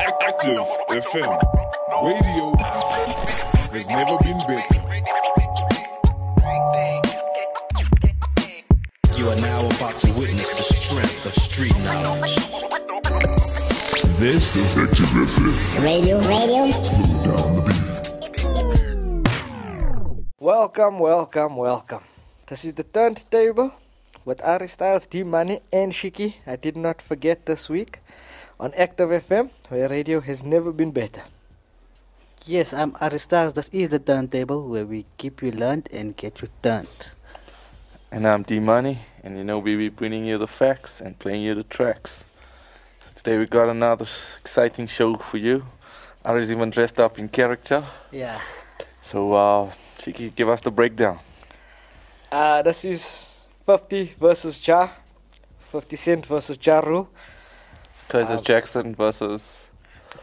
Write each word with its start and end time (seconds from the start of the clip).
Active 0.00 0.66
FM. 0.90 1.38
Radio 2.02 2.54
has 3.72 3.88
never 3.88 4.16
been 4.18 4.38
better. 4.46 4.78
You 9.16 9.26
are 9.28 9.40
now 9.40 9.66
about 9.66 9.94
to 9.98 10.08
witness 10.14 10.50
the 10.56 10.62
strength 10.62 11.26
of 11.26 11.32
street 11.34 11.76
knowledge. 11.82 12.36
This 14.18 14.54
is 14.56 14.76
Active 14.76 15.06
FM. 15.06 15.82
Radio, 15.82 16.18
radio. 16.20 16.70
Slow 16.82 17.24
down 17.24 17.56
the 17.56 17.62
beat. 17.66 17.82
Welcome, 20.38 21.00
welcome, 21.00 21.56
welcome. 21.56 22.04
This 22.46 22.64
is 22.64 22.74
the 22.74 22.84
turntable 22.84 23.72
with 24.24 24.40
Ari 24.44 24.68
Styles, 24.68 25.06
D 25.06 25.24
Money, 25.24 25.60
and 25.72 25.92
Shiki. 25.92 26.36
I 26.46 26.54
did 26.56 26.76
not 26.76 27.02
forget 27.02 27.46
this 27.46 27.68
week 27.68 27.98
on 28.60 28.74
Active 28.74 29.10
FM, 29.10 29.50
where 29.68 29.88
radio 29.88 30.20
has 30.20 30.42
never 30.42 30.72
been 30.72 30.90
better. 30.90 31.22
Yes, 32.44 32.72
I'm 32.72 32.96
Ari 33.00 33.18
Styles. 33.18 33.54
This 33.54 33.68
is 33.72 33.90
the 33.90 33.98
turntable 33.98 34.66
where 34.68 34.84
we 34.84 35.06
keep 35.16 35.42
you 35.42 35.52
learned 35.52 35.88
and 35.92 36.16
get 36.16 36.42
you 36.42 36.48
turned. 36.62 37.12
And 38.10 38.26
I'm 38.26 38.42
D 38.42 38.58
Money, 38.58 39.00
and 39.22 39.36
you 39.36 39.44
know 39.44 39.58
we 39.58 39.76
be 39.76 39.88
bringing 39.90 40.24
you 40.24 40.38
the 40.38 40.46
facts 40.46 41.00
and 41.00 41.18
playing 41.18 41.42
you 41.42 41.54
the 41.54 41.62
tracks. 41.62 42.24
So 43.04 43.10
today 43.14 43.38
we 43.38 43.46
got 43.46 43.68
another 43.68 44.06
exciting 44.40 44.86
show 44.86 45.16
for 45.16 45.36
you. 45.36 45.64
Ari's 46.24 46.50
even 46.50 46.70
dressed 46.70 46.98
up 46.98 47.18
in 47.18 47.28
character. 47.28 47.84
Yeah. 48.10 48.40
So 49.02 49.34
uh, 49.34 49.72
Shiki, 49.98 50.34
give 50.34 50.48
us 50.48 50.62
the 50.62 50.70
breakdown. 50.70 51.20
Uh, 52.32 52.62
this 52.62 52.84
is 52.84 53.26
50 53.66 54.14
versus 54.18 54.66
Ja, 54.66 54.88
50 55.70 55.96
Cent 55.96 56.26
versus 56.26 56.58
Ja 56.60 56.80
Rule. 56.80 57.08
Curtis 58.08 58.38
Um, 58.40 58.44
Jackson 58.44 58.94
versus 58.94 59.68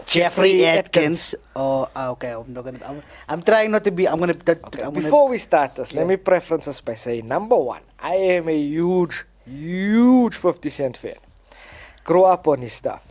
Jeffrey 0.06 0.66
Atkins. 0.66 1.36
Oh, 1.56 1.88
ah, 1.96 2.10
okay. 2.10 2.32
I'm 2.32 2.52
not 2.54 2.64
gonna. 2.64 2.80
I'm, 2.86 3.04
I'm 3.30 3.42
trying 3.42 3.72
not 3.72 3.84
to 3.84 3.92
be. 3.92 4.08
I'm 4.08 4.20
gonna. 4.20 4.34
that- 4.34 4.64
I'm 4.74 4.94
gonna 4.94 5.02
Before 5.02 5.28
we 5.30 5.38
start 5.38 5.76
this, 5.76 5.94
Yeah. 5.94 6.00
let 6.00 6.08
me 6.08 6.18
preference 6.18 6.66
this 6.66 6.82
by 6.82 6.96
saying 6.96 7.28
number 7.28 7.56
one, 7.56 7.82
I 8.00 8.16
am 8.16 8.50
a 8.50 8.58
huge, 8.58 9.26
huge 9.46 10.36
50 10.36 10.70
Cent 10.70 10.98
fan. 10.98 11.16
Grew 12.04 12.24
up 12.24 12.48
on 12.48 12.62
his 12.62 12.74
stuff. 12.74 13.02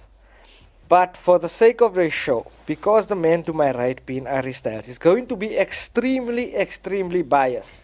But 0.89 1.17
for 1.17 1.39
the 1.39 1.49
sake 1.49 1.81
of 1.81 1.95
this 1.95 2.13
show, 2.13 2.51
because 2.67 3.07
the 3.07 3.17
man 3.17 3.43
to 3.45 3.53
my 3.53 3.73
right, 3.73 4.05
being 4.05 4.27
Ari 4.27 4.53
Styles, 4.53 4.87
is 4.87 4.99
going 4.99 5.27
to 5.29 5.37
be 5.37 5.57
extremely, 5.57 6.55
extremely 6.55 7.23
biased, 7.23 7.81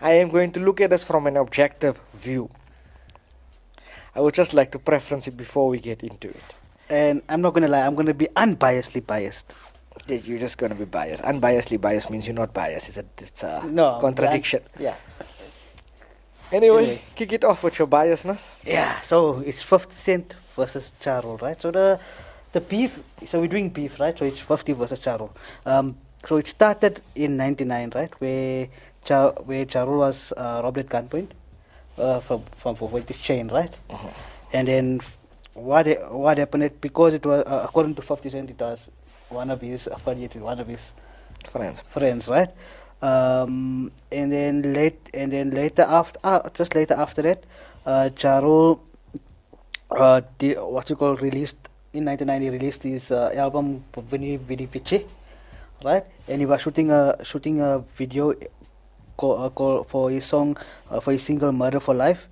I 0.00 0.14
am 0.14 0.28
going 0.28 0.50
to 0.52 0.60
look 0.60 0.80
at 0.80 0.90
this 0.90 1.04
from 1.04 1.26
an 1.26 1.36
objective 1.36 2.00
view. 2.12 2.50
I 4.14 4.20
would 4.20 4.34
just 4.34 4.52
like 4.54 4.70
to 4.72 4.78
preference 4.78 5.26
it 5.28 5.36
before 5.36 5.68
we 5.68 5.78
get 5.78 6.02
into 6.02 6.28
it. 6.28 6.42
and 6.90 7.22
I'm 7.28 7.40
not 7.40 7.54
gonna 7.54 7.68
lie. 7.68 7.86
I'm 7.86 7.94
gonna 7.94 8.14
be 8.14 8.28
unbiasedly 8.36 9.06
biased. 9.06 9.52
You're 10.08 10.38
just 10.38 10.56
going 10.58 10.72
to 10.72 10.78
be 10.78 10.86
biased. 10.86 11.22
Unbiasedly 11.22 11.78
biased 11.80 12.10
means 12.10 12.26
you're 12.26 12.34
not 12.34 12.52
biased. 12.54 12.88
It's 12.88 12.96
a, 12.96 13.04
it's 13.18 13.42
a 13.42 13.62
No 13.68 13.98
contradiction. 14.00 14.62
Yeah. 14.78 14.96
Anyway, 16.50 16.82
Anyway. 16.82 17.02
kick 17.14 17.32
it 17.32 17.44
off 17.44 17.62
with 17.62 17.78
your 17.78 17.86
biasness. 17.88 18.48
Yeah. 18.64 19.00
So 19.02 19.38
it's 19.40 19.62
50 19.62 19.94
Cent 19.94 20.34
versus 20.56 20.92
Ja 21.04 21.20
Rule, 21.20 21.38
right? 21.38 21.60
So 21.60 21.70
the 21.70 22.00
the 22.52 22.60
beef. 22.60 23.00
So 23.28 23.40
we're 23.40 23.48
doing 23.48 23.68
beef, 23.70 24.00
right? 24.00 24.18
So 24.18 24.24
it's 24.24 24.40
50 24.40 24.72
versus 24.74 25.04
Ja 25.04 25.16
Rule. 25.16 25.34
Um. 25.66 25.96
So 26.24 26.36
it 26.36 26.48
started 26.48 27.00
in 27.14 27.36
'99, 27.36 27.92
right? 27.94 28.12
Where 28.20 28.68
Char, 29.04 29.32
where 29.44 29.64
Ja 29.72 29.84
Rule 29.84 29.98
was 29.98 30.32
uh, 30.36 30.60
robbed 30.64 30.78
at 30.78 30.88
gunpoint 30.88 31.30
uh, 32.02 32.20
from 32.20 32.42
from 32.56 32.74
this 33.06 33.18
chain, 33.18 33.48
right? 33.48 33.72
And 34.52 34.68
then 34.68 35.00
what 35.54 35.86
what 36.10 36.38
happened? 36.38 36.64
it- 36.64 36.80
Because 36.80 37.14
it 37.14 37.24
was 37.24 37.42
uh, 37.46 37.62
according 37.68 37.94
to 37.96 38.02
50 38.02 38.30
Cent, 38.30 38.50
it 38.50 38.60
was 38.60 38.90
one 39.30 39.50
of 39.50 39.60
his 39.60 39.86
affiliated, 39.86 40.42
one 40.42 40.58
of 40.60 40.66
his 40.66 40.90
Friends. 41.50 41.82
friends, 41.90 42.28
right? 42.28 42.50
Um, 43.02 43.90
and 44.12 44.30
then 44.30 44.62
late, 44.74 45.10
and 45.14 45.32
then 45.32 45.50
later 45.50 45.82
after, 45.82 46.20
uh, 46.22 46.48
just 46.54 46.74
later 46.74 46.94
after 46.94 47.22
that, 47.22 47.42
uh, 47.84 48.10
Ja 48.16 48.38
Rule, 48.38 48.80
uh, 49.90 50.20
the, 50.38 50.54
what 50.54 50.88
you 50.88 50.96
call 50.96 51.16
released 51.16 51.56
in 51.92 52.04
1990 52.04 52.50
released 52.58 52.82
his 52.84 53.10
uh, 53.10 53.32
album 53.34 53.82
Vini 53.96 54.36
Vidi 54.36 54.66
Piche, 54.66 55.04
right? 55.84 56.04
And 56.28 56.40
he 56.40 56.46
was 56.46 56.60
shooting 56.62 56.90
a 56.90 57.16
shooting 57.24 57.60
a 57.60 57.82
video 57.98 58.34
call, 59.22 59.34
uh, 59.44 59.48
call 59.50 59.84
for 59.84 60.10
his 60.10 60.24
song 60.26 60.56
uh, 60.90 61.00
for 61.00 61.12
his 61.12 61.22
single 61.22 61.52
Murder 61.52 61.80
for 61.80 61.94
Life. 61.94 62.28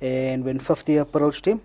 And 0.00 0.44
when 0.44 0.58
50 0.58 0.96
approached 0.96 1.44
him, 1.46 1.60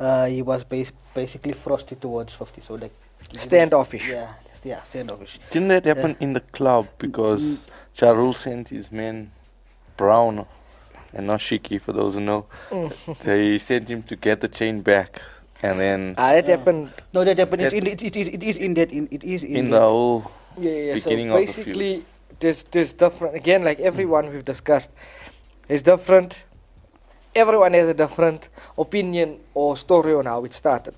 uh, 0.00 0.26
he 0.26 0.42
was 0.42 0.64
bas- 0.64 0.92
basically 1.14 1.52
frosty 1.54 1.94
towards 1.94 2.34
50. 2.34 2.60
So 2.62 2.74
like 2.74 2.92
Standoffish. 3.36 4.08
Yeah, 4.08 4.34
yeah, 4.64 4.82
standoffish. 4.90 5.38
Didn't 5.50 5.68
that 5.68 5.84
happen 5.84 6.16
in 6.20 6.32
the 6.32 6.40
club 6.40 6.86
because 6.98 7.68
Ja 8.00 8.10
Rule 8.10 8.34
sent 8.34 8.68
his 8.68 8.90
men 8.90 9.30
Brown 9.96 10.44
and 11.14 11.26
not 11.28 11.38
Shiki 11.40 11.80
for 11.80 11.92
those 11.92 12.14
who 12.14 12.20
know. 12.20 12.46
they 13.22 13.58
sent 13.58 13.88
him 13.88 14.02
to 14.10 14.16
get 14.16 14.40
the 14.40 14.48
chain 14.48 14.82
back 14.82 15.22
and 15.62 15.78
then 15.78 16.14
Ah, 16.18 16.32
that 16.32 16.48
happened. 16.48 16.90
No, 17.14 17.22
that 17.24 17.38
happened. 17.38 17.62
It's 17.62 17.70
That- 17.72 17.78
in, 17.78 17.86
it, 17.86 18.02
it, 18.02 18.16
is, 18.16 18.26
it 18.28 18.42
is 18.42 18.56
in 18.58 18.74
that. 18.74 18.90
In, 18.90 19.06
it 19.12 19.22
is 19.22 19.44
in, 19.44 19.56
in 19.56 19.64
that. 19.70 19.78
the 19.78 19.86
whole 19.86 20.30
Yeah, 20.58 20.70
yeah. 20.72 20.96
So 20.98 21.10
Beginning 21.10 21.30
of 21.30 21.38
the 21.38 21.46
basically, 21.46 22.04
there's 22.42 22.64
there's 22.64 22.92
different. 22.92 23.34
Again, 23.34 23.62
like 23.62 23.80
everyone 23.80 24.30
we've 24.30 24.44
discussed, 24.44 24.90
is 25.68 25.82
different. 25.82 26.44
Everyone 27.34 27.72
has 27.72 27.88
a 27.88 27.94
different 27.94 28.50
opinion 28.76 29.40
or 29.54 29.76
story 29.76 30.12
on 30.12 30.26
how 30.26 30.44
it 30.44 30.52
started. 30.52 30.94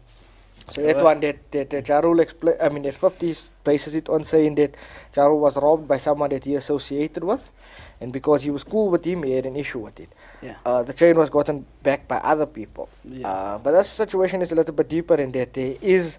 So 0.70 0.80
that 0.82 1.04
one 1.04 1.20
that 1.20 1.52
that, 1.52 1.70
that 1.70 1.86
Ja 1.86 2.00
Rule 2.00 2.20
explain. 2.20 2.56
I 2.60 2.70
mean, 2.70 2.82
that 2.84 2.98
50s 2.98 3.50
bases 3.62 3.94
it 3.94 4.08
on 4.08 4.24
saying 4.24 4.54
that 4.56 4.74
Ja 5.14 5.26
Rule 5.26 5.40
was 5.40 5.56
robbed 5.56 5.86
by 5.86 5.98
someone 5.98 6.30
that 6.30 6.44
he 6.44 6.54
associated 6.54 7.22
with, 7.22 7.50
and 8.00 8.12
because 8.12 8.42
he 8.42 8.50
was 8.50 8.64
cool 8.64 8.90
with 8.90 9.04
him, 9.04 9.22
he 9.22 9.32
had 9.32 9.46
an 9.46 9.56
issue 9.56 9.80
with 9.80 10.00
it. 10.00 10.08
Yeah. 10.40 10.56
Uh, 10.64 10.82
the 10.82 10.94
chain 10.94 11.16
was 11.16 11.28
gotten 11.28 11.66
back 11.82 12.08
by 12.08 12.16
other 12.16 12.46
people. 12.46 12.88
Yeah. 13.04 13.28
Uh, 13.28 13.58
but 13.58 13.72
that 13.72 13.86
situation 13.86 14.40
is 14.40 14.52
a 14.52 14.54
little 14.54 14.74
bit 14.74 14.88
deeper 14.88 15.16
in 15.16 15.30
that 15.32 15.52
there 15.52 15.76
is. 15.82 16.18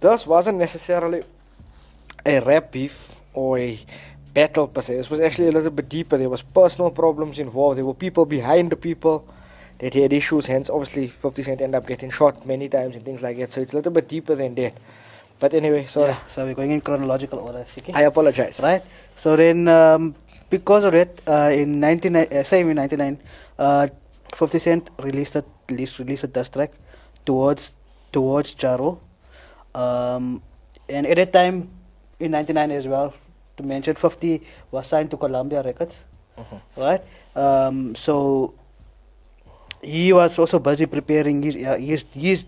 This 0.00 0.26
wasn't 0.26 0.58
necessarily 0.58 1.22
a 2.26 2.40
rap 2.40 2.70
beef 2.70 3.14
or 3.32 3.58
a 3.58 3.78
battle 4.38 4.68
per 4.68 4.82
se. 4.82 4.96
This 5.00 5.10
was 5.10 5.20
actually 5.26 5.48
a 5.48 5.54
little 5.58 5.74
bit 5.78 5.88
deeper. 5.88 6.16
There 6.22 6.32
was 6.36 6.42
personal 6.60 6.90
problems 7.02 7.38
involved. 7.46 7.78
There 7.78 7.88
were 7.90 8.00
people 8.06 8.24
behind 8.38 8.70
the 8.74 8.80
people 8.88 9.16
that 9.80 9.94
had 9.94 10.12
issues. 10.12 10.46
Hence, 10.46 10.70
obviously, 10.70 11.08
50 11.08 11.42
Cent 11.42 11.60
ended 11.60 11.78
up 11.80 11.86
getting 11.92 12.10
shot 12.18 12.46
many 12.52 12.68
times 12.68 12.94
and 12.96 13.04
things 13.04 13.22
like 13.26 13.36
that. 13.38 13.50
So 13.52 13.60
it's 13.60 13.72
a 13.72 13.76
little 13.76 13.94
bit 13.98 14.06
deeper 14.14 14.34
than 14.36 14.54
that. 14.60 14.74
But 15.40 15.54
anyway, 15.54 15.86
sorry. 15.86 16.14
Yeah, 16.14 16.26
so 16.28 16.44
we're 16.46 16.54
going 16.54 16.72
in 16.76 16.80
chronological 16.80 17.38
order. 17.40 17.64
Okay? 17.78 17.92
I 17.92 18.02
apologize. 18.02 18.60
right. 18.60 18.82
So 19.16 19.34
then, 19.36 19.66
um, 19.68 20.14
because 20.50 20.84
of 20.84 20.92
that, 20.92 21.20
uh, 21.26 21.50
in 21.52 21.80
99, 21.80 22.28
uh, 22.32 22.44
same 22.44 22.70
in 22.70 22.76
99, 22.76 23.18
uh, 23.58 23.88
50 24.34 24.58
Cent 24.58 24.90
released 25.00 25.36
a 25.36 25.44
released, 25.68 25.98
released 25.98 26.24
a 26.24 26.28
diss 26.28 26.48
track 26.48 26.72
towards 27.26 27.72
towards 28.12 28.54
Ja 28.62 28.76
Rule. 28.76 29.00
Um, 29.74 30.42
and 30.88 31.06
at 31.06 31.16
that 31.16 31.32
time, 31.32 31.70
in 32.20 32.30
99 32.32 32.70
as 32.70 32.86
well, 32.88 33.14
to 33.58 33.62
mention 33.62 33.94
50 33.94 34.42
was 34.70 34.86
signed 34.86 35.10
to 35.10 35.16
Columbia 35.16 35.62
Records, 35.62 35.94
right? 36.76 37.02
Um, 37.34 37.94
so 37.94 38.54
he 39.82 40.12
was 40.12 40.38
also 40.38 40.58
busy 40.58 40.86
preparing 40.86 41.42
his 41.42 41.54
uh, 41.58 41.76
his 41.76 42.04
his 42.14 42.46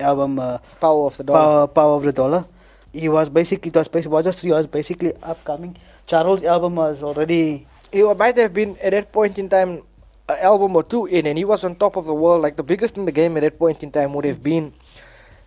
album 0.00 0.38
uh, 0.38 0.58
Power 0.80 1.06
of 1.06 1.16
the 1.18 1.24
dollar. 1.24 1.38
Power, 1.38 1.66
Power 1.68 1.94
of 1.98 2.02
the 2.02 2.12
Dollar. 2.12 2.46
He 2.92 3.08
was 3.08 3.28
basically 3.28 3.70
it 3.70 3.76
was 3.76 3.88
basically 3.88 4.14
was 4.14 4.24
just 4.24 4.40
he 4.40 4.50
was 4.50 4.66
basically 4.66 5.12
upcoming. 5.22 5.76
Ja 6.10 6.22
Rule's 6.22 6.44
album 6.44 6.76
was 6.76 7.02
already 7.02 7.66
He 7.94 8.02
might 8.02 8.36
have 8.36 8.52
been 8.52 8.76
at 8.82 8.90
that 8.90 9.12
point 9.12 9.38
in 9.38 9.48
time 9.48 9.82
an 10.28 10.38
album 10.40 10.74
or 10.74 10.82
two 10.82 11.06
in, 11.06 11.26
and 11.26 11.38
he 11.38 11.44
was 11.44 11.62
on 11.62 11.76
top 11.76 11.96
of 11.96 12.06
the 12.06 12.14
world. 12.14 12.42
Like 12.42 12.56
the 12.56 12.66
biggest 12.66 12.96
in 12.96 13.04
the 13.04 13.12
game 13.12 13.36
at 13.36 13.42
that 13.46 13.58
point 13.58 13.82
in 13.82 13.90
time 13.90 14.14
would 14.14 14.24
have 14.24 14.42
been 14.42 14.72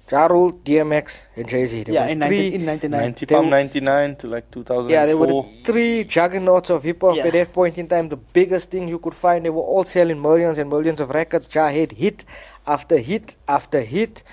Ja 0.10 0.26
Rule, 0.28 0.54
DMX, 0.64 1.28
and 1.36 1.48
Jay 1.50 1.66
Z. 1.66 1.84
yeah 1.88 2.08
in, 2.08 2.20
19, 2.20 2.54
in 2.54 2.66
99. 2.66 3.02
90 3.02 3.26
They 3.26 3.36
from 3.36 3.46
were- 3.46 3.52
99 3.52 4.16
to 4.16 4.28
like 4.28 4.50
2004. 4.52 4.90
Yeah, 4.90 5.06
they 5.06 5.14
were 5.14 5.28
the 5.28 5.44
three 5.66 6.06
juggernauts 6.06 6.70
of 6.70 6.84
hip 6.84 7.02
hop 7.02 7.18
Yeah. 7.18 7.28
at 7.28 7.34
that 7.34 7.52
point 7.54 7.78
in 7.78 7.88
time. 7.88 8.08
The 8.10 8.16
biggest 8.16 8.72
thing 8.72 8.88
you 8.88 9.00
could 9.00 9.14
find. 9.14 9.44
They 9.44 9.50
were 9.50 9.62
all 9.64 9.84
selling 9.84 10.22
millions 10.22 10.58
and 10.60 10.70
millions 10.70 11.02
of 11.02 11.10
records. 11.10 11.54
Ja 11.54 11.68
had 11.70 11.92
hit 11.92 12.24
after 12.66 12.98
hit 12.98 13.36
after 13.50 13.82
hit. 13.82 14.24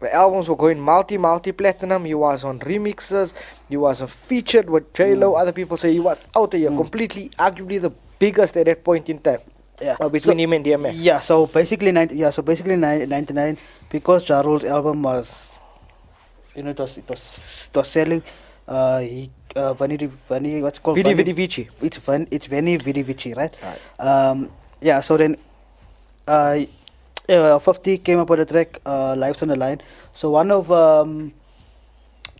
The 0.00 0.12
albums 0.12 0.48
were 0.48 0.56
going 0.56 0.78
multi 0.78 1.16
multi 1.16 1.52
platinum. 1.52 2.04
He 2.04 2.12
was 2.14 2.44
on 2.44 2.58
remixes. 2.60 3.32
He 3.70 3.78
was 3.78 4.02
uh, 4.02 4.06
featured 4.06 4.68
with 4.68 4.92
J 4.92 5.14
Lo. 5.14 5.32
Mm. 5.32 5.40
Other 5.40 5.52
people 5.52 5.78
say 5.78 5.92
he 5.94 6.00
was 6.00 6.20
out 6.36 6.50
there, 6.50 6.68
completely, 6.68 7.30
arguably 7.38 7.80
the 7.80 7.90
biggest 8.18 8.56
at 8.58 8.66
that 8.66 8.84
point 8.84 9.08
in 9.08 9.18
time. 9.20 9.40
Yeah. 9.80 9.96
Uh, 10.00 10.08
between 10.08 10.36
So- 10.38 10.42
him 10.42 10.52
and 10.52 10.64
DMX. 10.64 10.94
Yeah, 10.96 11.20
so 11.20 11.46
basically 11.46 11.92
90, 11.92 12.16
yeah, 12.16 12.30
so 12.30 12.42
basically 12.42 12.76
99 12.76 13.58
because 13.90 14.28
Ja 14.28 14.40
Rule's 14.40 14.64
album 14.64 15.02
was 15.02 15.52
you 16.54 16.62
know 16.62 16.70
it 16.70 16.78
was 16.78 16.96
it 16.96 17.08
was, 17.08 17.68
it 17.70 17.76
was 17.76 17.88
selling 17.88 18.22
uh 18.66 19.00
he 19.00 19.30
uh 19.54 19.74
Vani 19.74 20.10
Vani 20.30 20.62
what's 20.62 20.78
called 20.78 20.96
Vidi 20.96 21.10
Vani- 21.10 21.16
Vidi 21.16 21.32
Vici. 21.32 21.68
it's 21.82 21.98
Van 21.98 22.26
it's 22.30 22.46
Veni 22.46 22.78
Vidi 22.78 23.02
Vici, 23.02 23.34
right? 23.34 23.54
Right. 23.62 23.78
Um 24.00 24.50
yeah, 24.80 25.00
so 25.00 25.16
then 25.16 25.36
uh 26.26 26.58
uh, 27.28 27.58
50 27.58 27.98
came 27.98 28.18
up 28.20 28.30
with 28.30 28.40
a 28.40 28.46
track 28.46 28.80
uh, 28.86 29.14
lives 29.16 29.42
on 29.42 29.48
the 29.48 29.56
line 29.56 29.82
so 30.12 30.30
one 30.30 30.50
of 30.50 30.70
um 30.72 31.32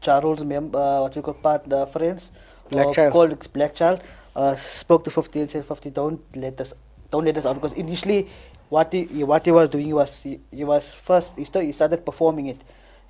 Ja 0.06 0.18
Rule's 0.20 0.44
member, 0.44 0.78
uh, 0.78 1.00
what 1.02 1.16
you 1.16 1.22
call 1.22 1.34
part 1.34 1.70
uh, 1.72 1.84
friends, 1.86 2.30
Black 2.70 2.96
uh, 2.96 3.10
called 3.10 3.52
Black 3.52 3.74
Child, 3.74 4.00
uh, 4.36 4.54
spoke 4.54 5.02
to 5.04 5.10
50 5.10 5.40
and 5.40 5.50
said, 5.50 5.64
50, 5.64 5.90
don't 5.90 6.20
let 6.36 6.60
us, 6.60 6.74
don't 7.10 7.24
let 7.24 7.36
us 7.36 7.46
out 7.46 7.54
because 7.54 7.72
initially, 7.74 8.28
what 8.68 8.92
he 8.92 9.04
what 9.24 9.44
he 9.44 9.52
was 9.52 9.68
doing 9.68 9.94
was 9.94 10.22
he, 10.22 10.40
he 10.50 10.64
was 10.64 10.92
first 11.04 11.32
he, 11.36 11.44
sta- 11.44 11.60
he 11.60 11.72
started 11.72 12.04
performing 12.04 12.46
it, 12.46 12.60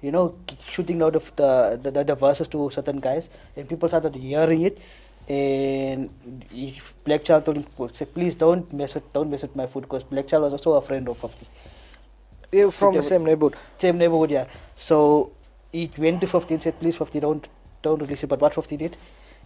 you 0.03 0.11
know, 0.13 0.35
shooting 0.71 1.03
out 1.03 1.17
of 1.17 1.31
the, 1.37 1.79
the 1.83 1.91
the 1.91 2.05
the 2.05 2.15
verses 2.15 2.49
to 2.49 2.71
certain 2.71 3.01
guys, 3.01 3.29
and 3.57 3.69
people 3.69 3.89
started 3.89 4.15
hearing 4.15 4.63
it. 4.63 4.79
And 5.29 6.11
he, 6.51 6.81
Black 7.05 7.25
Child 7.25 7.45
told 7.47 7.57
him, 7.57 7.67
"Say, 7.93 8.05
please 8.05 8.37
don't 8.37 8.73
mess 8.73 8.95
with, 8.95 9.13
don't 9.13 9.29
mess 9.29 9.43
with 9.43 9.57
my 9.57 9.67
food, 9.67 9.83
because 9.83 10.05
Black 10.05 10.29
Child 10.29 10.45
was 10.45 10.53
also 10.53 10.75
a 10.75 10.81
friend 10.81 11.09
of 11.09 11.19
50 11.19 11.47
Yeah, 12.53 12.71
from 12.71 12.95
the 12.95 13.03
same 13.03 13.25
neighborhood. 13.25 13.57
same 13.79 13.99
neighborhood, 13.99 14.31
yeah. 14.31 14.47
So 14.77 15.33
he 15.73 15.91
went 15.99 16.21
to 16.21 16.29
50 16.29 16.55
and 16.55 16.63
said, 16.63 16.79
please, 16.79 16.95
50, 16.97 17.19
don't, 17.21 17.49
don't 17.83 18.01
release 18.01 18.23
it. 18.23 18.29
But 18.29 18.41
what 18.41 18.55
50 18.55 18.77
did, 18.77 18.97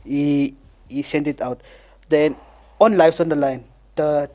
he, 0.04 0.54
he 0.86 1.00
sent 1.02 1.26
it 1.26 1.40
out. 1.40 1.62
Then 2.10 2.36
on 2.78 2.98
Lives 2.98 3.18
on 3.20 3.30
the 3.30 3.36
Line, 3.36 3.64
the, 3.96 4.30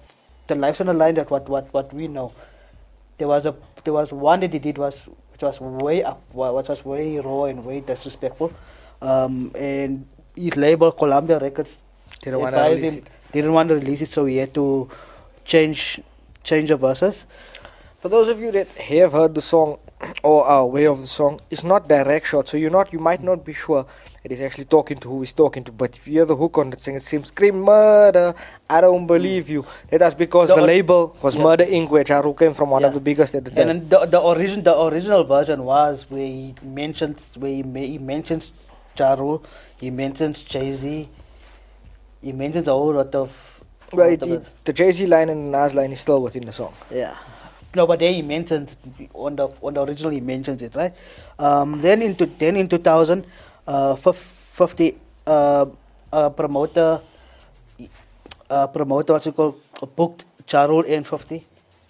the 0.48 0.56
Lives 0.56 0.80
on 0.82 0.88
the 0.88 0.94
Line 0.94 1.16
that 1.16 1.30
what, 1.30 1.48
what, 1.50 1.74
what 1.74 1.94
we 1.94 2.08
know, 2.08 2.34
there 3.18 3.28
was 3.28 3.46
a, 3.46 3.56
there 3.84 3.94
was 3.94 4.12
one 4.12 4.42
that 4.42 4.54
he 4.54 4.60
did 4.60 4.78
was, 4.78 5.08
which 5.32 5.42
was 5.42 5.60
way 5.60 6.04
up, 6.04 6.22
what 6.32 6.68
was 6.68 6.86
way 6.86 7.20
raw 7.20 7.46
and 7.46 7.66
way 7.66 7.80
disrespectful. 7.82 8.54
Um, 9.02 9.52
and 9.56 10.06
his 10.36 10.56
label, 10.56 10.92
Columbia 10.92 11.40
Records, 11.40 11.78
Didn't 12.20 12.40
wanna 12.40 12.70
release 12.70 12.94
him- 12.94 13.00
it. 13.00 13.10
Didn't 13.32 13.54
want 13.54 13.68
to 13.70 13.76
release 13.76 14.02
it, 14.02 14.10
so 14.10 14.26
he 14.26 14.38
had 14.38 14.54
to 14.54 14.90
change, 15.44 16.00
change 16.44 16.70
the 16.70 16.78
verses. 16.78 17.26
For 18.00 18.08
those 18.08 18.30
of 18.30 18.40
you 18.40 18.50
that 18.52 18.70
have 18.70 19.12
heard 19.12 19.36
the 19.36 19.42
song 19.42 19.78
or 20.24 20.46
are 20.46 20.62
aware 20.62 20.90
of 20.90 21.02
the 21.02 21.08
song, 21.08 21.42
it's 21.50 21.64
not 21.64 21.90
direct 21.90 22.28
shot, 22.28 22.48
so 22.48 22.56
you're 22.56 22.70
not, 22.70 22.94
you 22.94 23.00
might 23.00 23.22
not 23.22 23.44
be 23.44 23.52
sure 23.52 23.86
that 24.26 24.32
he's 24.34 24.42
actually 24.42 24.66
talking 24.66 24.98
to 24.98 25.08
who 25.08 25.20
he's 25.22 25.34
talking 25.34 25.64
to. 25.64 25.72
But 25.72 25.96
if 25.96 26.08
you 26.08 26.14
hear 26.14 26.26
the 26.26 26.36
hook 26.36 26.58
on 26.58 26.72
the 26.72 26.78
thing, 26.78 26.96
it 26.96 27.04
seems 27.04 27.28
scream 27.28 27.60
murder. 27.62 28.34
I 28.68 28.82
don't 28.82 29.06
believe 29.06 29.50
you. 29.50 29.66
That's 29.92 30.16
because 30.16 30.50
The 30.50 30.56
the, 30.56 30.62
label 30.64 31.16
was 31.22 31.36
Yeah. 31.36 31.44
Murder 31.44 31.66
Inc., 31.66 31.90
which 31.92 32.10
Ja 32.10 32.22
Rule 32.22 32.34
came 32.34 32.56
from, 32.56 32.72
one 32.72 32.84
of 32.84 32.94
the 32.96 33.00
biggest 33.00 33.36
at 33.36 33.46
the 33.46 33.52
And 33.52 33.58
time. 33.58 33.68
then 33.68 33.90
the, 33.90 34.06
the 34.08 34.28
original 34.28 34.64
the 34.64 34.82
original 34.88 35.24
version 35.26 35.64
was 35.64 36.08
where 36.10 36.26
he 36.26 36.56
mentions 36.64 37.20
where 37.38 37.52
he, 37.52 37.62
he 37.94 38.00
mentions 38.00 38.52
Ja 38.98 39.14
Rule, 39.14 39.44
he 39.78 39.92
mentions 39.92 40.42
Jay 40.42 40.72
Z, 40.72 41.08
he 42.22 42.32
mentions 42.32 42.68
a 42.68 42.72
whole 42.72 42.94
lot 42.94 43.14
of. 43.14 43.32
Well, 43.94 44.08
lot 44.10 44.14
it, 44.14 44.24
of 44.24 44.32
it, 44.32 44.42
it. 44.42 44.48
the 44.66 44.74
Jay 44.74 44.92
Z 44.92 45.06
line 45.06 45.30
and 45.30 45.54
the 45.54 45.58
Nas 45.60 45.76
line 45.76 45.92
is 45.92 46.00
still 46.02 46.22
within 46.24 46.46
the 46.48 46.54
song. 46.54 46.74
yeah. 46.90 47.16
No, 47.76 47.86
but 47.86 48.00
there 48.00 48.14
he 48.14 48.22
mentions 48.22 48.78
on 49.14 49.36
the 49.36 49.50
on 49.62 49.74
the 49.74 49.82
original 49.84 50.10
he 50.10 50.22
mentions 50.22 50.62
it 50.62 50.74
right. 50.76 50.94
Um, 51.38 51.82
then 51.82 52.02
into 52.02 52.26
then 52.26 52.56
in 52.56 52.70
two 52.70 52.78
thousand, 52.78 53.26
uh, 53.68 53.96
fifty 53.96 54.98
uh, 55.28 55.66
uh, 56.14 56.30
promoter, 56.30 57.02
uh, 58.50 58.68
promoter 58.68 59.14
what's 59.14 59.28
it 59.28 59.36
called 59.36 59.60
booked 59.96 60.26
Ja 60.52 60.66
Rule 60.66 60.86
and 60.88 61.06
fifty 61.08 61.46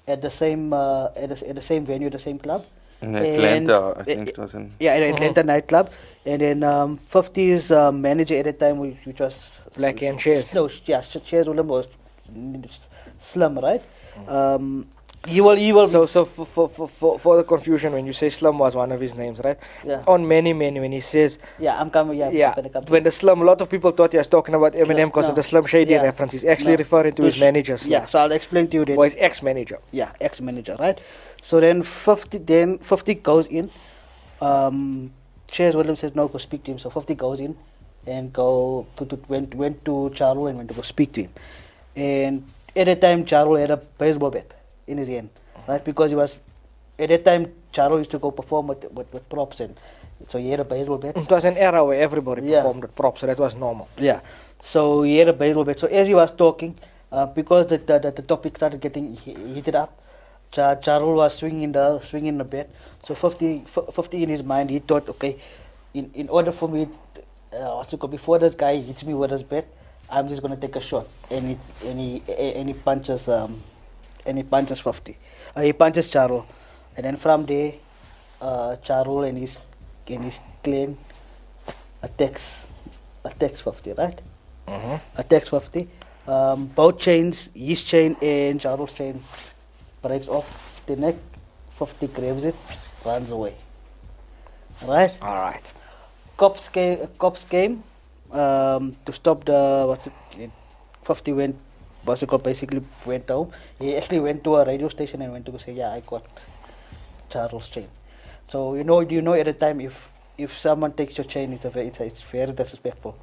at 0.07 0.21
the 0.21 0.29
same 0.31 0.73
uh, 0.73 1.09
at, 1.15 1.29
the, 1.29 1.49
at 1.49 1.55
the 1.55 1.61
same 1.61 1.85
venue, 1.85 2.09
the 2.09 2.19
same 2.19 2.39
club. 2.39 2.65
In 3.01 3.15
Atlanta, 3.15 3.93
I 3.97 4.03
think 4.03 4.27
it 4.29 4.37
was 4.37 4.53
in. 4.55 4.71
Yeah, 4.79 4.93
at 4.93 5.03
Atlanta 5.03 5.43
nightclub, 5.43 5.91
and 6.25 6.41
then 6.41 6.63
um, 6.63 6.97
50's 7.11 7.69
uh, 7.69 7.91
manager 7.91 8.35
at 8.37 8.45
the 8.45 8.53
time, 8.53 8.79
which, 8.79 8.97
which 9.03 9.19
was 9.19 9.51
Black 9.75 10.01
and 10.01 10.17
Chaz. 10.17 10.53
No, 10.55 10.67
sh- 10.69 10.81
yeah, 10.85 11.01
Sh- 11.01 11.17
Shares 11.25 11.45
Ulam 11.47 11.65
was 11.65 11.87
Slim, 13.19 13.59
right? 13.59 13.83
Um, 14.27 14.87
he 15.27 15.41
will, 15.41 15.55
he 15.55 15.71
will. 15.73 15.87
So, 15.87 16.05
so 16.05 16.25
for, 16.25 16.45
for, 16.45 16.67
for, 16.69 16.87
for, 16.87 17.19
for 17.19 17.37
the 17.37 17.43
confusion, 17.43 17.93
when 17.93 18.05
you 18.05 18.13
say 18.13 18.29
Slum 18.29 18.59
was 18.59 18.75
one 18.75 18.91
of 18.91 18.99
his 18.99 19.15
names, 19.15 19.39
right? 19.43 19.57
Yeah. 19.83 20.03
On 20.07 20.27
many, 20.27 20.53
many, 20.53 20.79
when 20.79 20.91
he 20.91 20.99
says, 20.99 21.39
yeah, 21.59 21.79
I'm 21.79 21.89
coming. 21.89 22.17
Yeah, 22.17 22.29
yeah, 22.29 22.53
I'm 22.57 22.83
when 22.85 23.03
the 23.03 23.11
Slum, 23.11 23.41
a 23.41 23.45
lot 23.45 23.61
of 23.61 23.69
people 23.69 23.91
thought 23.91 24.11
he 24.11 24.17
was 24.17 24.27
talking 24.27 24.55
about 24.55 24.73
Eminem 24.73 25.07
because 25.07 25.25
no. 25.25 25.29
of 25.31 25.35
the 25.35 25.43
Slum 25.43 25.65
Shady 25.65 25.91
Yeah. 25.93 26.03
reference. 26.03 26.33
He's 26.33 26.45
actually 26.45 26.73
No. 26.73 26.77
referring 26.77 27.13
to 27.15 27.23
his 27.23 27.35
Sh- 27.35 27.39
manager, 27.39 27.77
Slum, 27.77 27.91
Yeah, 27.91 28.05
so 28.05 28.19
I'll 28.19 28.31
explain 28.31 28.67
to 28.69 28.77
you 28.77 28.85
then. 28.85 28.97
or 28.97 29.05
his 29.05 29.15
ex-manager. 29.17 29.79
Yeah, 29.91 30.11
ex-manager, 30.21 30.75
right? 30.79 30.99
So 31.41 31.59
then 31.59 31.83
50, 31.83 32.37
then 32.39 32.77
50 32.79 33.15
goes 33.15 33.47
in. 33.47 33.69
Um, 34.41 35.11
Chaz 35.51 35.75
Williams 35.75 35.99
says 35.99 36.15
no, 36.15 36.27
go 36.27 36.37
speak 36.37 36.63
to 36.65 36.71
him. 36.71 36.79
So 36.79 36.89
50 36.89 37.15
goes 37.15 37.39
in 37.39 37.55
and 38.07 38.33
go 38.33 38.85
to, 38.97 39.05
to, 39.05 39.19
went 39.27 39.53
went 39.55 39.85
to 39.85 40.11
Ja 40.15 40.33
Rule 40.33 40.47
and 40.47 40.57
went 40.57 40.69
to 40.69 40.75
go 40.75 40.81
speak 40.81 41.13
to 41.13 41.21
him. 41.23 41.29
And 41.95 42.43
at 42.75 42.99
time, 43.01 43.25
Ja 43.27 43.43
Rule 43.43 43.55
had 43.57 43.71
a 43.71 43.77
baseball 43.77 44.31
bat 44.31 44.51
in 44.87 44.97
his 44.97 45.07
hand, 45.07 45.29
right? 45.67 45.83
Because 45.83 46.11
he 46.11 46.15
was 46.15 46.37
at 46.99 47.09
that 47.09 47.25
time 47.25 47.51
Ja 47.75 47.87
Rule 47.87 47.99
used 47.99 48.11
to 48.11 48.19
go 48.19 48.31
perform 48.31 48.67
with, 48.67 48.89
with, 48.91 49.11
with 49.13 49.27
props 49.29 49.59
and 49.59 49.75
so 50.27 50.39
he 50.39 50.49
had 50.49 50.59
a 50.59 50.63
baseball 50.63 50.97
bat. 50.97 51.17
It 51.17 51.29
was 51.29 51.43
an 51.45 51.57
era 51.57 51.83
where 51.83 52.01
everybody 52.01 52.41
Yeah. 52.41 52.61
performed 52.61 52.83
with 52.83 52.95
props, 52.95 53.21
so 53.21 53.27
that 53.27 53.37
was 53.37 53.55
normal. 53.55 53.89
Yeah. 53.97 54.21
So 54.59 55.03
he 55.03 55.17
had 55.17 55.27
a 55.27 55.33
baseball 55.33 55.65
bat. 55.65 55.79
So 55.79 55.87
as 55.87 56.07
he 56.07 56.15
was 56.15 56.31
talking, 56.31 56.75
uh, 57.11 57.25
because 57.25 57.67
the, 57.67 57.77
the, 57.77 57.99
the, 58.15 58.21
topic 58.21 58.55
started 58.57 58.79
getting 58.81 59.15
heated 59.15 59.75
up, 59.75 59.99
Cha- 60.51 60.77
Ja 60.85 60.97
Rule 60.97 61.15
was 61.15 61.35
swinging 61.35 61.73
the 61.73 61.99
swinging 61.99 62.37
the 62.37 62.43
bat. 62.43 62.69
So 63.05 63.13
50, 63.13 63.65
f- 63.67 63.93
50 63.93 64.23
in 64.23 64.29
his 64.29 64.41
mind, 64.43 64.69
he 64.69 64.79
thought, 64.79 65.07
okay, 65.09 65.37
in, 65.93 66.09
in 66.13 66.29
order 66.29 66.51
for 66.51 66.67
me, 66.67 66.87
uh, 67.53 67.83
it 67.91 67.99
called, 67.99 68.11
before 68.11 68.39
this 68.39 68.55
guy 68.55 68.77
hits 68.77 69.03
me 69.03 69.13
with 69.13 69.31
his 69.31 69.43
bat, 69.43 69.65
I'm 70.09 70.27
just 70.27 70.41
gonna 70.41 70.57
take 70.57 70.75
a 70.75 70.81
shot, 70.81 71.07
and 71.29 71.49
he 71.49 71.57
and 71.87 71.99
he 71.99 72.21
and 72.37 72.69
he 72.69 72.73
punches 72.75 73.27
um, 73.27 73.61
and 74.25 74.37
he 74.37 74.43
punches 74.43 74.79
50. 74.79 75.17
Uh, 75.55 75.61
he 75.61 75.73
punches 75.73 76.13
Ja 76.13 76.25
Rule, 76.25 76.45
and 76.97 77.05
then 77.05 77.17
from 77.17 77.45
there, 77.45 77.73
uh, 78.41 78.75
Ja 78.87 79.03
Rule 79.03 79.23
and 79.23 79.37
his 79.37 79.57
and 80.07 80.23
his 80.23 80.39
clan 80.63 80.97
attacks 82.01 82.67
attacks 83.23 83.61
50, 83.61 83.93
right? 83.93 84.21
Attacks 85.17 85.49
50. 85.49 85.87
Um, 86.27 86.67
both 86.67 86.99
chains, 86.99 87.49
his 87.53 87.83
chain 87.83 88.15
and 88.21 88.63
Ja 88.63 88.75
Rule's 88.75 88.93
chain, 88.93 89.23
breaks 90.01 90.27
off 90.27 90.47
the 90.85 90.95
neck. 90.95 91.15
50 91.77 92.07
grabs 92.07 92.45
it, 92.45 92.55
runs 93.03 93.31
away. 93.31 93.53
Right? 94.85 95.17
All 95.21 95.35
right. 95.35 95.61
Cops 96.37 96.69
came, 96.69 97.07
cops 97.19 97.43
came 97.43 97.83
um, 98.31 98.95
to 99.05 99.11
stop 99.13 99.43
the. 99.45 99.85
What's 99.87 100.07
it? 100.07 100.51
50 101.03 101.33
went, 101.33 101.55
called, 102.05 102.43
basically 102.43 102.81
went 103.05 103.29
home. 103.29 103.51
He 103.79 103.95
actually 103.95 104.19
went 104.19 104.43
to 104.43 104.55
a 104.57 104.65
radio 104.65 104.89
station 104.89 105.21
and 105.21 105.31
went 105.31 105.45
to 105.45 105.59
say, 105.59 105.73
Yeah, 105.73 105.91
I 105.91 106.01
got 106.01 106.25
Ja 107.33 107.47
Rule's 107.51 107.67
chain. 107.67 107.87
So, 108.49 108.75
you 108.75 108.83
know, 108.83 108.99
you 109.01 109.21
know 109.21 109.33
at 109.33 109.45
the 109.45 109.53
time 109.53 109.81
if 109.81 110.09
if 110.37 110.57
someone 110.59 110.91
takes 110.93 111.17
your 111.17 111.25
chain, 111.25 111.53
it's, 111.53 111.63
a, 111.65 111.69
ve- 111.69 111.87
it's, 111.87 111.99
a, 112.01 112.05
it's 112.05 112.21
very 112.21 112.51
disrespectful. 112.51 113.15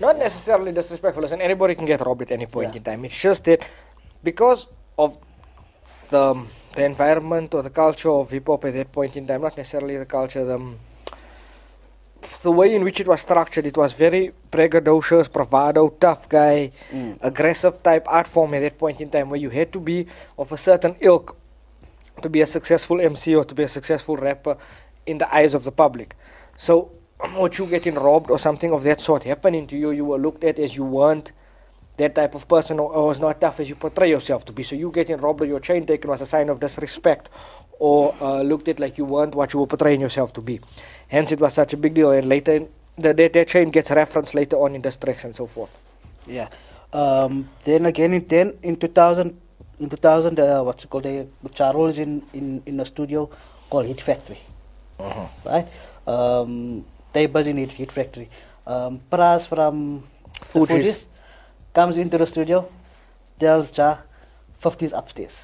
Not 0.00 0.16
necessarily 0.16 0.70
disrespectful, 0.70 1.22
listen, 1.22 1.40
anybody 1.40 1.74
can 1.74 1.86
get 1.86 2.00
robbed 2.06 2.22
at 2.22 2.30
any 2.30 2.46
point 2.46 2.70
Yeah. 2.70 2.76
in 2.76 2.82
time. 2.84 3.04
It's 3.04 3.20
just 3.20 3.44
that 3.46 3.60
because 4.22 4.68
of 4.96 5.18
the, 6.10 6.44
the 6.74 6.84
environment 6.84 7.52
or 7.54 7.62
the 7.62 7.70
culture 7.70 8.10
of 8.10 8.30
hip 8.30 8.46
hop 8.46 8.64
at 8.64 8.74
that 8.74 8.92
point 8.92 9.16
in 9.16 9.26
time, 9.26 9.42
not 9.42 9.56
necessarily 9.56 9.96
the 9.96 10.04
culture, 10.06 10.44
the, 10.44 10.74
the 12.42 12.50
way 12.52 12.74
in 12.74 12.84
which 12.84 13.00
it 13.00 13.08
was 13.08 13.20
structured, 13.20 13.66
it 13.66 13.76
was 13.76 13.92
very 13.92 14.32
braggadocious, 14.50 15.30
bravado, 15.32 15.88
tough 16.00 16.28
guy, 16.28 16.70
Mm. 16.92 17.18
aggressive 17.22 17.82
type 17.82 18.06
art 18.08 18.26
form 18.26 18.54
at 18.54 18.60
that 18.60 18.78
point 18.78 19.00
in 19.00 19.10
time 19.10 19.30
where 19.30 19.40
you 19.40 19.50
had 19.50 19.72
to 19.72 19.80
be 19.80 20.06
of 20.38 20.52
a 20.52 20.56
certain 20.56 20.96
ilk 21.00 21.36
to 22.22 22.28
be 22.28 22.40
a 22.40 22.46
successful 22.46 23.00
MC 23.00 23.34
or 23.34 23.44
to 23.44 23.54
be 23.54 23.62
a 23.62 23.68
successful 23.68 24.16
rapper 24.16 24.56
in 25.06 25.18
the 25.18 25.34
eyes 25.34 25.54
of 25.54 25.64
the 25.64 25.72
public. 25.72 26.14
So, 26.56 26.90
what 27.34 27.58
you 27.58 27.66
getting 27.66 27.94
robbed 27.94 28.30
or 28.30 28.38
something 28.38 28.72
of 28.72 28.82
that 28.84 29.00
sort 29.00 29.24
happening 29.24 29.66
to 29.68 29.76
you, 29.76 29.90
you 29.90 30.04
were 30.04 30.18
looked 30.18 30.44
at 30.44 30.58
as 30.58 30.76
you 30.76 30.84
weren't 30.84 31.32
that 31.96 32.14
type 32.14 32.34
of 32.34 32.48
person 32.48 32.78
or, 32.80 32.92
or 32.92 33.06
was 33.08 33.20
not 33.20 33.40
tough 33.40 33.60
as 33.60 33.68
you 33.68 33.76
portray 33.76 34.10
yourself 34.10 34.44
to 34.44 34.52
be. 34.52 34.62
So, 34.62 34.74
you 34.76 34.90
getting 34.90 35.16
robbed 35.18 35.42
or 35.42 35.46
your 35.46 35.60
chain 35.60 35.86
taken 35.86 36.10
was 36.10 36.20
a 36.20 36.26
sign 36.26 36.48
of 36.48 36.60
disrespect 36.60 37.28
or 37.78 38.14
uh, 38.20 38.42
looked 38.42 38.68
at 38.68 38.78
like 38.80 38.96
you 38.98 39.04
weren't 39.04 39.34
what 39.34 39.52
you 39.52 39.60
were 39.60 39.66
portraying 39.66 40.00
yourself 40.00 40.32
to 40.34 40.40
be. 40.40 40.60
Hence, 41.08 41.32
it 41.32 41.40
was 41.40 41.54
such 41.54 41.72
a 41.72 41.76
big 41.76 41.94
deal. 41.94 42.10
And 42.10 42.28
later, 42.28 42.52
in- 42.56 42.68
the, 42.96 43.12
that, 43.12 43.32
that 43.32 43.48
chain 43.48 43.70
gets 43.70 43.90
referenced 43.90 44.34
later 44.34 44.56
on 44.56 44.74
in 44.74 44.82
the 44.82 44.90
tracks 44.92 45.24
and 45.24 45.34
so 45.34 45.46
forth. 45.46 45.76
Yeah. 46.26 46.48
Um, 46.92 47.48
then 47.64 47.86
again 47.86 48.14
in 48.14 48.24
ten 48.26 48.56
in 48.62 48.76
two 48.76 48.86
thousand 48.86 49.36
in 49.80 49.90
two 49.90 49.96
thousand 49.96 50.38
uh, 50.38 50.62
what's 50.62 50.84
it 50.84 50.90
called? 50.90 51.02
The 51.02 51.26
Ja 51.56 51.72
Rule 51.72 51.88
is 51.88 51.98
in, 51.98 52.22
in, 52.32 52.62
in 52.66 52.78
a 52.78 52.84
studio 52.86 53.28
called 53.68 53.86
Hit 53.86 54.00
Factory. 54.00 54.38
Right? 55.44 55.66
Um 56.06 56.84
they 57.12 57.26
buzz 57.26 57.48
in 57.48 57.56
Hit, 57.56 57.72
Hit 57.72 57.90
Factory. 57.90 58.30
Um 58.64 59.00
Pras 59.10 59.46
from 59.48 60.04
the 60.52 60.60
Fugees. 60.60 61.04
comes 61.74 61.96
into 61.96 62.16
the 62.16 62.26
studio, 62.26 62.68
tells 63.40 63.76
Ja 63.76 63.96
50s 64.62 64.96
upstairs. 64.96 65.36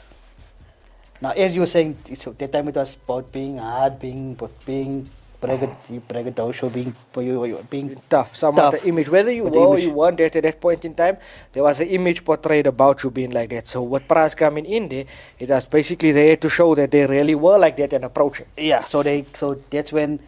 Now 1.21 1.31
as 1.31 1.55
you 1.55 1.61
were 1.61 1.67
saying 1.67 1.99
it's 2.09 2.25
that 2.25 2.53
time 2.53 2.69
it 2.69 2.75
was 2.75 2.97
about 3.05 3.31
being 3.33 3.59
hard, 3.59 3.99
being 4.01 4.35
but 4.35 4.51
being 4.65 5.09
braggart 5.41 5.77
braggadocio, 6.09 6.69
being 6.73 6.95
for 7.13 7.23
you, 7.23 7.67
being 7.71 8.01
tough. 8.09 8.37
Some 8.37 8.57
Tough. 8.57 8.75
of 8.75 8.81
the 8.81 8.89
image, 8.89 9.09
whether 9.09 9.33
you 9.33 9.45
were 9.45 9.51
or 9.51 9.79
you 9.79 9.91
weren't 9.91 10.21
at 10.21 10.33
that 10.33 10.61
point 10.61 10.85
in 10.85 10.95
time, 10.95 11.17
there 11.53 11.63
was 11.63 11.81
an 11.81 11.89
image 11.89 12.25
portrayed 12.25 12.67
about 12.67 13.03
you 13.03 13.11
being 13.11 13.31
like 13.33 13.51
that. 13.51 13.69
So 13.69 13.83
with 13.83 14.07
Pras 14.09 14.37
coming 14.37 14.67
in 14.67 14.89
there, 14.89 15.05
it 15.39 15.49
was 15.49 15.67
basically 15.67 16.13
there 16.13 16.37
to 16.37 16.49
show 16.49 16.75
that 16.75 16.91
they 16.91 17.07
really 17.07 17.35
were 17.35 17.59
like 17.59 17.77
that 17.79 17.93
and 17.93 18.05
approaching. 18.05 18.47
Yeah, 18.57 18.85
so 18.85 19.03
they 19.03 19.27
so 19.35 19.61
that's 19.71 19.93
when 19.93 20.21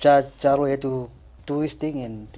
Char- 0.00 0.26
Ja 0.42 0.54
Rule 0.54 0.66
had 0.66 0.82
to 0.82 1.10
do 1.46 1.60
his 1.60 1.74
thing, 1.74 2.02
and 2.02 2.28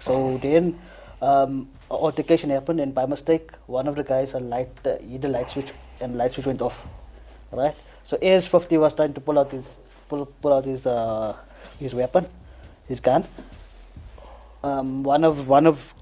so 0.00 0.38
then 0.42 0.78
um, 1.22 1.68
altercation 1.90 2.50
happened, 2.50 2.80
and 2.80 2.94
by 2.94 3.06
mistake, 3.06 3.50
one 3.66 3.88
of 3.88 3.96
the 3.96 4.04
guys 4.04 4.34
a 4.34 4.40
light 4.40 4.68
uh, 4.84 4.96
hit 4.98 5.22
the 5.22 5.28
light 5.28 5.50
switch, 5.50 5.72
and 6.00 6.16
light 6.16 6.32
switch 6.32 6.46
went 6.46 6.62
off. 6.62 6.84
Right. 7.56 7.74
So 8.04 8.16
as 8.22 8.46
50 8.46 8.76
was 8.78 8.94
trying 8.94 9.14
to 9.14 9.20
pull 9.20 9.38
out 9.38 9.50
his 9.50 9.66
pull, 10.08 10.26
pull 10.42 10.52
out 10.52 10.64
his 10.64 10.86
uh, 10.86 11.34
his 11.80 11.94
weapon, 11.94 12.26
his 12.86 13.00
gun. 13.00 13.24
Um, 14.62 15.02
one 15.02 15.24
of 15.24 15.48
one 15.48 15.66
of 15.66 15.94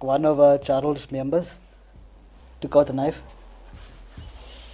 one 0.00 0.24
of 0.24 0.40
uh, 0.40 0.58
Ja 0.66 0.80
Rule's 0.80 1.10
members 1.10 1.46
took 2.60 2.74
out 2.76 2.90
a 2.90 2.92
knife. 2.92 3.18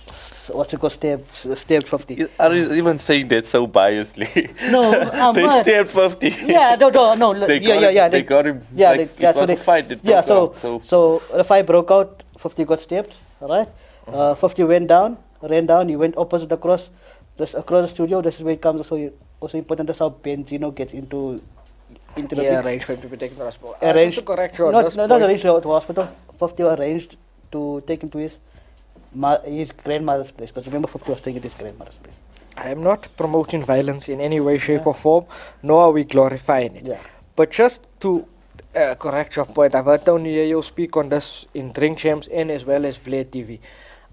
S- 0.09 0.51
What's 0.53 0.73
it 0.75 0.81
called? 0.81 0.93
Stab, 0.93 1.25
stabbed 1.35 1.87
50. 1.89 2.27
Are 2.41 2.53
you 2.55 2.73
even 2.73 2.99
saying 2.99 3.29
that 3.29 3.47
so 3.47 3.67
biasly? 3.67 4.51
No, 4.71 4.93
I'm 5.13 5.35
they 5.35 5.49
stabbed 5.63 5.91
50. 5.91 6.29
Yeah, 6.47 6.77
no, 6.81 6.89
no, 6.91 7.15
no. 7.15 7.47
They 7.47 7.59
yeah, 7.61 7.75
yeah, 7.75 7.89
him- 7.89 7.95
yeah. 7.97 8.09
they 8.09 8.23
got 8.23 8.47
him, 8.47 8.67
Yeah, 8.75 8.89
like, 8.91 8.97
they, 8.97 9.03
it 9.05 9.11
yeah. 9.21 9.33
So 9.33 9.47
they 9.47 9.57
fight 9.57 9.89
that 9.89 10.05
Yeah, 10.05 10.21
so 10.23 10.43
out, 10.43 10.59
so- 10.59 10.81
so 10.83 11.23
the 11.35 11.45
fight 11.45 11.67
broke 11.67 11.91
out. 11.91 12.23
Fifty 12.39 12.65
got 12.65 12.81
stabbed. 12.81 13.15
All 13.41 13.49
right. 13.49 13.69
Uh, 14.09 14.35
Fifty 14.35 14.65
went 14.65 14.89
down, 14.89 15.17
ran 15.43 15.67
down. 15.67 15.89
He 15.89 15.97
went 15.97 16.17
opposite 16.17 16.53
across, 16.53 16.91
just 17.39 17.55
across 17.55 17.83
the 17.89 17.95
studio. 17.95 18.23
This 18.23 18.37
is 18.37 18.43
where 18.43 18.55
it 18.55 18.61
comes. 18.63 18.79
Also, 18.79 19.11
also 19.41 19.59
important. 19.59 19.87
That's 19.89 19.99
how 19.99 20.11
Benzino 20.11 20.75
gets 20.75 20.93
into 20.93 21.41
into 22.17 22.35
the 22.37 22.43
Yeah, 22.45 22.57
mix. 22.57 22.67
arranged 22.67 22.85
for 22.85 22.93
him 22.95 23.01
to 23.03 23.09
be 23.09 23.17
taken 23.17 23.37
to 23.39 23.45
hospital. 23.45 23.75
Uh, 23.83 23.87
Arranged. 23.87 24.19
to 24.19 24.23
correct 24.23 24.59
you 24.59 24.71
not, 24.71 24.95
no, 24.97 25.07
not 25.07 25.23
arranged 25.23 25.43
to 25.43 25.61
hospital. 25.61 26.09
Fifty 26.39 26.63
arranged 26.63 27.17
to 27.53 27.83
take 27.87 28.03
him 28.03 28.11
to 28.11 28.19
his 28.19 28.39
ma- 29.15 29.41
his 29.41 29.73
grandmother's 29.73 30.31
place. 30.31 30.51
Because 30.51 30.67
remember, 30.67 30.89
Fifty 30.89 31.11
was 31.11 31.21
staying 31.21 31.37
at 31.39 31.43
his 31.45 31.55
grandmother's 31.55 31.95
place. 32.03 32.15
I 32.57 32.69
am 32.69 32.83
not 32.83 33.09
promoting 33.17 33.65
violence 33.65 34.09
in 34.11 34.21
any 34.21 34.39
way, 34.41 34.59
shape, 34.59 34.87
or 34.87 34.95
form, 34.95 35.25
nor 35.63 35.85
are 35.85 35.91
we 35.91 36.05
glorifying 36.05 36.77
it. 36.77 36.85
Yeah. 36.85 36.99
But 37.35 37.51
just 37.51 37.87
to 38.01 38.27
uh, 38.77 38.95
correct 38.97 39.37
your 39.37 39.47
point, 39.47 39.75
I've 39.75 39.87
heard 39.87 40.05
Tony 40.05 40.35
Yayo 40.35 40.63
speak 40.63 40.95
on 40.99 41.09
this 41.09 41.47
in 41.55 41.73
Drink 41.73 41.97
Champs 41.99 42.29
and 42.29 42.51
as 42.51 42.67
well 42.67 42.85
as 42.85 42.99
Vlad 42.99 43.27
TV. 43.31 43.59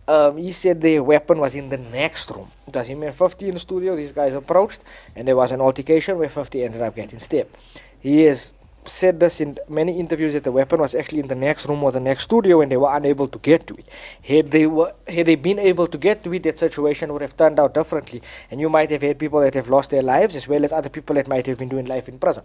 Um, 0.10 0.38
he 0.38 0.52
said 0.54 0.82
the 0.82 1.00
weapon 1.02 1.38
was 1.38 1.54
in 1.54 1.70
the 1.70 1.78
next 1.78 2.32
room. 2.32 2.52
Does 2.68 2.88
he 2.88 2.96
mean 2.96 3.12
50 3.12 3.48
in 3.48 3.54
the 3.54 3.60
studio? 3.60 3.96
These 3.96 4.12
guys 4.12 4.34
approached, 4.34 4.82
and 5.16 5.28
there 5.28 5.36
was 5.36 5.52
an 5.52 5.62
altercation 5.62 6.18
where 6.18 6.30
50 6.30 6.64
ended 6.64 6.82
up 6.82 6.96
getting 6.96 7.20
stabbed. 7.20 7.56
He 8.00 8.22
has 8.22 8.52
said 8.86 9.20
this 9.20 9.40
in 9.40 9.60
many 9.70 10.00
interviews 10.00 10.34
that 10.34 10.44
the 10.44 10.52
weapon 10.52 10.80
was 10.80 10.96
actually 10.96 11.20
in 11.20 11.28
the 11.28 11.36
next 11.36 11.68
room 11.68 11.84
or 11.84 11.92
the 11.92 12.00
next 12.00 12.24
studio, 12.24 12.62
and 12.62 12.72
they 12.72 12.78
were 12.78 12.92
unable 12.98 13.28
to 13.28 13.38
get 13.38 13.68
to 13.68 13.76
it. 13.76 13.86
Had 14.24 14.50
they 14.50 14.66
were, 14.66 14.92
had 15.08 15.28
they 15.28 15.36
been 15.36 15.60
able 15.60 15.86
to 15.86 15.98
get 16.00 16.24
to 16.24 16.34
it, 16.34 16.42
that 16.42 16.58
situation 16.58 17.14
would 17.14 17.22
have 17.22 17.38
turned 17.38 17.60
out 17.60 17.76
differently, 17.76 18.24
and 18.50 18.60
you 18.60 18.68
might 18.68 18.90
have 18.90 19.04
had 19.04 19.20
people 19.20 19.42
that 19.42 19.54
have 19.54 19.70
lost 19.70 19.92
their 19.92 20.02
lives, 20.02 20.36
as 20.36 20.48
well 20.48 20.66
as 20.66 20.74
other 20.74 20.90
people 20.90 21.18
that 21.18 21.28
might 21.28 21.46
have 21.46 21.60
been 21.60 21.70
doing 21.70 21.86
life 21.86 22.10
in 22.10 22.18
prison. 22.18 22.44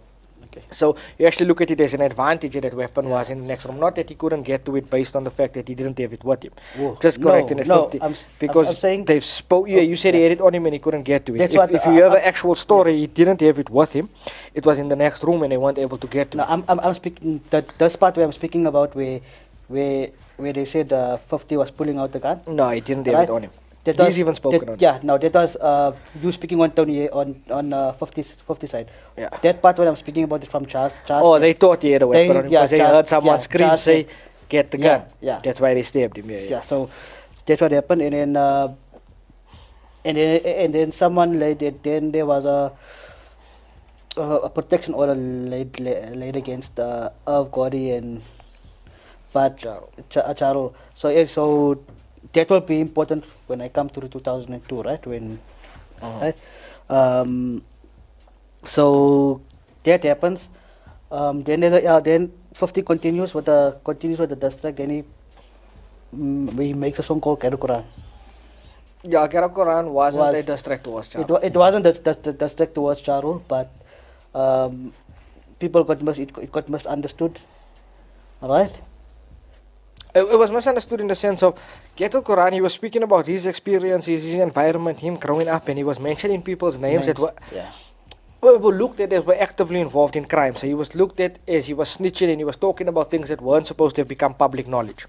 Okay. 0.55 0.65
So 0.71 0.95
you 1.19 1.27
actually 1.27 1.47
look 1.47 1.61
at 1.61 1.71
it 1.71 1.79
as 1.79 1.93
an 1.93 2.01
advantage 2.01 2.53
that 2.53 2.73
weapon 2.73 3.09
was 3.09 3.29
in 3.29 3.39
the 3.39 3.45
next 3.45 3.65
room, 3.65 3.79
not 3.79 3.95
that 3.95 4.09
he 4.09 4.15
couldn't 4.15 4.43
get 4.43 4.65
to 4.65 4.75
it 4.77 4.89
based 4.89 5.15
on 5.15 5.23
the 5.23 5.31
fact 5.31 5.53
that 5.55 5.67
he 5.67 5.75
didn't 5.75 5.97
have 5.99 6.13
it 6.13 6.23
with 6.23 6.43
him. 6.43 6.53
Whoa. 6.77 6.97
Just 7.01 7.19
No, 7.19 7.27
correcting 7.29 7.59
it, 7.59 7.67
no, 7.67 7.83
50, 7.83 8.01
I'm 8.01 8.15
because 8.39 8.67
I'm 8.69 8.75
saying- 8.75 9.05
they've 9.05 9.25
spoke. 9.25 9.67
Yeah, 9.67 9.81
you 9.81 9.95
said 9.95 10.13
he 10.13 10.21
had 10.21 10.31
it 10.33 10.41
on 10.41 10.53
him 10.55 10.65
and 10.65 10.73
he 10.73 10.79
couldn't 10.79 11.03
get 11.03 11.25
to 11.25 11.35
it. 11.35 11.39
That's 11.39 11.53
if, 11.53 11.59
what 11.59 11.71
if 11.71 11.85
you 11.85 11.91
hear 11.93 12.09
the 12.09 12.25
actual 12.25 12.55
story, 12.55 12.97
he 12.97 13.07
didn't 13.07 13.41
have 13.41 13.59
it 13.59 13.69
with 13.69 13.91
him. 13.93 14.09
It 14.53 14.65
was 14.65 14.79
in 14.79 14.87
the 14.87 14.95
next 14.95 15.23
room 15.23 15.43
and 15.43 15.51
they 15.51 15.57
weren't 15.57 15.77
able 15.79 15.97
to 15.97 16.07
get 16.07 16.31
to 16.31 16.37
No, 16.37 16.43
it. 16.43 16.49
I'm, 16.49 16.63
I'm, 16.67 16.79
I'm 16.79 16.93
speaking 16.93 17.41
that 17.49 17.65
this 17.77 17.95
part 17.95 18.15
where 18.15 18.25
I'm 18.25 18.31
speaking 18.31 18.65
about 18.67 18.95
where 18.95 19.19
where 19.67 20.09
where 20.37 20.53
they 20.53 20.65
said 20.65 20.91
uh, 20.93 21.17
50 21.17 21.57
was 21.57 21.71
pulling 21.71 21.97
out 21.97 22.11
the 22.11 22.19
gun. 22.19 22.41
No, 22.47 22.69
he 22.69 22.81
didn't 22.81 23.05
have 23.05 23.15
right? 23.15 23.23
it 23.23 23.29
on 23.31 23.43
him. 23.43 23.51
That 23.85 23.95
He's 23.97 24.05
was- 24.05 24.19
even 24.19 24.33
spoken 24.35 24.59
that- 24.65 24.71
on. 24.73 24.79
Yeah, 24.79 24.99
no, 25.03 25.17
that 25.19 25.33
was 25.33 25.55
uh, 25.57 25.93
you 26.21 26.31
speaking 26.31 26.59
on 26.59 26.71
Tony 26.71 27.07
on 27.09 27.35
on 27.51 27.71
uh, 27.71 27.93
50 27.93 28.23
50 28.23 28.67
side. 28.67 28.87
Yeah. 29.15 29.29
That 29.43 29.61
part 29.61 29.77
what 29.77 29.87
I'm 29.87 29.95
speaking 29.95 30.23
about 30.25 30.41
is 30.41 30.49
from 30.49 30.65
Charles. 30.65 30.93
Charles 31.07 31.23
Oh, 31.25 31.37
they 31.39 31.53
thought 31.53 31.83
he 31.83 31.91
had 31.91 32.01
a 32.01 32.07
weapon 32.07 32.27
They- 32.33 32.37
on 32.39 32.45
him 32.45 32.51
yeah, 32.51 32.59
because 32.61 32.71
they 32.71 32.77
Charles- 32.79 32.95
heard 32.95 33.07
someone 33.07 33.33
yeah, 33.35 33.45
scream, 33.45 33.67
Charles 33.67 33.83
say, 33.83 34.07
"Get 34.49 34.71
the 34.71 34.79
gun." 34.79 35.03
yeah. 35.21 35.39
That's 35.43 35.61
why 35.61 35.73
they 35.75 35.83
stabbed 35.83 36.17
him. 36.17 36.29
Yeah, 36.31 36.39
yeah. 36.39 36.49
yeah. 36.57 36.61
So 36.61 36.89
that's 37.45 37.61
what 37.61 37.71
happened, 37.71 38.01
and 38.01 38.13
then 38.13 38.35
uh, 38.35 38.73
and 40.03 40.17
then 40.17 40.41
and 40.65 40.73
then 40.73 40.91
someone 40.91 41.37
laid 41.39 41.61
it. 41.61 41.83
Then 41.83 42.09
there 42.11 42.25
was 42.25 42.45
a 42.45 42.73
a, 44.17 44.21
a 44.21 44.49
protection 44.49 44.95
order 44.95 45.13
laid 45.13 45.79
laid, 45.79 46.09
laid 46.17 46.35
against 46.35 46.79
uh, 46.79 47.09
Irv 47.27 47.51
Gotti 47.51 47.93
and 47.95 48.23
but 49.31 49.61
Ja 49.61 49.77
Rule. 49.77 49.93
Ch- 50.09 50.17
uh, 50.25 50.33
Ja 50.39 50.51
Rule. 50.57 50.73
So 50.95 51.09
if 51.09 51.29
so, 51.29 51.77
that 52.35 52.49
will 52.49 52.61
be 52.61 52.79
important 52.79 53.23
when 53.47 53.61
I 53.61 53.69
come 53.69 53.89
to 53.89 53.99
the 53.99 54.07
2002, 54.07 54.81
right? 54.83 55.05
When 55.07 55.39
right. 56.01 56.35
Um, 56.89 57.63
so 58.63 59.41
that 59.83 60.03
happens. 60.03 60.49
Um, 61.11 61.43
then 61.43 61.59
there's 61.61 61.73
a, 61.73 61.85
uh, 61.85 61.99
then 61.99 62.31
50 62.53 62.81
continues 62.83 63.33
with 63.33 63.45
the 63.45 63.77
continues 63.83 64.19
with 64.19 64.29
the 64.29 64.35
dust 64.35 64.61
track. 64.61 64.75
Then 64.75 64.89
he 64.89 65.03
mm, 66.15 66.51
he 66.61 66.73
makes 66.73 66.99
a 66.99 67.03
song 67.03 67.21
called 67.21 67.39
Ghetto 67.39 67.57
Quran. 67.57 67.83
Yeah, 69.03 69.27
Ghetto 69.27 69.49
Quran 69.49 69.89
wasn't 69.91 70.25
Was- 70.25 70.35
a 70.35 70.43
distract 70.43 70.83
towards 70.83 71.13
It, 71.15 71.29
wa- 71.29 71.43
it 71.43 71.53
wasn't 71.55 71.83
the, 71.83 71.93
the, 71.93 72.13
the 72.21 72.33
dust 72.33 72.57
track 72.57 72.73
towards 72.73 73.05
Ja 73.05 73.19
Rule, 73.19 73.41
but 73.47 73.69
um, 74.33 74.93
people 75.59 75.83
got 75.83 76.01
mis- 76.01 76.17
it, 76.17 76.31
it 76.41 76.51
got 76.51 76.67
misunderstood. 76.69 77.39
Alright? 78.41 78.73
It, 80.15 80.21
it 80.31 80.39
was 80.39 80.49
misunderstood 80.49 81.01
in 81.01 81.07
the 81.07 81.15
sense 81.15 81.43
of 81.43 81.59
Ghetto 81.95 82.21
Quran, 82.21 82.53
he 82.53 82.61
was 82.61 82.73
speaking 82.73 83.03
about 83.03 83.27
his 83.27 83.45
experiences, 83.45 84.23
his 84.23 84.35
environment, 84.35 84.99
him 84.99 85.17
growing 85.17 85.49
up, 85.49 85.67
and 85.67 85.77
he 85.77 85.83
was 85.83 85.99
mentioning 85.99 86.41
people's 86.41 86.77
names, 86.77 87.05
that 87.07 87.19
were, 87.19 87.33
yeah. 87.51 87.69
were, 88.39 88.57
were 88.57 88.73
looked 88.73 89.01
at 89.01 89.11
as 89.11 89.25
were 89.25 89.35
actively 89.35 89.81
involved 89.81 90.15
in 90.15 90.23
crime. 90.23 90.55
So 90.55 90.67
he 90.67 90.73
was 90.73 90.95
looked 90.95 91.19
at 91.19 91.39
as 91.47 91.67
he 91.67 91.73
was 91.73 91.97
snitching 91.97 92.29
and 92.29 92.39
he 92.39 92.45
was 92.45 92.55
talking 92.55 92.87
about 92.87 93.11
things 93.11 93.27
that 93.27 93.41
weren't 93.41 93.67
supposed 93.67 93.95
to 93.95 94.01
have 94.01 94.07
become 94.07 94.33
public 94.33 94.69
knowledge. 94.69 95.05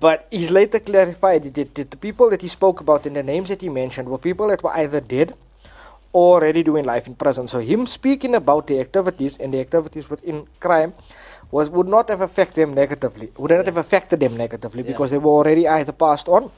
But 0.00 0.26
he's 0.32 0.50
later 0.50 0.80
clarified 0.80 1.54
that, 1.54 1.74
that 1.76 1.90
the 1.92 1.96
people 1.96 2.28
that 2.30 2.42
he 2.42 2.48
spoke 2.48 2.80
about 2.80 3.06
and 3.06 3.14
the 3.14 3.22
names 3.22 3.50
that 3.50 3.62
he 3.62 3.68
mentioned 3.68 4.08
were 4.08 4.18
people 4.18 4.48
that 4.48 4.64
were 4.64 4.74
either 4.76 5.00
dead 5.00 5.34
or 6.12 6.40
already 6.40 6.62
doing 6.62 6.84
life 6.84 7.06
in 7.06 7.14
prison. 7.14 7.46
So 7.46 7.60
him 7.60 7.86
speaking 7.86 8.34
about 8.34 8.66
the 8.66 8.80
activities 8.80 9.36
and 9.36 9.54
the 9.54 9.60
activities 9.60 10.10
within 10.10 10.46
crime 10.58 10.94
was 11.50 11.70
would 11.70 11.88
not 11.88 12.08
have 12.08 12.20
affected 12.20 12.62
them 12.62 12.74
negatively. 12.74 13.30
Would 13.38 13.50
not 13.50 13.66
have 13.66 13.76
affected 13.76 14.20
them 14.20 14.36
negatively 14.36 14.82
Yeah. 14.82 14.92
because 14.92 15.10
they 15.10 15.18
were 15.18 15.30
already 15.30 15.66
either 15.66 15.92
passed 15.92 16.28
on, 16.28 16.50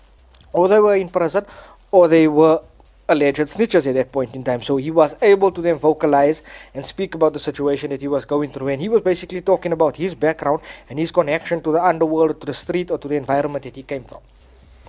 or 0.53 0.69
they 0.69 0.81
were 0.81 0.97
in 0.97 1.09
prison, 1.09 1.45
or 1.91 2.09
they 2.09 2.27
were 2.29 2.61
alleged 3.09 3.41
snitches 3.41 3.87
at 3.87 3.95
that 3.95 4.13
point 4.13 4.35
in 4.37 4.45
time. 4.45 4.63
So 4.63 4.77
he 4.77 4.91
was 4.91 5.17
able 5.21 5.51
to 5.53 5.61
then 5.61 5.77
vocalize 5.77 6.43
and 6.75 6.87
speak 6.87 7.15
about 7.15 7.33
the 7.33 7.41
situation 7.41 7.91
that 7.91 8.01
he 8.01 8.09
was 8.09 8.25
going 8.25 8.53
through. 8.53 8.69
And 8.69 8.81
he 8.81 8.89
was 8.89 9.03
basically 9.03 9.41
talking 9.41 9.73
about 9.73 9.97
his 9.97 10.15
background 10.15 10.61
and 10.89 10.99
his 10.99 11.11
connection 11.11 11.61
to 11.63 11.73
the 11.73 11.85
underworld, 11.85 12.41
to 12.41 12.47
the 12.47 12.55
street, 12.55 12.91
or 12.91 12.99
to 12.99 13.09
the 13.09 13.17
environment 13.17 13.65
that 13.65 13.75
he 13.75 13.83
came 13.83 14.05
from. 14.05 14.21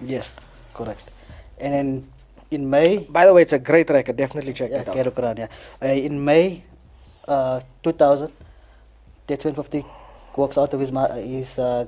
Yes, 0.05 0.35
correct. 0.73 1.09
And 1.59 1.73
then 1.73 2.07
in 2.51 2.69
May, 2.69 2.97
By 2.99 3.25
the 3.25 3.33
way, 3.33 3.41
it's 3.41 3.53
a 3.53 3.59
great 3.59 3.89
record. 3.89 4.17
Definitely 4.17 4.53
check 4.53 4.71
yeah, 4.71 4.81
it 4.81 5.19
out. 5.19 5.37
Yeah. 5.37 5.47
Uh, 5.81 5.87
in 5.87 6.23
May 6.23 6.63
uh, 7.27 7.61
2000, 7.83 8.31
that's 9.31 9.45
when 9.45 9.55
50 9.55 9.85
walks 10.35 10.57
out 10.57 10.73
of 10.73 10.79
his, 10.81 10.89
his 10.89 11.57
uh, 11.57 11.85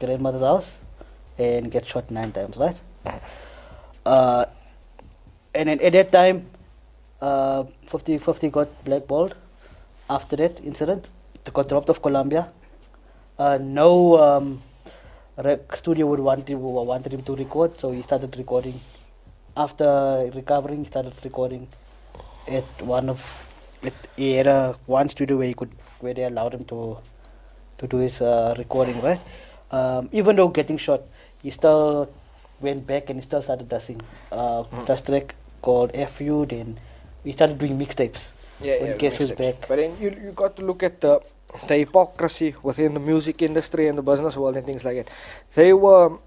grandmother's 0.00 0.42
house 0.42 0.76
and 1.38 1.70
gets 1.70 1.88
shot 1.88 2.10
nine 2.10 2.30
times, 2.30 2.56
right? 2.58 2.76
Uh, 4.04 4.44
and 5.54 5.68
then 5.68 5.80
at 5.80 5.92
that 5.92 6.12
time, 6.12 6.46
uh, 7.22 7.64
50, 7.86 8.18
50 8.18 8.50
got 8.50 8.84
blackballed 8.84 9.34
after 10.10 10.36
that 10.36 10.60
incident. 10.62 11.06
They 11.44 11.52
got 11.52 11.68
dropped 11.70 11.88
off 11.88 12.02
Columbia. 12.02 12.50
Uh, 13.38 13.58
no 13.60 14.18
um, 14.18 14.62
rec- 15.38 15.74
studio 15.76 16.06
would 16.06 16.20
want 16.20 16.46
him, 16.48 16.60
wanted 16.60 17.14
him 17.14 17.22
to 17.22 17.34
record, 17.34 17.80
so 17.80 17.92
he 17.92 18.02
started 18.02 18.36
recording. 18.36 18.78
After 19.56 20.30
recovering, 20.34 20.84
he 20.84 20.90
started 20.90 21.14
recording 21.24 21.66
at 22.46 22.64
one 22.82 23.08
of 23.08 23.20
at, 23.86 23.92
he 24.16 24.32
had 24.32 24.46
a 24.46 24.76
one 24.86 25.08
studio 25.08 25.36
where 25.36 25.46
he 25.46 25.54
could 25.54 25.70
where 26.00 26.14
they 26.14 26.24
allowed 26.24 26.54
him 26.54 26.64
to 26.66 26.98
to 27.78 27.86
do 27.86 27.98
his 27.98 28.20
uh, 28.20 28.54
recording 28.58 29.00
right? 29.00 29.20
Um, 29.70 30.08
even 30.12 30.36
though 30.36 30.48
getting 30.48 30.78
shot 30.78 31.02
he 31.42 31.50
still 31.50 32.08
went 32.60 32.86
back 32.86 33.10
and 33.10 33.20
he 33.20 33.26
still 33.26 33.42
started 33.42 33.68
dusting 33.68 34.00
uh, 34.32 34.62
dust 34.86 35.06
track 35.06 35.34
called 35.62 35.92
FU 36.10 36.46
then 36.46 36.78
we 37.24 37.32
started 37.32 37.58
doing 37.58 37.78
mixtapes. 37.78 38.28
Yeah, 38.60 38.80
when 38.80 38.90
yeah, 38.92 38.96
Cash 38.96 39.18
was 39.18 39.32
back. 39.32 39.66
But 39.66 39.76
then 39.76 39.96
you 40.00 40.10
you 40.10 40.32
got 40.32 40.56
to 40.56 40.64
look 40.64 40.82
at 40.82 41.00
the 41.00 41.20
the 41.68 41.78
hypocrisy 41.78 42.54
within 42.62 42.94
the 42.94 43.00
music 43.00 43.42
industry 43.42 43.88
and 43.88 43.96
the 43.98 44.02
business 44.02 44.36
world 44.36 44.56
and 44.56 44.66
things 44.66 44.84
like 44.84 44.96
that. 44.96 45.10
They 45.54 45.72
were 45.72 46.18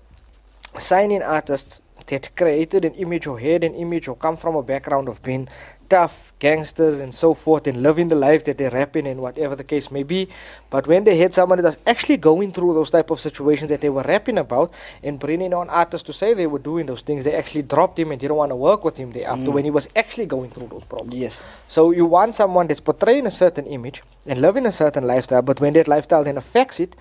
signing 0.77 1.21
artists 1.21 1.81
that 2.07 2.35
created 2.35 2.85
an 2.85 2.93
image 2.95 3.27
or 3.27 3.39
had 3.39 3.63
an 3.63 3.75
image 3.75 4.07
or 4.07 4.15
come 4.15 4.37
from 4.37 4.55
a 4.55 4.63
background 4.63 5.07
of 5.07 5.21
being 5.23 5.47
tough 5.89 6.33
gangsters 6.39 6.99
and 6.99 7.13
so 7.13 7.33
forth 7.33 7.65
and 7.67 7.81
living 7.81 8.09
the 8.09 8.15
life 8.15 8.43
that 8.45 8.57
they're 8.57 8.69
rapping 8.71 9.07
and 9.07 9.21
whatever 9.21 9.55
the 9.55 9.63
case 9.63 9.89
may 9.89 10.03
be. 10.03 10.27
But 10.69 10.87
when 10.87 11.03
they 11.03 11.17
had 11.17 11.33
somebody 11.33 11.61
that's 11.61 11.77
actually 11.87 12.17
going 12.17 12.51
through 12.51 12.73
those 12.73 12.91
type 12.91 13.09
of 13.09 13.19
situations 13.19 13.69
that 13.69 13.81
they 13.81 13.89
were 13.89 14.03
rapping 14.03 14.37
about 14.37 14.73
and 15.03 15.19
bringing 15.19 15.53
on 15.53 15.69
artists 15.69 16.05
to 16.07 16.13
say 16.13 16.33
they 16.33 16.47
were 16.47 16.59
doing 16.59 16.85
those 16.85 17.01
things, 17.01 17.23
they 17.23 17.35
actually 17.35 17.63
dropped 17.63 17.97
him 17.97 18.11
and 18.11 18.19
didn't 18.19 18.35
want 18.35 18.51
to 18.51 18.55
work 18.55 18.83
with 18.83 18.97
him 18.97 19.11
thereafter 19.11 19.47
mm. 19.47 19.53
when 19.53 19.63
he 19.63 19.71
was 19.71 19.89
actually 19.95 20.25
going 20.25 20.49
through 20.49 20.67
those 20.67 20.83
problems. 20.83 21.15
Yes. 21.15 21.41
So 21.67 21.91
you 21.91 22.05
want 22.05 22.35
someone 22.35 22.67
that's 22.67 22.81
portraying 22.81 23.25
a 23.25 23.31
certain 23.31 23.65
image 23.65 24.03
and 24.25 24.41
living 24.41 24.65
a 24.65 24.71
certain 24.71 25.05
lifestyle, 25.05 25.41
but 25.41 25.59
when 25.61 25.73
that 25.73 25.87
lifestyle 25.87 26.23
then 26.23 26.37
affects 26.37 26.79
it, 26.79 26.95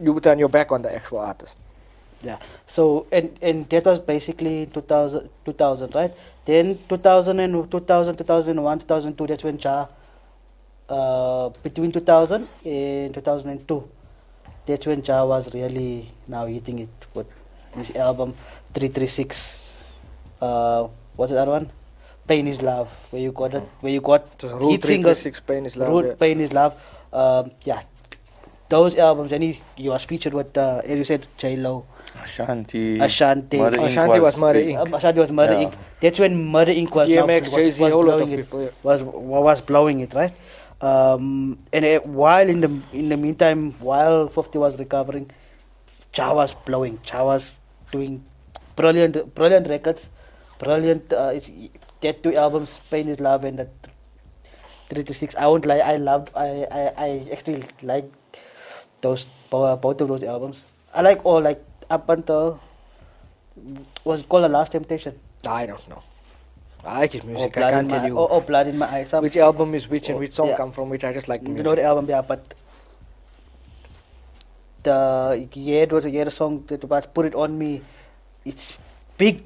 you 0.00 0.18
turn 0.20 0.38
your 0.38 0.48
back 0.48 0.72
on 0.72 0.82
the 0.82 0.94
actual 0.94 1.18
artist. 1.18 1.58
Yeah. 2.24 2.38
So 2.66 3.06
and 3.12 3.38
and 3.42 3.68
that 3.70 3.84
was 3.84 3.98
basically 3.98 4.66
2000, 4.72 5.28
2000 5.44 5.94
right? 5.94 6.12
Then 6.46 6.78
2000 6.88 7.40
and 7.40 7.70
2000, 7.70 8.16
2001, 8.16 8.78
2002. 8.80 9.26
That's 9.26 9.44
when 9.44 9.58
Ja. 9.58 9.86
Uh, 10.86 11.48
between 11.62 11.90
2000 11.92 12.46
and 12.64 13.14
2002, 13.14 13.88
that's 14.66 14.86
when 14.86 15.02
Ja 15.02 15.24
was 15.24 15.52
really 15.54 16.12
now 16.28 16.44
hitting 16.44 16.78
it 16.80 17.06
with 17.14 17.26
this 17.74 17.94
album 17.96 18.34
336. 18.74 19.58
Uh, 20.42 20.88
what's 21.16 21.32
the 21.32 21.40
other 21.40 21.52
one? 21.52 21.70
Pain 22.26 22.46
is 22.48 22.60
Love, 22.62 22.90
where 23.10 23.22
you 23.22 23.32
got 23.32 23.54
it, 23.54 23.62
where 23.80 23.92
you 23.92 24.00
got 24.00 24.22
hit 24.40 24.84
singles. 24.84 25.22
336 25.22 25.40
Pain 25.40 25.66
is 25.66 25.76
Love, 25.76 25.88
Rule 25.88 26.06
yeah. 26.06 26.14
Pain 26.14 26.40
is 26.40 26.52
Love. 26.52 26.74
Um, 27.12 27.50
yeah, 27.64 27.82
those 28.68 28.96
albums, 28.96 29.32
and 29.32 29.42
he, 29.42 29.60
he 29.76 29.88
was 29.88 30.04
featured 30.04 30.34
with, 30.34 30.56
uh, 30.56 30.82
as 30.84 30.98
you 30.98 31.04
said, 31.04 31.26
J 31.38 31.56
Lo. 31.56 31.86
Ashanti. 32.22 32.98
Ashanti. 33.00 33.58
Murder 33.58 33.80
Ashanti 33.82 34.20
was 34.20 34.36
Murder 34.38 34.60
big. 34.60 34.74
Inc. 34.76 34.96
Ashanti 34.96 35.20
was 35.20 35.32
Murder 35.32 35.52
Yeah. 35.54 35.64
Inc. 35.68 35.74
That's 36.00 36.18
when 36.20 36.44
Murder 36.50 36.72
Inc. 36.72 36.90
was 36.94 37.08
now- 37.08 37.26
DMX, 37.26 37.42
was, 37.42 37.50
Jay-Z, 37.52 37.82
was 37.82 37.92
whole 37.92 38.04
lot 38.04 38.16
blowing 38.18 38.32
of 38.32 38.38
it, 38.38 38.42
people, 38.44 38.62
yeah. 38.62 38.70
was 38.82 39.02
was 39.02 39.60
blowing 39.60 40.00
it, 40.00 40.14
right? 40.14 40.32
Um, 40.80 41.58
and 41.72 41.84
uh, 41.84 42.00
while 42.00 42.48
in 42.48 42.60
the 42.60 42.70
in 42.92 43.08
the 43.08 43.16
meantime, 43.16 43.72
while 43.80 44.28
Fifty 44.28 44.58
was 44.58 44.78
recovering, 44.78 45.30
Ja 46.16 46.32
was 46.34 46.54
blowing. 46.66 46.98
Ja 47.06 47.24
was 47.24 47.58
doing 47.90 48.24
brilliant, 48.76 49.34
brilliant 49.34 49.68
records, 49.68 50.08
brilliant. 50.58 51.12
Uh, 51.12 51.38
that 52.00 52.22
two 52.22 52.34
albums, 52.36 52.78
Pain 52.90 53.08
is 53.08 53.18
Love 53.20 53.44
and 53.44 53.58
the 53.58 53.68
Three 54.90 55.04
to 55.04 55.14
Six. 55.14 55.34
I 55.36 55.46
won't 55.46 55.64
lie, 55.64 55.78
I 55.78 55.96
loved. 55.96 56.30
I 56.36 56.66
I, 56.70 56.82
I 57.06 57.28
actually 57.32 57.64
like 57.82 58.10
those 59.00 59.26
bo- 59.50 59.76
both 59.76 60.00
of 60.00 60.08
those 60.08 60.22
albums. 60.22 60.62
I 60.92 61.00
like 61.00 61.24
all 61.24 61.40
like 61.40 61.62
up 61.90 62.08
until 62.08 62.60
was 64.04 64.20
it 64.20 64.28
called 64.28 64.44
the 64.44 64.48
Last 64.48 64.72
Temptation. 64.72 65.18
I 65.46 65.66
don't 65.66 65.88
know. 65.88 66.02
I 66.84 67.00
like 67.00 67.12
his 67.12 67.22
oh, 67.24 67.26
music. 67.26 67.56
I 67.56 67.70
can't 67.70 67.88
tell 67.88 68.06
you 68.06 68.18
Oh, 68.18 68.26
or 68.26 68.42
Blood 68.42 68.66
in 68.66 68.78
My 68.78 68.86
Eyes. 68.86 69.10
Some- 69.10 69.22
which 69.22 69.36
album 69.36 69.74
is 69.74 69.88
which 69.88 70.08
and 70.08 70.16
Oh, 70.16 70.20
which 70.20 70.32
song 70.32 70.48
yeah. 70.48 70.56
come 70.56 70.72
from 70.72 70.90
which. 70.90 71.04
I 71.04 71.12
just 71.12 71.28
like 71.28 71.42
you 71.42 71.62
know 71.62 71.74
the 71.74 71.82
album, 71.82 72.06
yeah, 72.08 72.20
but 72.22 72.54
the 74.82 75.48
yeah, 75.54 75.82
it 75.82 75.92
was 75.92 76.04
a 76.04 76.10
yeah, 76.10 76.24
the 76.24 76.30
song 76.30 76.64
that 76.68 76.84
was 76.84 77.06
put 77.12 77.26
it 77.26 77.34
on 77.34 77.58
me. 77.58 77.80
It's 78.44 78.76
big, 79.16 79.42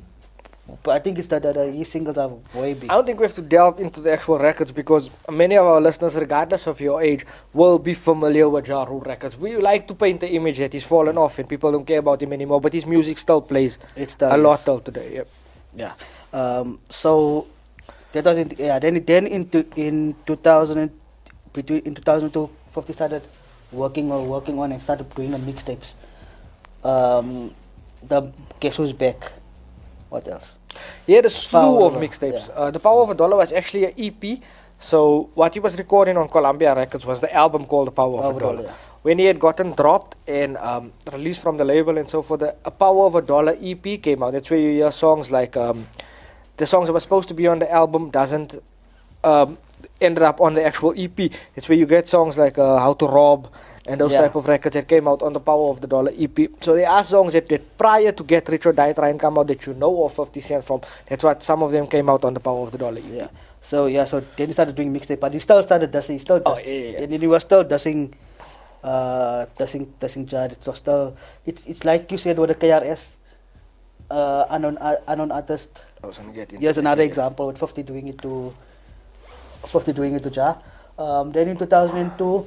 but 0.83 0.93
I 0.93 0.99
think 0.99 1.19
it's 1.19 1.29
that 1.29 1.43
the, 1.43 1.53
the 1.53 1.73
his 1.73 1.91
singles 1.91 2.19
are 2.19 2.29
way 2.55 2.75
big. 2.75 2.91
I 2.91 2.95
don't 2.95 3.07
think 3.07 3.19
we 3.19 3.25
have 3.27 3.35
to 3.37 3.43
delve 3.43 3.81
into 3.81 4.01
the 4.01 4.13
actual 4.13 4.39
records 4.39 4.71
because 4.71 5.11
many 5.31 5.57
of 5.57 5.67
our 5.67 5.81
listeners, 5.81 6.15
regardless 6.15 6.67
of 6.67 6.81
your 6.81 7.01
age, 7.03 7.25
will 7.55 7.79
be 7.79 7.95
familiar 7.95 8.49
with 8.49 8.69
Ja 8.69 8.85
Rule 8.85 9.01
records. 9.01 9.37
We 9.37 9.57
like 9.57 9.89
to 9.89 9.95
paint 9.95 10.21
the 10.21 10.29
image 10.31 10.59
that 10.59 10.73
he's 10.73 10.85
fallen 10.85 11.17
off 11.17 11.39
and 11.39 11.49
people 11.49 11.73
don't 11.73 11.87
care 11.87 12.01
about 12.01 12.23
him 12.23 12.33
anymore, 12.33 12.61
but 12.61 12.73
his 12.75 12.85
music 12.85 13.19
still 13.19 13.41
plays 13.41 13.79
It's 13.97 14.15
the 14.15 14.35
a 14.35 14.37
lot 14.37 14.65
till 14.65 14.81
today. 14.81 15.15
Yep. 15.15 15.29
Yeah. 15.75 15.93
Um, 16.33 16.81
so 16.91 17.47
that 18.13 18.27
in, 18.27 18.53
yeah. 18.59 18.79
Then 18.79 19.03
then 19.05 19.27
into 19.27 19.65
in 19.77 20.15
2000 20.27 20.79
and- 20.79 20.91
between 21.53 21.81
in 21.81 21.95
2002, 21.95 22.51
50 22.75 22.93
started 22.93 23.23
working 23.73 24.13
on 24.13 24.29
working 24.29 24.59
on 24.59 24.73
and 24.73 24.83
started 24.83 25.09
doing 25.15 25.31
the 25.31 25.39
mixtapes. 25.39 25.95
Um, 26.85 27.55
the 28.07 28.33
guess 28.61 28.77
who's 28.77 28.93
back? 28.93 29.33
What 30.11 30.29
else? 30.29 30.58
He 31.07 31.15
had 31.15 31.25
a 31.25 31.31
slew 31.31 31.85
of 31.85 31.95
mixtapes. 31.95 32.49
yeah. 32.49 32.55
Uh, 32.55 32.71
the 32.71 32.81
Power 32.81 33.03
of 33.03 33.11
a 33.11 33.15
Dollar 33.15 33.37
was 33.37 33.53
actually 33.53 33.87
an 33.87 33.95
EP. 33.97 34.41
So 34.81 35.31
what 35.35 35.55
he 35.55 35.61
was 35.61 35.77
recording 35.77 36.17
on 36.17 36.29
Columbia 36.29 36.75
Records 36.75 37.05
was 37.05 37.21
the 37.21 37.33
album 37.35 37.67
called 37.67 37.89
The 37.89 37.93
Power, 37.93 38.21
of 38.21 38.37
a 38.37 38.41
Dollar. 38.41 38.63
Yeah. 38.63 38.75
When 39.03 39.19
he 39.19 39.25
had 39.25 39.41
gotten 39.41 39.73
dropped 39.73 40.17
and 40.27 40.57
um, 40.59 40.93
released 41.13 41.41
from 41.41 41.57
the 41.57 41.65
label 41.65 41.99
and 41.99 42.09
so 42.09 42.23
forth, 42.23 42.41
the 42.41 42.55
a 42.65 42.71
Power 42.71 43.07
of 43.07 43.15
a 43.15 43.23
Dollar 43.23 43.57
EP 43.61 44.03
came 44.03 44.23
out. 44.23 44.33
That's 44.33 44.51
where 44.51 44.59
you 44.59 44.71
hear 44.71 44.93
songs 44.93 45.31
like 45.31 45.57
um, 45.57 45.87
the 46.57 46.67
songs 46.67 46.87
that 46.87 46.93
were 46.93 47.01
supposed 47.01 47.29
to 47.29 47.35
be 47.35 47.47
on 47.47 47.59
the 47.59 47.71
album 47.71 48.11
doesn't 48.11 48.63
um, 49.25 49.59
ended 50.01 50.23
up 50.23 50.41
on 50.41 50.55
the 50.55 50.65
actual 50.65 50.95
EP. 50.97 51.19
It's 51.57 51.69
where 51.69 51.79
you 51.79 51.87
get 51.87 52.09
songs 52.09 52.37
like 52.37 52.59
uh, 52.59 52.79
How 52.79 52.93
to 52.95 53.07
Rob 53.07 53.49
and 53.89 54.01
those 54.01 54.13
Yeah. 54.13 54.23
type 54.23 54.35
of 54.37 54.47
records 54.47 54.75
that 54.75 54.87
came 54.87 55.09
out 55.09 55.23
on 55.23 55.33
the 55.33 55.41
Power 55.41 55.71
of 55.71 55.81
the 55.81 55.87
Dollar 55.87 56.13
EP. 56.17 56.49
So 56.61 56.75
there 56.75 56.89
are 56.89 57.03
songs 57.05 57.33
that, 57.33 57.49
that 57.49 57.77
prior 57.79 58.13
to 58.13 58.23
Get 58.23 58.49
Rich 58.49 58.67
or 58.67 58.73
Die 58.73 58.93
Trying 58.93 59.19
come 59.19 59.39
out 59.39 59.47
that 59.49 59.67
you 59.67 59.75
know 59.75 60.05
of 60.05 60.13
50 60.15 60.41
Cent 60.41 60.65
from. 60.65 60.81
That's 61.09 61.25
what 61.25 61.43
some 61.43 61.63
of 61.63 61.73
them 61.73 61.87
came 61.87 62.09
out 62.09 62.25
on 62.25 62.35
the 62.35 62.41
Power 62.41 62.63
of 62.63 62.73
the 62.73 62.79
Dollar 62.79 62.99
EP. 62.99 63.05
Yeah. 63.13 63.29
So 63.61 63.87
yeah, 63.87 64.05
so 64.05 64.23
then 64.37 64.47
he 64.49 64.53
started 64.53 64.75
doing 64.77 64.93
mixtape, 64.93 65.19
but 65.21 65.33
he 65.33 65.39
still 65.41 65.63
started 65.63 65.91
dusting. 65.91 66.17
He 66.17 66.21
still 66.21 66.41
Oh, 66.47 66.55
dust, 66.55 66.67
yeah, 66.67 66.73
yeah, 66.75 67.03
and 67.03 67.13
then 67.13 67.21
he 67.21 67.27
was 67.27 67.43
still 67.43 67.65
dusting, 67.65 68.15
uh, 68.85 69.47
dusting, 69.59 69.93
dusting 69.99 70.27
jar. 70.27 70.47
It 70.47 70.59
was 70.65 70.77
still. 70.77 71.17
It's 71.45 71.63
it's 71.67 71.85
like 71.85 72.11
you 72.13 72.19
said 72.19 72.39
with 72.39 72.51
the 72.51 72.55
KRS, 72.55 73.11
uh, 74.11 74.45
unknown 74.51 74.79
uh, 74.79 74.97
unknown 75.09 75.33
artist. 75.33 75.71
I 76.03 76.07
was 76.07 76.19
gonna 76.19 76.33
get 76.33 76.53
into 76.53 76.63
Here's 76.63 76.79
another 76.79 77.03
example 77.03 77.49
with 77.49 77.59
50 77.59 77.83
doing 77.83 78.07
it 78.09 78.19
to 78.23 78.55
50 79.67 79.93
doing 79.93 80.15
it 80.15 80.23
to 80.23 80.31
Ja. 80.31 80.55
Um, 80.99 81.33
then 81.33 81.49
in 81.49 81.57
2002, 81.57 82.47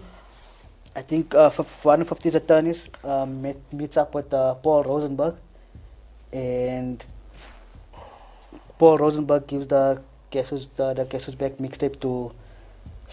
I 0.95 1.01
think 1.01 1.33
uh, 1.33 1.49
one 1.83 2.01
of 2.01 2.09
50's 2.09 2.35
attorneys 2.35 2.89
um, 3.03 3.41
met, 3.41 3.57
meets 3.71 3.95
up 3.95 4.13
with 4.13 4.33
uh, 4.33 4.55
Paul 4.55 4.83
Rosenberg, 4.83 5.35
and 6.33 7.03
Paul 8.77 8.97
Rosenberg 8.97 9.47
gives 9.47 9.67
the 9.67 10.01
Who's, 10.33 10.67
the, 10.75 10.93
the 10.93 11.05
Guess 11.05 11.35
Back 11.35 11.57
mixtape 11.57 11.99
to 12.01 12.31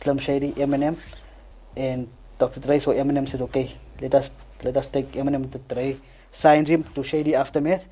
Slim 0.01 0.19
Shady, 0.19 0.53
Eminem, 0.53 0.97
and 1.77 2.09
Dr. 2.39 2.61
Dre. 2.61 2.79
So 2.79 2.93
Eminem 2.93 3.29
says, 3.29 3.41
okay, 3.43 3.75
let 4.01 4.15
us 4.15 4.31
let 4.63 4.77
us 4.77 4.87
take 4.87 5.13
Eminem 5.13 5.51
to 5.53 5.59
Dre, 5.59 5.97
signs 6.33 6.71
him 6.71 6.85
to 6.95 7.03
Shady 7.03 7.35
Aftermath. 7.35 7.85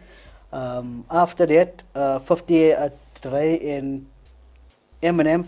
Um, 0.53 1.05
after 1.11 1.47
that, 1.47 1.83
uh, 1.95 2.19
50 2.21 2.73
uh, 2.73 2.89
Dre 3.21 3.77
and 3.77 4.07
Eminem 5.03 5.47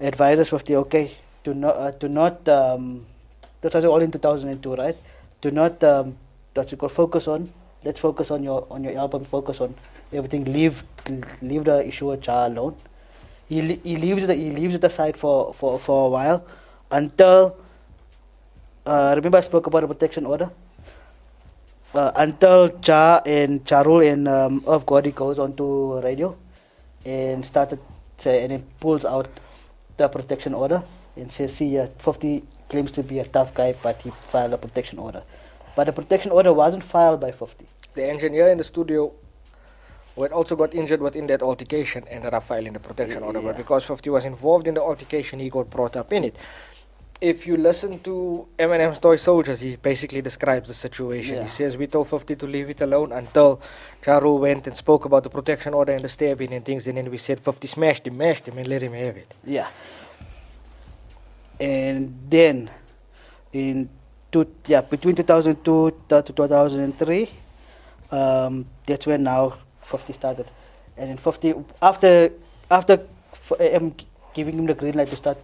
advises 0.00 0.48
50, 0.48 0.76
okay, 0.76 1.16
to 1.44 1.54
not 1.54 1.76
uh, 1.76 1.92
to 1.92 2.08
not 2.08 2.48
um, 2.48 3.06
that 3.60 3.74
was 3.74 3.84
all 3.84 4.00
in 4.00 4.10
2002, 4.10 4.74
right? 4.74 4.96
do 5.40 5.50
not 5.50 5.82
um, 5.84 6.16
that's 6.54 6.74
called 6.74 6.92
focus 6.92 7.28
on. 7.28 7.52
Let's 7.84 8.00
focus 8.00 8.30
on 8.30 8.42
your 8.42 8.66
on 8.70 8.82
your 8.84 8.98
album. 8.98 9.24
Focus 9.24 9.60
on 9.60 9.74
everything. 10.12 10.44
Leave 10.44 10.82
leave 11.40 11.64
the 11.64 11.86
issue 11.86 12.10
of 12.10 12.24
Ja 12.26 12.46
alone. 12.46 12.74
He 13.48 13.60
he 13.84 13.96
leaves 13.96 14.26
the 14.26 14.34
he 14.34 14.50
leaves 14.50 14.74
it 14.74 14.84
aside 14.84 15.16
for 15.16 15.54
for 15.54 15.78
for 15.78 16.06
a 16.06 16.10
while 16.10 16.44
until. 16.90 17.56
Uh, 18.86 19.12
remember 19.14 19.36
I 19.36 19.42
spoke 19.42 19.66
about 19.66 19.82
the 19.82 19.88
protection 19.88 20.24
order. 20.26 20.50
Uh, 21.94 22.12
until 22.16 22.70
Ja 22.84 23.20
and 23.24 23.68
Ja 23.70 23.80
Rule 23.82 24.00
and 24.00 24.28
um, 24.28 24.64
Irv 24.66 24.84
Gotti 24.84 25.14
goes 25.14 25.38
onto 25.38 26.00
radio 26.00 26.36
and 27.04 27.44
started 27.44 27.78
say, 28.18 28.44
and 28.44 28.52
it 28.52 28.80
pulls 28.80 29.04
out 29.04 29.28
the 29.96 30.08
protection 30.08 30.52
order 30.52 30.82
and 31.16 31.32
says, 31.32 31.56
see, 31.56 31.78
uh, 31.78 31.86
50 31.98 32.42
claims 32.68 32.92
to 32.92 33.02
be 33.02 33.18
a 33.18 33.24
tough 33.24 33.54
guy, 33.54 33.74
but 33.82 34.00
he 34.02 34.10
filed 34.30 34.52
a 34.52 34.58
protection 34.58 34.98
order. 34.98 35.22
But 35.76 35.84
the 35.84 35.92
protection 35.92 36.32
order 36.32 36.52
wasn't 36.52 36.84
filed 36.84 37.20
by 37.20 37.32
50. 37.32 37.66
The 37.94 38.04
engineer 38.04 38.48
in 38.48 38.58
the 38.58 38.64
studio 38.64 39.12
who 40.14 40.24
had 40.24 40.32
also 40.32 40.56
got 40.56 40.74
injured 40.74 41.00
within 41.00 41.28
that 41.28 41.42
altercation 41.42 42.04
ended 42.08 42.34
up 42.34 42.44
filing 42.48 42.72
the 42.72 42.80
protection 42.80 43.22
order. 43.22 43.40
But 43.40 43.56
because 43.56 43.84
50 43.84 44.10
was 44.10 44.24
involved 44.24 44.66
in 44.66 44.74
the 44.74 44.82
altercation, 44.82 45.38
he 45.38 45.48
got 45.48 45.70
brought 45.70 45.96
up 45.96 46.12
in 46.12 46.24
it. 46.24 46.36
If 47.20 47.46
you 47.46 47.56
listen 47.56 48.00
to 48.00 48.48
Eminem's 48.58 48.98
Toy 48.98 49.14
Soldiers, 49.16 49.60
he 49.60 49.76
basically 49.76 50.20
describes 50.20 50.66
the 50.66 50.74
situation. 50.74 51.36
Yeah. 51.36 51.44
He 51.44 51.48
says, 51.48 51.76
We 51.76 51.86
told 51.86 52.08
50 52.08 52.34
to 52.34 52.46
leave 52.46 52.70
it 52.70 52.80
alone 52.80 53.12
until 53.12 53.60
Ja 54.04 54.18
Rule 54.18 54.38
went 54.38 54.66
and 54.66 54.76
spoke 54.76 55.04
about 55.04 55.22
the 55.22 55.30
protection 55.30 55.74
order 55.74 55.92
and 55.92 56.02
the 56.02 56.08
stabbing 56.08 56.52
and 56.52 56.64
things. 56.64 56.88
And 56.88 56.96
then 56.96 57.10
we 57.10 57.18
said, 57.18 57.38
50 57.38 57.68
smashed 57.68 58.06
him, 58.06 58.16
mashed 58.16 58.46
him, 58.46 58.58
and 58.58 58.66
let 58.66 58.82
him 58.82 58.92
have 58.92 59.16
it. 59.16 59.34
Yeah. 59.44 59.68
And 61.60 62.14
then, 62.30 62.70
in 63.52 63.88
two, 64.30 64.46
yeah, 64.66 64.80
between 64.82 65.16
2002 65.16 65.92
to 66.08 66.22
2003, 66.22 67.30
um, 68.10 68.66
that's 68.86 69.06
when 69.06 69.22
now 69.24 69.54
50 69.82 70.12
started. 70.12 70.46
And 70.96 71.10
in 71.10 71.16
50, 71.16 71.54
after 71.82 72.30
after 72.70 73.06
f- 73.32 73.74
um, 73.74 73.94
giving 74.34 74.58
him 74.58 74.66
the 74.66 74.74
green 74.74 74.94
light 74.94 75.08
to 75.08 75.16
start 75.16 75.38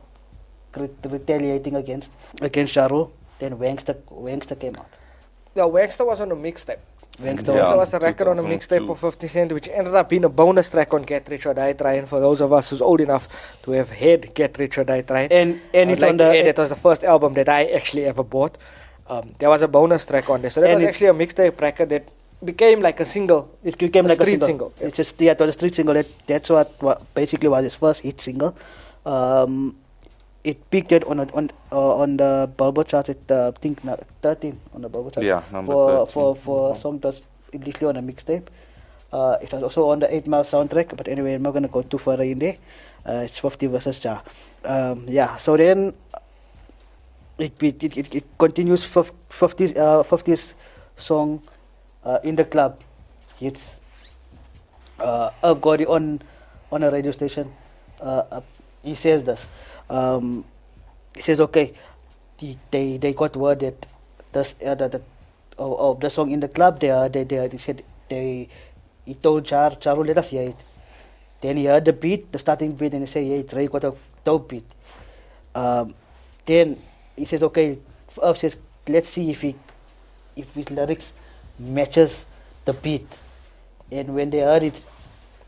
re- 0.76 0.90
retaliating 1.04 1.76
against 1.76 2.10
against 2.40 2.74
Ja 2.74 2.86
Rule, 2.86 3.12
then 3.38 3.58
Wangster 3.58 3.96
Wangster 4.10 4.54
came 4.54 4.76
out. 4.76 4.86
Now, 5.56 5.68
Wangster 5.68 6.04
was 6.04 6.20
on 6.20 6.32
a 6.32 6.36
mixtape. 6.36 6.78
Gangsta 7.22 7.54
Yeah. 7.54 7.62
Also 7.62 7.76
was 7.76 7.92
was 7.92 7.94
a 7.94 7.98
record 8.00 8.28
on 8.28 8.38
a 8.38 8.42
mixtape 8.42 8.88
of 8.90 8.98
50 8.98 9.28
Cent, 9.28 9.52
which 9.52 9.68
ended 9.68 9.94
up 9.94 10.08
being 10.08 10.24
a 10.24 10.28
bonus 10.28 10.70
track 10.70 10.92
on 10.94 11.02
Get 11.02 11.28
Rich 11.28 11.46
or 11.46 11.54
Die 11.54 11.72
Trying 11.74 12.06
for 12.06 12.18
those 12.20 12.40
of 12.40 12.52
us 12.52 12.70
who's 12.70 12.80
old 12.82 13.00
enough 13.00 13.28
to 13.62 13.70
have 13.72 13.90
had 13.90 14.34
Get 14.34 14.58
Rich 14.58 14.78
or 14.78 14.84
Die 14.84 15.02
Trying. 15.02 15.30
and 15.30 15.60
and 15.72 15.90
it's 15.90 16.02
like 16.02 16.10
on 16.10 16.16
the 16.16 16.24
add, 16.24 16.46
it 16.46 16.58
was 16.58 16.70
the 16.70 16.76
first 16.76 17.04
album 17.04 17.34
that 17.34 17.48
I 17.48 17.66
actually 17.66 18.04
ever 18.04 18.24
bought. 18.24 18.58
Um, 19.06 19.34
there 19.38 19.50
was 19.50 19.62
a 19.62 19.68
bonus 19.68 20.06
track 20.06 20.28
on 20.30 20.42
there, 20.42 20.50
so 20.50 20.60
that 20.60 20.74
was 20.74 20.84
actually 20.84 21.08
a 21.08 21.14
mixtape 21.14 21.60
record 21.60 21.90
that 21.90 22.08
became 22.44 22.80
like 22.80 22.98
a 23.00 23.06
single. 23.06 23.50
It 23.62 23.78
became 23.78 24.06
A 24.06 24.08
like 24.08 24.18
a 24.18 24.22
street 24.22 24.40
single. 24.42 24.46
single, 24.46 24.72
yeah. 24.80 24.86
It's 24.88 24.96
just 24.96 25.20
yeah, 25.20 25.32
it 25.32 25.38
was 25.38 25.50
a 25.50 25.52
street 25.52 25.74
single. 25.74 25.94
That, 25.94 26.06
that's 26.26 26.48
what, 26.50 26.72
what 26.80 27.14
basically 27.14 27.48
was 27.48 27.64
his 27.64 27.74
first 27.74 28.00
hit 28.00 28.20
single. 28.20 28.56
Um, 29.06 29.76
it 30.44 30.70
peaked 30.70 30.92
it 30.92 31.04
on 31.04 31.20
a, 31.20 31.26
on 31.32 31.50
uh, 31.72 31.96
on 31.96 32.16
the 32.18 32.50
Billboard 32.56 32.86
charts 32.86 33.08
at 33.08 33.30
uh, 33.30 33.48
I 33.54 33.58
think 33.60 33.82
na- 33.84 33.96
13 34.22 34.60
on 34.74 34.82
the 34.82 34.88
Billboard 34.88 35.14
charts. 35.14 35.24
Yeah, 35.26 35.42
number 35.50 35.72
for 35.72 36.06
13. 36.06 36.12
for 36.12 36.36
for 36.36 36.58
a 36.70 36.72
Mhm. 36.74 36.80
song 36.80 36.98
that's 37.00 37.22
initially 37.52 37.88
on 37.88 37.96
a 37.96 38.02
mixtape. 38.02 38.46
Uh, 39.12 39.36
it 39.40 39.52
was 39.52 39.62
also 39.62 39.88
on 39.88 40.00
the 40.00 40.08
Eight 40.14 40.26
Mile 40.26 40.44
soundtrack. 40.44 40.96
But 40.96 41.08
anyway, 41.08 41.34
I'm 41.34 41.42
not 41.42 41.52
gonna 41.54 41.68
go 41.68 41.82
too 41.82 41.98
far 41.98 42.20
in 42.20 42.38
there. 42.38 42.56
Uh, 43.06 43.24
it's 43.24 43.38
50 43.38 43.66
versus 43.68 44.00
Ja. 44.04 44.20
Um, 44.64 45.04
yeah. 45.08 45.36
So 45.36 45.56
then 45.56 45.94
it 47.38 47.52
it 47.62 47.82
it, 47.82 48.14
it, 48.14 48.24
continues 48.38 48.84
50s 48.84 49.76
uh, 49.76 50.02
50s 50.04 50.52
song 50.96 51.40
uh, 52.04 52.18
in 52.22 52.36
the 52.36 52.44
club 52.44 52.78
hits 53.40 53.76
uh, 55.00 55.30
Irv 55.42 55.58
Gotti 55.60 55.86
on 55.88 56.22
on 56.70 56.82
a 56.82 56.90
radio 56.90 57.10
station 57.12 57.50
uh, 58.00 58.22
uh, 58.30 58.40
he 58.82 58.94
says 58.94 59.24
this 59.24 59.48
um, 59.90 60.44
he 61.14 61.22
says 61.22 61.40
okay 61.40 61.74
the, 62.38 62.56
they 62.70 62.96
they 62.98 63.12
got 63.12 63.36
word 63.36 63.60
that 63.60 63.86
this 64.32 64.54
uh, 64.64 64.74
that 64.74 64.94
of, 65.58 65.72
of 65.80 66.00
the 66.00 66.10
song 66.10 66.30
in 66.30 66.40
the 66.40 66.48
club 66.48 66.80
they 66.80 66.90
uh, 66.90 67.08
they, 67.08 67.24
they, 67.24 67.48
they 67.48 67.58
said 67.58 67.82
they 68.08 68.48
he 69.04 69.14
told 69.14 69.44
Char 69.44 69.76
Ja 69.82 69.92
Rule 69.92 70.06
let 70.06 70.18
us 70.18 70.28
hear 70.28 70.48
it 70.50 70.56
then 71.40 71.56
he 71.56 71.66
heard 71.66 71.84
the 71.84 71.92
beat 71.92 72.32
the 72.32 72.38
starting 72.38 72.72
beat 72.72 72.92
and 72.92 73.06
he 73.06 73.10
said 73.12 73.26
yeah 73.26 73.36
it's 73.36 73.52
really 73.52 73.68
got 73.68 73.84
a 73.84 73.94
dope 74.24 74.48
beat 74.48 74.64
um, 75.54 75.94
then 76.46 76.78
he 77.16 77.24
says, 77.24 77.42
okay, 77.42 77.78
says, 78.34 78.56
let's 78.88 79.08
see 79.08 79.30
if 79.30 79.40
he, 79.42 79.54
if 80.36 80.52
his 80.54 80.70
lyrics 80.70 81.12
matches 81.58 82.24
the 82.64 82.72
beat. 82.72 83.06
And 83.90 84.14
when 84.14 84.30
they 84.30 84.40
heard 84.40 84.64
it, 84.64 84.74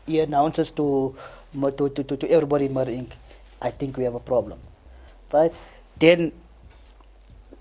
he 0.05 0.19
announces 0.19 0.71
to, 0.71 1.15
to, 1.53 1.89
to, 1.89 2.03
to, 2.03 2.29
everybody 2.29 2.65
in 2.65 2.73
Murder 2.73 2.91
Inc., 2.91 3.11
I 3.61 3.71
think 3.71 3.97
we 3.97 4.03
have 4.03 4.15
a 4.15 4.19
problem. 4.19 4.59
Right? 5.31 5.53
Then 5.99 6.31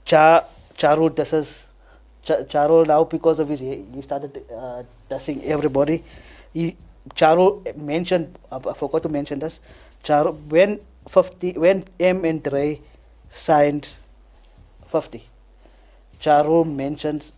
Cha, 0.05 0.45
Ja 0.81 0.95
Rule 0.95 1.11
does 1.11 1.65
Cha, 2.23 2.37
Ja 2.53 2.67
Rule 2.67 2.85
now 2.85 3.05
because 3.05 3.39
of 3.39 3.49
his, 3.49 3.61
he 3.61 4.03
started 4.03 4.45
uh, 4.53 4.83
everybody. 5.11 6.05
He, 6.53 6.77
Ja 7.19 7.35
Rule 7.35 7.63
mentioned, 7.77 8.37
I 8.51 8.59
forgot 8.59 9.03
to 9.05 9.09
mention 9.09 9.39
this, 9.39 9.61
Ja 10.07 10.23
Rule, 10.23 10.39
when 10.49 10.81
50, 11.09 11.53
when 11.53 11.85
M 12.01 12.25
and 12.25 12.43
Dre 12.43 12.81
signed 13.31 13.89
50, 14.89 15.23
Ja 16.23 16.43
Rule 16.43 16.65
mentions, 16.65 17.33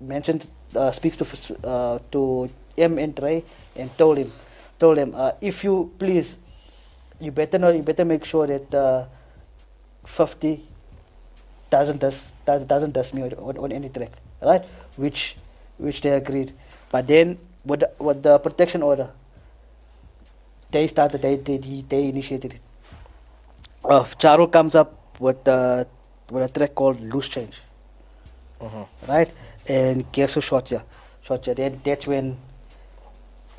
mentioned, 0.00 0.46
uh, 0.74 0.90
speaks 0.92 1.16
to, 1.18 1.26
uh, 1.66 1.98
to 2.10 2.50
M 2.78 2.98
and 2.98 3.14
Dre 3.14 3.44
and 3.74 3.96
told 3.96 4.18
him, 4.18 4.32
told 4.78 4.98
him, 4.98 5.14
uh, 5.14 5.32
if 5.40 5.62
you 5.64 5.92
please, 5.98 6.36
you 7.20 7.30
better 7.32 7.58
know, 7.58 7.70
you 7.70 7.82
better 7.82 8.04
make 8.04 8.24
sure 8.24 8.46
that 8.46 8.74
uh, 8.74 9.04
50 10.06 10.62
doesn't 11.70 11.98
does 11.98 12.30
doesn't 12.44 12.92
doesn't 12.92 13.14
me 13.14 13.22
on, 13.22 13.56
on 13.58 13.72
any 13.72 13.88
track, 13.88 14.12
right? 14.42 14.64
Which 14.96 15.36
which 15.78 16.00
they 16.00 16.10
agreed, 16.10 16.52
but 16.90 17.06
then 17.06 17.38
with 17.64 17.80
the, 17.80 17.90
with 17.98 18.22
the 18.22 18.38
protection 18.38 18.82
order, 18.82 19.10
they 20.70 20.86
started 20.86 21.22
they 21.22 21.36
they 21.36 21.56
he- 21.58 21.84
they 21.88 22.08
initiated 22.08 22.54
it. 22.54 22.60
Uh, 23.84 24.04
Ja 24.22 24.34
Rule 24.36 24.48
comes 24.48 24.74
up 24.74 24.94
with 25.18 25.46
uh, 25.48 25.84
with 26.30 26.44
a 26.44 26.48
track 26.52 26.74
called 26.74 27.00
Loose 27.00 27.28
Change, 27.28 27.54
right? 29.08 29.30
And 29.68 30.10
guess 30.12 30.34
who 30.34 30.40
shot 30.40 30.70
ya? 30.70 30.80
Shot 31.22 31.46
ya. 31.46 31.54
Then 31.54 31.80
that's 31.84 32.06
when 32.06 32.36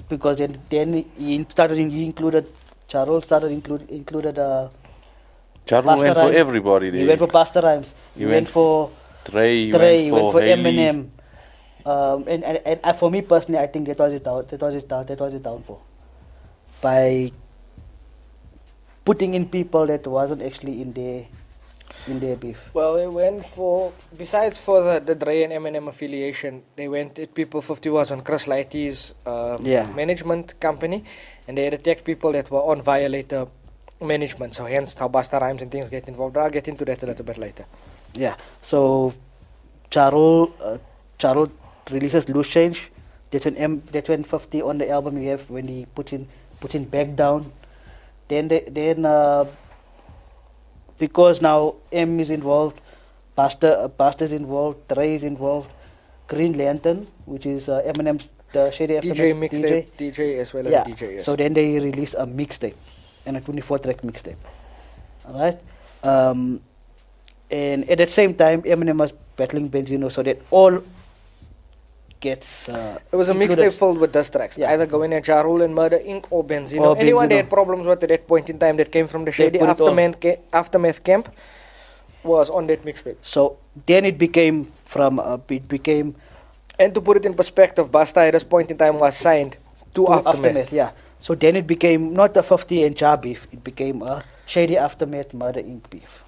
because 0.10 0.38
then 0.38 0.60
then 0.70 1.06
he 1.18 1.46
started 1.50 1.78
he 1.78 2.06
included 2.06 2.46
Ja 2.92 3.04
Rule 3.04 3.22
started 3.24 3.52
include 3.52 3.90
included 3.90 4.38
uh, 4.40 4.70
Ja 5.70 5.80
Rule 5.82 5.96
Busta 5.96 6.00
went 6.00 6.16
for 6.16 6.24
Rhymes. 6.24 6.36
everybody. 6.36 6.92
He 6.92 7.06
went 7.06 7.20
for 7.20 7.28
Busta 7.28 7.62
Rhymes. 7.64 7.94
He, 8.16 8.20
He 8.22 8.26
went, 8.26 8.36
went 8.36 8.50
for 8.50 8.90
Dre, 9.26 9.56
he 9.66 9.72
Dre. 9.72 10.04
He 10.04 10.12
went 10.12 10.24
went 10.24 10.34
for 10.34 10.42
for 10.42 10.48
Eminem. 10.48 11.10
Um, 11.86 12.24
and, 12.28 12.44
and, 12.44 12.58
and 12.66 12.80
uh, 12.84 12.94
for 12.94 13.10
me 13.12 13.22
personally, 13.22 13.60
I 13.60 13.68
think 13.68 13.88
that 13.88 13.98
was 14.00 14.12
his 14.12 14.22
down. 14.22 14.46
That 14.50 14.62
was 14.62 14.74
his 14.74 14.84
down. 14.84 15.06
That 15.06 15.20
was 15.20 15.34
his 15.34 15.42
downfall. 15.42 15.82
By 16.82 17.32
putting 19.06 19.34
in 19.34 19.48
people 19.50 19.88
that 19.88 20.06
wasn't 20.06 20.42
actually 20.42 20.82
in 20.82 20.94
their 20.94 21.26
in 22.08 22.20
their 22.20 22.36
beef. 22.36 22.60
Well, 22.74 22.96
they 22.96 23.08
went 23.08 23.46
for, 23.46 23.94
besides 24.18 24.58
for 24.60 24.82
the, 24.84 25.00
the 25.00 25.16
Dre 25.16 25.44
and 25.44 25.52
Eminem 25.54 25.88
affiliation, 25.88 26.64
they 26.76 26.88
went 26.88 27.18
at 27.20 27.34
people 27.34 27.62
50 27.62 27.90
was 27.90 28.12
on 28.12 28.22
Chris 28.22 28.48
Lighty's 28.48 29.14
um, 29.26 29.66
Yeah. 29.66 29.88
management 29.94 30.60
company, 30.60 31.04
and 31.48 31.58
they 31.58 31.68
attacked 31.68 32.04
people 32.04 32.32
that 32.34 32.52
were 32.52 32.62
on 32.62 32.82
Violator 32.82 33.48
management, 34.02 34.54
so 34.54 34.66
hence 34.66 34.94
how 34.94 35.08
Busta 35.08 35.42
Rhymes 35.42 35.62
and 35.62 35.72
things 35.72 35.90
get 35.90 36.08
involved. 36.08 36.38
I'll 36.38 36.50
get 36.50 36.68
into 36.68 36.86
that 36.86 37.02
a 37.04 37.06
little 37.06 37.26
bit 37.26 37.38
later. 37.38 37.66
Yeah. 38.14 38.36
So 38.62 39.14
Ja 39.94 40.10
Rule 40.10 40.54
uh, 40.62 40.78
Ja 41.22 41.34
Rule 41.34 41.52
releases 41.90 42.30
Loose 42.30 42.48
Change. 42.50 42.92
That's 43.32 43.46
when 43.46 43.56
M 43.56 43.82
that's 43.92 44.10
when 44.10 44.24
fifty 44.24 44.62
on 44.62 44.78
the 44.78 44.90
album 44.90 45.22
you 45.22 45.30
have 45.30 45.50
when 45.50 45.68
he 45.68 45.86
put 45.96 46.14
in 46.14 46.28
puts 46.60 46.76
in 46.76 46.86
back 46.86 47.16
down. 47.16 47.52
Then 48.28 48.50
they, 48.50 48.66
then 48.70 49.06
uh, 49.06 49.46
because 50.98 51.42
now 51.42 51.76
M 51.92 52.20
is 52.20 52.30
involved, 52.30 52.82
Busta 53.38 53.86
uh, 53.86 53.88
Busta's 53.88 54.32
involved, 54.32 54.90
Trey 54.90 55.16
is 55.16 55.24
involved, 55.24 55.72
Green 56.28 56.58
Lantern, 56.58 57.08
which 57.26 57.46
is 57.46 57.70
uh, 57.70 57.82
Eminem's 57.86 58.30
the 58.54 58.72
Shady 58.72 58.96
DJ 58.96 59.12
Aftermath 59.12 59.52
mixtape, 59.52 59.88
DJ. 59.98 60.40
as 60.40 60.54
well 60.54 60.66
as 60.68 60.72
yeah. 60.72 60.84
DJ. 60.86 61.16
Yes. 61.16 61.26
So 61.26 61.36
then 61.36 61.54
they 61.54 61.80
release 61.80 62.14
a 62.14 62.26
mixtape, 62.26 62.76
and 63.26 63.38
a 63.38 63.42
24 63.42 63.80
track 63.80 64.02
mixtape. 64.02 64.38
Alright? 65.28 65.60
Um, 66.04 66.62
and 67.52 67.90
at 67.90 67.98
the 67.98 68.08
same 68.10 68.34
time, 68.36 68.62
Eminem 68.64 68.98
was 69.00 69.12
battling 69.36 69.70
Benzino, 69.70 70.12
so 70.12 70.24
that 70.24 70.40
all 70.52 70.80
gets. 72.20 72.70
Uh, 72.70 72.98
It 73.12 73.16
was 73.16 73.30
a 73.30 73.34
mixtape 73.34 73.74
filled 73.74 73.98
with 74.00 74.12
diss 74.12 74.32
tracks. 74.32 74.58
Yeah. 74.58 74.72
Either 74.72 74.86
going 74.86 75.14
at 75.14 75.28
Ja 75.28 75.42
Rule 75.42 75.62
and 75.62 75.76
Murder 75.76 76.00
Inc. 76.00 76.26
or 76.32 76.44
Benzino. 76.44 76.82
Or 76.96 76.98
Anyone 76.98 77.30
they 77.30 77.36
Benzino. 77.36 77.38
had 77.38 77.50
problems 77.50 77.86
with 77.86 78.04
at 78.04 78.10
that 78.10 78.28
point 78.28 78.50
in 78.50 78.58
time 78.60 78.78
that 78.78 78.92
came 78.92 79.08
from 79.08 79.26
the 79.26 79.32
Shady 79.32 79.60
put 79.60 79.66
it 79.66 79.70
on. 79.70 79.88
Aftermath, 79.90 80.20
ca- 80.22 80.40
Aftermath 80.54 81.04
camp 81.04 81.30
was 82.24 82.50
on 82.50 82.68
that 82.68 82.84
mixtape. 82.84 83.18
So 83.22 83.58
then 83.86 84.06
it 84.06 84.18
became 84.18 84.72
from 84.86 85.20
uh, 85.20 85.38
it 85.50 85.68
became 85.68 86.16
And 86.80 86.94
to 86.94 87.02
put 87.02 87.18
it 87.18 87.26
in 87.26 87.34
perspective, 87.34 87.90
Busta 87.92 88.28
at 88.28 88.32
this 88.34 88.44
point 88.44 88.70
in 88.72 88.78
time 88.78 89.00
was 89.00 89.16
signed 89.18 89.58
to, 89.96 90.06
to 90.06 90.14
Aftermath. 90.30 90.72
yeah. 90.72 90.92
So 91.20 91.34
then 91.34 91.56
it 91.56 91.66
became 91.66 92.14
not 92.14 92.38
a 92.38 92.44
50 92.44 92.84
and 92.84 92.96
Jar 92.96 93.18
beef, 93.18 93.48
it 93.52 93.64
became 93.64 94.02
a 94.04 94.24
Shady 94.46 94.78
Aftermath 94.78 95.34
Murder 95.34 95.62
Inc. 95.62 95.90
beef. 95.90 96.24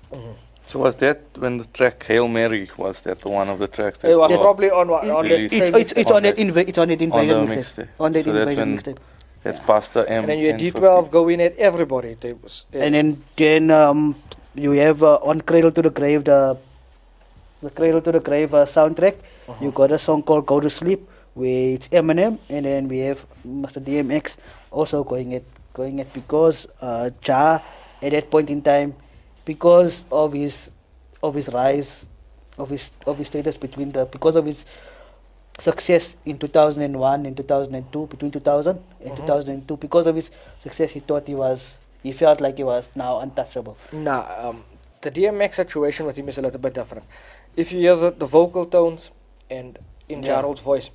So 0.66 0.80
was 0.80 0.96
that 0.98 1.22
when 1.38 1.58
the 1.60 1.66
track 1.66 2.04
Hail 2.04 2.28
Mary 2.28 2.70
was 2.78 3.02
that 3.04 3.22
the 3.22 3.30
one 3.30 3.50
of 3.50 3.60
the 3.60 3.68
tracks 3.68 4.00
that 4.00 4.12
It 4.12 4.16
was 4.16 4.30
Yes. 4.32 4.40
probably 4.40 4.70
on, 4.72 4.88
what- 4.88 5.08
on 5.08 5.26
that 5.26 5.32
Released. 5.32 5.54
It's 5.54 5.70
Shady 5.70 5.82
it's 5.82 5.94
it's 5.94 6.12
on 6.12 6.18
On 6.18 6.24
that 6.24 6.36
that- 6.36 6.42
inv- 6.48 6.68
it's 6.70 6.78
on 6.78 6.88
that 6.88 6.94
on 6.94 6.98
the 7.00 7.04
invasion 7.04 7.48
mixtape. 7.48 7.58
mixtape. 7.58 7.88
On 8.00 8.12
that 8.14 8.24
So 8.26 8.32
that's 8.34 8.50
invasion 8.50 8.78
mixtape. 8.78 8.98
that's 9.44 9.60
Yeah. 9.60 9.66
Busta 9.66 10.02
M 10.10 10.20
And 10.22 10.30
then 10.30 10.40
you 10.40 10.48
had 10.52 10.60
D12 10.60 11.12
going 11.12 11.42
at 11.42 11.58
everybody. 11.58 12.18
They 12.20 12.34
was, 12.34 12.66
yeah. 12.74 12.84
And 12.84 12.94
then 12.96 13.08
then 13.38 13.70
um, 13.72 14.16
you 14.56 14.72
have 14.72 15.02
uh, 15.04 15.16
on 15.32 15.42
Cradle 15.42 15.72
to 15.72 15.82
the 15.82 15.90
Grave 16.02 16.24
the 16.26 16.58
the 17.62 17.70
Cradle 17.70 18.02
to 18.02 18.12
the 18.12 18.20
Grave 18.20 18.54
uh, 18.54 18.66
soundtrack. 18.66 19.16
You 19.62 19.72
got 19.72 19.92
a 19.92 20.00
song 20.00 20.24
called 20.24 20.46
Go 20.46 20.60
to 20.60 20.70
Sleep 20.70 21.08
it's 21.42 21.88
Eminem, 21.90 22.40
and 22.50 22.66
then 22.66 22.88
we 22.88 23.00
have 23.00 23.26
Mr. 23.46 23.84
DMX 23.84 24.38
also 24.72 25.04
going 25.04 25.34
at 25.34 25.44
going 25.74 26.00
at 26.00 26.12
because 26.14 26.68
uh, 26.82 27.10
Ja 27.26 27.60
at 28.02 28.12
that 28.12 28.30
point 28.30 28.50
in 28.50 28.62
time 28.62 28.96
because 29.46 30.04
of 30.12 30.34
his 30.34 30.70
of 31.22 31.36
his 31.36 31.50
rise 31.50 32.06
of 32.58 32.70
his 32.70 32.92
of 33.06 33.18
his 33.18 33.28
status 33.28 33.58
between 33.58 33.92
the 33.92 34.06
because 34.06 34.36
of 34.36 34.46
his 34.46 34.66
success 35.60 36.16
in 36.26 36.38
2001 36.38 37.26
and 37.26 37.36
2002 37.36 38.08
between 38.08 38.32
2000 38.32 38.82
and 39.04 39.16
2002 39.18 39.78
because 39.78 40.08
of 40.08 40.16
his 40.16 40.32
success 40.64 40.92
he 40.92 41.02
thought 41.02 41.28
he 41.28 41.36
was 41.36 41.78
he 42.02 42.14
felt 42.14 42.40
like 42.40 42.56
he 42.56 42.64
was 42.64 42.88
now 42.96 43.20
untouchable 43.20 43.78
Nah, 43.92 44.24
um, 44.40 44.64
the 45.02 45.12
DMX 45.12 45.56
situation 45.56 46.06
with 46.06 46.18
him 46.18 46.30
is 46.30 46.38
a 46.38 46.42
little 46.42 46.60
bit 46.60 46.74
different. 46.74 47.06
If 47.56 47.72
you 47.72 47.80
hear 47.80 47.96
the, 47.96 48.12
the 48.12 48.26
vocal 48.26 48.66
tones 48.66 49.12
and 49.50 49.78
in 50.08 50.24
Yeah. 50.24 50.36
Ja 50.36 50.42
Rule's 50.42 50.62
voice, 50.62 50.90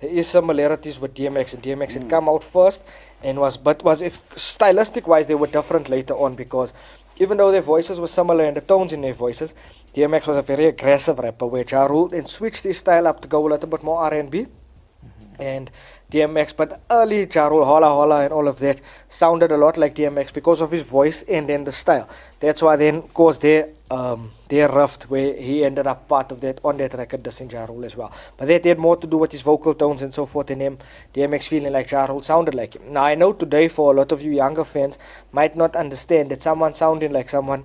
there 0.00 0.10
is 0.10 0.28
similarities 0.28 0.98
with 0.98 1.14
DMX, 1.14 1.54
and 1.54 1.62
DMX 1.62 1.92
had 1.94 2.02
hmm. 2.02 2.08
come 2.08 2.28
out 2.28 2.44
first, 2.44 2.82
and 3.22 3.38
was 3.38 3.56
but 3.56 3.82
was 3.84 4.00
if 4.00 4.20
stylistic 4.36 5.06
wise 5.06 5.26
they 5.26 5.34
were 5.34 5.46
different 5.46 5.88
later 5.88 6.14
on 6.14 6.34
because 6.34 6.72
even 7.18 7.36
though 7.36 7.50
their 7.50 7.60
voices 7.60 8.00
were 8.00 8.08
similar 8.08 8.44
and 8.44 8.56
the 8.56 8.62
tones 8.62 8.92
in 8.92 9.02
their 9.02 9.12
voices, 9.12 9.52
DMX 9.94 10.26
was 10.26 10.38
a 10.38 10.42
very 10.42 10.66
aggressive 10.66 11.18
rapper 11.18 11.46
where 11.46 11.64
Ja 11.70 11.84
Rule 11.84 12.08
then 12.08 12.26
switched 12.26 12.64
his 12.64 12.78
style 12.78 13.06
up 13.06 13.20
to 13.20 13.28
go 13.28 13.46
a 13.46 13.48
little 13.50 13.68
bit 13.68 13.82
more 13.82 13.98
R 13.98 14.14
and 14.14 14.30
B. 14.30 14.46
Mm-hmm. 14.46 15.42
And 15.42 15.70
DMX, 16.10 16.54
but 16.56 16.80
early 16.90 17.26
Ja 17.32 17.48
Rule, 17.48 17.64
Holla 17.64 17.88
Holla 17.88 18.20
and 18.24 18.32
all 18.32 18.48
of 18.48 18.58
that 18.58 18.80
sounded 19.08 19.52
a 19.52 19.56
lot 19.56 19.76
like 19.76 19.94
DMX 19.94 20.32
because 20.32 20.60
of 20.60 20.70
his 20.70 20.82
voice 20.82 21.22
and 21.22 21.48
then 21.48 21.64
the 21.64 21.72
style. 21.72 22.08
That's 22.40 22.62
why 22.62 22.76
then 22.76 23.02
caused 23.02 23.42
their 23.42 23.68
um, 23.90 24.30
their 24.48 24.68
rift 24.68 25.10
where 25.10 25.34
he 25.34 25.64
ended 25.64 25.86
up 25.86 26.06
part 26.08 26.30
of 26.30 26.40
that 26.40 26.60
on 26.64 26.76
that 26.78 26.94
record, 26.94 27.22
dissing 27.22 27.52
Ja 27.52 27.64
Rule 27.64 27.84
as 27.84 27.96
well. 27.96 28.12
But 28.36 28.48
that 28.48 28.64
had 28.64 28.78
more 28.78 28.96
to 28.96 29.06
do 29.06 29.16
with 29.16 29.32
his 29.32 29.42
vocal 29.42 29.74
tones 29.74 30.02
and 30.02 30.14
so 30.14 30.26
forth 30.26 30.50
and 30.50 30.60
him, 30.60 30.78
DMX 31.14 31.44
feeling 31.44 31.72
like 31.72 31.90
Ja 31.90 32.20
sounded 32.20 32.54
like 32.54 32.76
him. 32.76 32.92
Now 32.92 33.04
I 33.04 33.14
know 33.14 33.32
today 33.32 33.68
for 33.68 33.92
a 33.92 33.96
lot 33.96 34.12
of 34.12 34.22
you 34.22 34.32
younger 34.32 34.64
fans 34.64 34.98
might 35.32 35.56
not 35.56 35.76
understand 35.76 36.30
that 36.30 36.42
someone 36.42 36.74
sounding 36.74 37.12
like 37.12 37.28
someone 37.28 37.64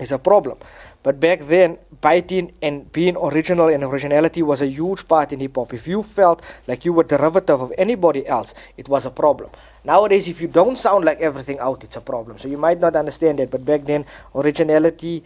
is 0.00 0.12
a 0.12 0.18
problem. 0.18 0.58
But 1.02 1.20
back 1.20 1.40
then, 1.40 1.78
biting 2.00 2.52
and 2.60 2.90
being 2.92 3.16
original 3.16 3.68
and 3.68 3.84
originality 3.84 4.42
was 4.42 4.60
a 4.62 4.66
huge 4.66 5.06
part 5.06 5.32
in 5.32 5.40
hip 5.40 5.54
hop. 5.54 5.72
If 5.72 5.86
you 5.86 6.02
felt 6.02 6.42
like 6.66 6.84
you 6.84 6.92
were 6.92 7.04
derivative 7.04 7.60
of 7.60 7.72
anybody 7.78 8.26
else, 8.26 8.54
it 8.76 8.88
was 8.88 9.06
a 9.06 9.10
problem. 9.10 9.50
Nowadays, 9.84 10.28
if 10.28 10.40
you 10.40 10.48
don't 10.48 10.76
sound 10.76 11.04
like 11.04 11.20
everything 11.20 11.58
out, 11.58 11.84
it's 11.84 11.96
a 11.96 12.00
problem. 12.00 12.38
So 12.38 12.48
you 12.48 12.58
might 12.58 12.80
not 12.80 12.96
understand 12.96 13.38
that. 13.38 13.50
But 13.50 13.64
back 13.64 13.84
then, 13.84 14.04
originality, 14.34 15.24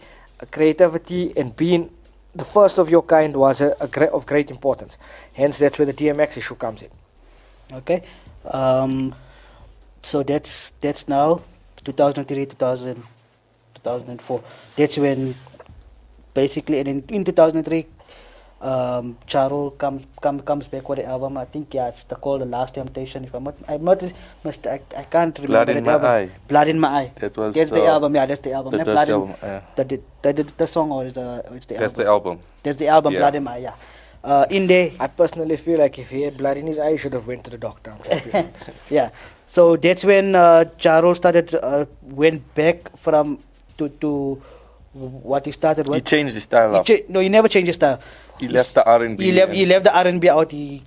creativity, 0.51 1.33
and 1.35 1.55
being 1.55 1.89
the 2.33 2.45
first 2.45 2.77
of 2.77 2.89
your 2.89 3.01
kind 3.01 3.35
was 3.35 3.61
a, 3.61 3.75
a 3.79 3.87
gre- 3.87 4.03
of 4.05 4.25
great 4.25 4.51
importance. 4.51 4.97
Hence, 5.33 5.57
that's 5.57 5.77
where 5.77 5.85
the 5.85 5.93
DMX 5.93 6.37
issue 6.37 6.55
comes 6.55 6.81
in. 6.81 6.89
Okay. 7.73 8.03
Um, 8.45 9.15
so 10.01 10.21
that's 10.21 10.71
that's 10.81 11.07
now 11.07 11.41
2003, 11.83 12.45
2000, 12.45 13.03
2004. 13.85 14.43
That's 14.77 14.97
when 14.97 15.35
basically, 16.33 16.79
and 16.79 16.87
in, 16.87 17.03
in 17.09 17.25
2003, 17.25 17.85
um, 18.61 19.17
Ja 19.31 19.47
Rule 19.47 19.71
comes 19.71 20.05
come, 20.21 20.39
comes 20.41 20.67
back 20.67 20.87
with 20.89 20.99
the 20.99 21.05
album. 21.05 21.37
I 21.37 21.45
think 21.45 21.73
yeah, 21.73 21.87
it's 21.89 22.03
the, 22.03 22.15
called 22.15 22.41
The 22.41 22.45
Last 22.45 22.73
Temptation. 22.73 23.23
If 23.25 23.33
I'm 23.35 23.43
not, 23.43 23.55
I'm 23.67 23.83
not, 23.83 24.01
must, 24.43 24.65
I, 24.65 24.81
I 24.97 25.03
can't 25.03 25.37
remember 25.37 25.65
Blood 25.65 25.69
in 25.69 25.75
that 25.75 25.85
My 25.85 25.91
album. 25.91 26.09
Eye. 26.09 26.29
Blood 26.47 26.67
in 26.69 26.79
My 26.79 26.87
Eye. 26.89 27.11
That 27.19 27.37
was 27.37 27.53
that's 27.53 27.69
the, 27.69 27.75
the- 27.77 27.85
album. 27.87 28.15
Yeah, 28.15 28.25
that's 28.25 28.41
the 28.41 28.51
album. 28.53 28.71
the- 28.71 28.77
that's 28.79 28.89
Blood 28.89 29.07
the 29.07 29.13
in- 29.13 29.19
album, 29.21 29.35
yeah. 29.43 29.61
the, 29.75 29.83
the, 29.83 30.01
the, 30.23 30.33
the, 30.43 30.53
the 30.57 30.67
song 30.67 30.91
or 30.91 31.05
is 31.05 31.13
the, 31.13 31.45
is 31.53 31.65
the 31.65 31.75
That's 31.75 31.83
album? 31.83 31.97
the 32.03 32.07
album. 32.07 32.39
That's 32.63 32.79
the 32.79 32.87
album. 32.87 33.13
Yeah. 33.13 33.19
Blood 33.19 33.35
in 33.35 33.43
My 33.43 33.55
Eye. 33.55 33.57
Yeah. 33.59 33.75
Uh, 34.23 34.43
in 34.49 34.65
there, 34.65 34.91
I 34.99 35.05
personally 35.05 35.55
feel 35.55 35.77
like 35.77 35.99
if 35.99 36.09
he 36.09 36.23
had 36.23 36.35
blood 36.37 36.57
in 36.57 36.65
his 36.65 36.79
eye, 36.79 36.93
he 36.93 36.97
should 36.97 37.13
have 37.13 37.27
went 37.27 37.43
to 37.43 37.51
the 37.51 37.59
doctor. 37.59 37.93
yeah. 38.89 39.11
So 39.45 39.75
that's 39.75 40.03
when 40.03 40.33
uh, 40.33 40.65
Ja 40.81 40.97
Rule 40.99 41.13
started 41.13 41.53
uh, 41.53 41.85
went 42.01 42.41
back 42.55 42.89
from 42.97 43.37
to 43.77 43.89
to 44.01 44.41
what 44.93 45.45
he 45.45 45.51
started 45.51 45.87
with 45.87 45.95
He 45.95 46.01
changed 46.01 46.33
his 46.33 46.43
style 46.43 46.71
He 46.71 46.77
up. 46.79 46.85
cha- 46.85 47.05
no, 47.09 47.19
he 47.19 47.29
never 47.29 47.47
changed 47.49 47.67
his 47.67 47.75
style. 47.75 47.99
He 48.39 48.47
left 48.47 48.73
the 48.73 48.83
R&B. 48.85 49.23
He 49.23 49.31
left. 49.31 49.51
He 49.53 49.65
left 49.65 49.83
the 49.83 49.95
R 49.95 50.07
and 50.07 50.19
B 50.21 50.29
out. 50.29 50.51
He 50.51 50.83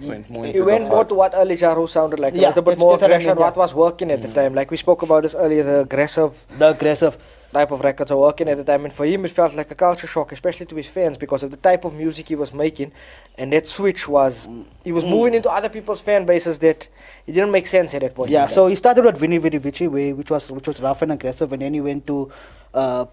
went 0.00 0.28
more 0.30 0.46
He 0.46 0.60
went 0.60 0.88
more 0.88 1.04
to 1.04 1.14
what 1.14 1.32
early 1.34 1.54
Ja 1.54 1.72
Rule 1.72 1.86
sounded 1.86 2.18
like, 2.18 2.34
Yeah, 2.34 2.48
a 2.48 2.50
little 2.50 2.62
bit 2.62 2.78
more 2.78 2.92
that's 2.98 3.02
what 3.02 3.10
aggression, 3.10 3.36
mean, 3.36 3.44
what 3.44 3.56
was 3.56 3.74
working 3.74 4.10
at 4.10 4.22
the 4.22 4.28
mm. 4.28 4.34
time. 4.34 4.54
Like 4.54 4.70
we 4.70 4.76
spoke 4.76 5.02
about 5.02 5.22
this 5.22 5.34
earlier, 5.34 5.62
the 5.62 5.80
aggressive 5.80 6.44
the 6.58 6.68
aggressive. 6.70 7.16
Type 7.54 7.70
of 7.70 7.80
records 7.80 8.10
are 8.10 8.18
working 8.18 8.48
at 8.48 8.56
the 8.58 8.64
time. 8.64 8.84
And 8.84 8.92
for 8.92 9.06
him, 9.06 9.24
it 9.24 9.30
felt 9.30 9.54
like 9.54 9.70
a 9.70 9.74
culture 9.74 10.06
shock, 10.06 10.32
especially 10.32 10.66
to 10.66 10.76
his 10.76 10.86
fans, 10.86 11.16
because 11.16 11.42
of 11.42 11.50
the 11.50 11.56
type 11.56 11.84
of 11.84 11.94
music 11.94 12.28
he 12.28 12.34
was 12.34 12.52
making. 12.52 12.92
And 13.38 13.52
that 13.52 13.66
switch 13.66 14.06
was, 14.06 14.46
he 14.82 14.92
was 14.92 15.04
moving 15.04 15.34
into 15.34 15.50
other 15.50 15.68
people's 15.68 16.00
fan 16.00 16.26
bases 16.26 16.58
that 16.58 16.88
it 17.26 17.32
didn't 17.32 17.52
make 17.52 17.66
sense 17.66 17.94
at 17.94 18.02
that 18.02 18.14
point. 18.14 18.30
Yeah. 18.30 18.48
So 18.48 18.66
he 18.66 18.74
started 18.74 19.04
with 19.04 19.16
Vinny 19.16 19.38
Vinny 19.38 19.58
Vici, 19.58 19.88
way 19.88 20.12
which 20.12 20.30
was 20.30 20.50
which 20.50 20.68
was 20.68 20.80
rough 20.80 21.02
and 21.02 21.12
aggressive, 21.12 21.52
and 21.52 21.62
then 21.62 21.74
he 21.74 21.80
went 21.80 22.06
to. 22.06 22.30
Uh, 22.72 23.06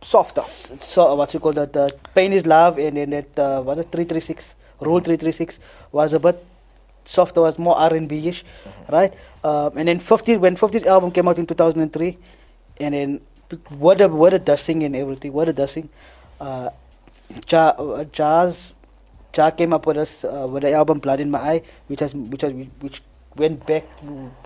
softer. 0.00 0.42
so 0.80 1.14
what 1.16 1.34
you 1.34 1.40
call 1.40 1.52
that 1.52 1.76
uh, 1.76 1.88
pain 2.14 2.32
is 2.32 2.46
love 2.46 2.78
and 2.78 2.96
then 2.96 3.10
that 3.10 3.38
uh, 3.38 3.60
what 3.60 3.76
is 3.78 3.86
336 3.86 4.54
rule 4.80 5.00
336 5.00 5.58
was 5.90 6.12
a 6.14 6.20
bit 6.20 6.44
softer 7.04 7.40
was 7.40 7.58
more 7.58 7.76
r&b 7.76 8.28
ish 8.28 8.44
right 8.88 9.12
um, 9.42 9.76
and 9.76 9.88
then 9.88 9.98
50 9.98 10.36
when 10.36 10.56
50's 10.56 10.84
album 10.84 11.10
came 11.10 11.26
out 11.26 11.38
in 11.38 11.46
2003 11.46 12.16
and 12.80 12.94
then 12.94 13.20
what 13.68 14.00
a 14.00 14.08
what 14.08 14.34
a 14.34 14.38
dusting 14.38 14.82
and 14.82 14.96
everything 14.96 15.32
what 15.32 15.48
a 15.48 15.52
dusting. 15.52 15.88
Uh, 16.40 16.70
ja, 17.48 17.74
uh, 17.78 18.04
jazz 18.12 18.74
Ja 19.36 19.50
came 19.50 19.72
up 19.74 19.86
with 19.86 19.96
us 19.98 20.24
uh, 20.24 20.46
with 20.46 20.62
the 20.62 20.72
album 20.72 20.98
Blood 21.00 21.20
in 21.20 21.30
My 21.30 21.38
Eye, 21.38 21.62
which 21.88 22.00
has 22.00 22.14
which 22.14 22.42
has 22.42 22.52
which 22.80 23.02
went 23.36 23.66
back 23.66 23.82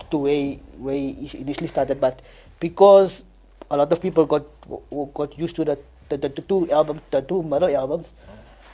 to, 0.09 0.17
where 0.17 0.57
where 0.77 0.95
he 0.95 1.29
initially 1.37 1.67
started, 1.67 2.01
but 2.01 2.21
because 2.59 3.23
a 3.69 3.77
lot 3.77 3.91
of 3.91 4.01
people 4.01 4.25
got 4.25 4.43
got 5.13 5.37
used 5.37 5.55
to 5.57 5.65
the 5.65 5.77
the, 6.09 6.17
the, 6.17 6.29
the 6.29 6.41
two 6.41 6.71
albums, 6.71 7.01
the 7.11 7.21
two 7.21 7.43
middle 7.43 7.69
albums, 7.69 8.13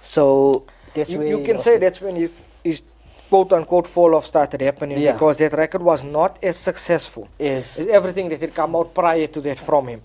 so 0.01 0.63
that's 0.93 1.11
You, 1.11 1.19
where 1.19 1.27
you 1.27 1.43
can 1.43 1.59
say 1.59 1.77
that's 1.77 1.99
when 1.99 2.15
his, 2.15 2.31
his 2.63 2.81
quote 3.29 3.53
unquote 3.53 3.87
fall 3.87 4.15
off 4.15 4.25
started 4.25 4.61
happening 4.61 4.99
Yeah. 4.99 5.13
because 5.13 5.37
that 5.39 5.53
record 5.53 5.81
was 5.81 6.03
not 6.03 6.37
as 6.43 6.57
successful 6.57 7.27
Yes. 7.39 7.77
as 7.79 7.87
everything 7.87 8.29
that 8.29 8.41
had 8.41 8.53
come 8.53 8.75
out 8.75 8.93
prior 8.93 9.27
to 9.27 9.41
that 9.41 9.57
from 9.59 9.87
him. 9.87 10.01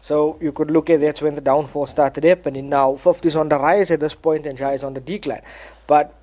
So 0.00 0.38
you 0.40 0.52
could 0.52 0.70
look 0.70 0.88
at 0.90 1.00
that's 1.00 1.20
when 1.20 1.34
the 1.34 1.40
downfall 1.40 1.86
started 1.86 2.24
happening. 2.24 2.68
Now 2.68 2.94
50 2.96 3.28
is 3.28 3.36
on 3.36 3.48
the 3.48 3.58
rise 3.58 3.90
at 3.90 4.00
this 4.00 4.14
point 4.14 4.46
and 4.46 4.56
Jai 4.56 4.74
is 4.74 4.84
on 4.84 4.94
the 4.94 5.00
decline. 5.00 5.42
But 5.86 6.14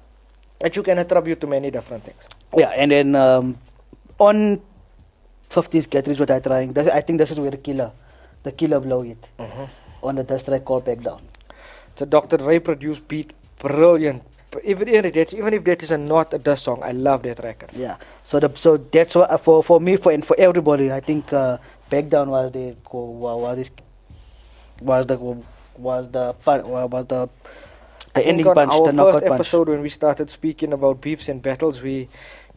that 0.60 0.76
you 0.76 0.84
can 0.84 0.98
attribute 0.98 1.40
to 1.42 1.48
many 1.48 1.70
different 1.72 2.04
things. 2.04 2.24
Yeah, 2.58 2.70
and 2.70 2.90
then 2.92 3.16
um, 3.16 3.58
on 4.18 4.62
50s 5.50 5.90
Get 5.90 6.08
Rich 6.08 6.22
or 6.22 6.26
Die 6.26 6.40
Trying, 6.40 6.74
this, 6.74 6.88
I 6.88 7.02
think 7.02 7.20
this 7.20 7.32
is 7.32 7.40
where 7.40 7.52
the 7.52 7.58
killer, 7.58 7.92
the 8.44 8.52
killer 8.52 8.80
blow 8.80 9.02
it 9.04 9.28
on 10.02 10.16
the 10.16 10.24
dust 10.24 10.46
track 10.46 10.64
called 10.66 10.86
Back 10.86 11.02
Down. 11.02 11.22
So 11.96 12.06
Dr. 12.06 12.38
Dre 12.38 12.60
produced 12.60 13.08
beat, 13.08 13.34
brilliant. 13.60 14.24
Even, 14.64 14.88
if 14.88 15.34
even 15.34 15.54
if 15.54 15.64
that 15.64 15.84
is 15.84 15.92
a 15.92 15.98
not 15.98 16.34
a 16.34 16.38
dust 16.38 16.64
song, 16.64 16.82
I 16.84 16.92
love 16.92 17.24
that 17.24 17.40
record. 17.44 17.72
Yeah. 17.74 17.98
So 18.24 18.40
the 18.40 18.52
so 18.56 18.78
that's 18.78 19.16
what 19.16 19.30
for 19.44 19.64
for 19.64 19.80
me 19.80 19.98
for 19.98 20.12
and 20.12 20.26
for 20.26 20.36
everybody. 20.40 20.92
I 20.92 21.00
think 21.00 21.32
uh, 21.34 21.58
back 21.90 22.10
down 22.10 22.30
was 22.30 22.52
the 22.52 22.76
was 22.92 23.58
this, 23.58 23.72
was 24.82 25.06
the 25.08 25.18
was 25.18 26.10
the 26.12 26.36
was 26.44 27.06
the 27.08 27.30
the 28.14 28.22
think 28.22 28.28
ending 28.28 28.46
punch, 28.54 28.72
our 28.72 28.86
the 28.88 28.94
knockout 28.94 29.14
first 29.14 29.26
punch. 29.28 29.40
episode 29.40 29.70
when 29.70 29.82
we 29.82 29.90
started 29.90 30.30
speaking 30.30 30.74
about 30.74 31.02
beefs 31.02 31.28
and 31.30 31.42
battles, 31.42 31.82
we 31.82 32.08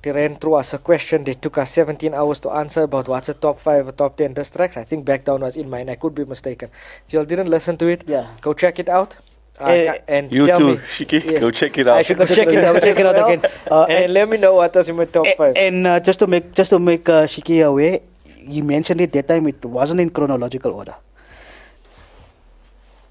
they 0.02 0.12
ran 0.12 0.36
through 0.36 0.54
us 0.54 0.72
a 0.72 0.78
question 0.78 1.24
They 1.24 1.34
took 1.34 1.58
us 1.58 1.72
17 1.72 2.14
hours 2.14 2.38
to 2.40 2.50
answer 2.50 2.82
about 2.82 3.08
what's 3.08 3.28
a 3.28 3.34
top 3.34 3.58
5 3.60 3.88
or 3.88 3.92
top 3.92 4.16
10 4.16 4.32
diss 4.34 4.52
tracks. 4.52 4.76
I 4.76 4.84
think 4.84 5.04
Back 5.04 5.24
Down 5.24 5.40
was 5.40 5.56
in 5.56 5.68
mine. 5.68 5.88
I 5.88 5.96
could 5.96 6.14
be 6.14 6.24
mistaken. 6.24 6.70
If 7.06 7.12
you 7.12 7.18
all 7.18 7.24
didn't 7.24 7.48
listen 7.50 7.76
to 7.78 7.88
it, 7.88 8.04
Yeah. 8.06 8.28
go 8.40 8.54
check 8.54 8.78
it 8.78 8.88
out. 8.88 9.16
Uh, 9.60 9.64
Eh, 9.66 9.98
and 10.06 10.32
You 10.32 10.46
tell 10.46 10.58
too, 10.58 10.68
me, 10.76 10.80
Shiki. 10.96 11.18
Yes. 11.24 11.40
Go 11.40 11.50
check 11.50 11.76
it 11.78 11.88
out. 11.88 11.96
I 11.98 12.02
should 12.02 12.18
go 12.18 12.26
check 12.26 12.46
it 12.48 12.62
out. 12.64 12.80
Check 12.82 12.98
it 12.98 13.06
out 13.06 13.18
again. 13.18 13.42
Uh, 13.70 13.84
and, 13.90 14.04
and- 14.04 14.12
let 14.14 14.28
me 14.28 14.36
know 14.38 14.54
what 14.54 14.74
was 14.74 14.88
in 14.88 14.96
my 14.96 15.04
top 15.04 15.26
A- 15.26 15.34
5. 15.36 15.56
And 15.56 15.86
uh, 15.86 16.00
just 16.00 16.18
to 16.20 16.26
make 16.26 16.52
just 16.54 16.70
to 16.70 16.78
make 16.78 17.08
uh, 17.08 17.26
Shiki 17.26 17.64
aware, 17.64 18.00
you 18.46 18.62
mentioned 18.62 19.00
it 19.00 19.12
that 19.12 19.26
time. 19.28 19.46
It 19.48 19.64
wasn't 19.64 20.00
in 20.00 20.10
chronological 20.10 20.72
order. 20.72 20.94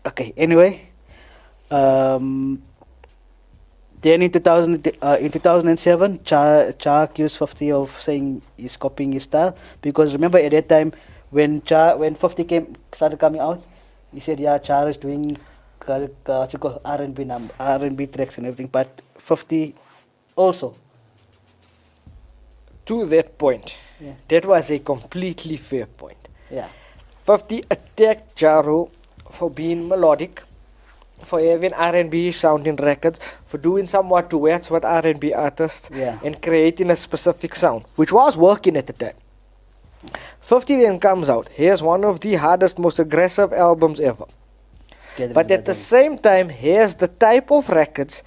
Okay. 0.06 0.34
Anyway, 0.38 0.88
um, 1.70 2.62
then 4.02 4.22
in 4.22 4.32
2000, 4.32 4.88
uh, 5.02 5.18
in 5.20 5.32
2007, 5.32 6.22
Ja 6.26 6.72
Ja 6.84 7.04
accused 7.04 7.38
50 7.38 7.72
of 7.74 8.02
saying 8.02 8.42
he's 8.56 8.78
copying 8.78 9.12
his 9.12 9.24
style 9.24 9.56
because 9.82 10.14
remember 10.14 10.38
at 10.40 10.52
that 10.52 10.70
time 10.70 10.94
when 11.32 11.62
Ja 11.70 11.96
when 11.98 12.16
50 12.16 12.44
came 12.46 12.76
started 12.96 13.20
coming 13.20 13.42
out, 13.42 13.62
he 14.14 14.20
said 14.22 14.40
yeah 14.40 14.60
Ja 14.64 14.86
is 14.88 14.98
doing 14.98 15.36
what 15.88 16.54
you 16.54 16.60
call 16.60 16.82
R&B 16.84 17.24
num 17.24 17.50
R&B 17.60 18.08
tracks 18.08 18.38
and 18.38 18.48
everything, 18.48 18.68
but 18.68 19.02
50 19.20 19.76
also 20.36 20.76
to 22.86 23.06
that 23.06 23.38
point, 23.38 23.76
Yeah. 24.00 24.14
that 24.30 24.46
was 24.46 24.72
a 24.72 24.80
completely 24.80 25.58
fair 25.58 25.86
point. 25.86 26.28
yeah. 26.50 26.70
50 27.26 27.64
attacked 27.70 28.42
Ja 28.42 28.62
Rule 28.62 28.90
for 29.32 29.50
being 29.50 29.88
melodic, 29.90 30.42
for 31.26 31.42
having 31.42 31.74
R&B 31.74 32.32
sounding 32.32 32.76
records, 32.78 33.20
for 33.46 33.58
doing 33.58 33.86
somewhat 33.88 34.30
duets 34.30 34.72
with 34.72 34.86
R&B 34.86 35.34
artists, 35.34 35.90
Yeah. 35.94 36.20
and 36.24 36.42
creating 36.42 36.90
a 36.90 36.96
specific 36.96 37.56
sound, 37.56 37.84
which 37.98 38.12
was 38.14 38.38
working 38.38 38.78
at 38.78 38.88
the 38.88 38.94
time. 38.94 39.16
50 40.42 40.78
then 40.78 41.00
comes 41.00 41.30
out. 41.30 41.50
Here's 41.54 41.84
one 41.84 42.06
of 42.06 42.22
the 42.22 42.36
hardest, 42.36 42.80
most 42.80 43.00
aggressive 43.00 43.52
albums 43.52 44.00
ever. 44.00 44.26
But 45.26 45.52
at 45.52 45.66
the 45.66 45.74
same 45.74 46.18
time, 46.18 46.50
here's 46.50 46.96
the 46.96 47.08
type 47.08 47.52
of 47.52 47.70
records 47.70 48.24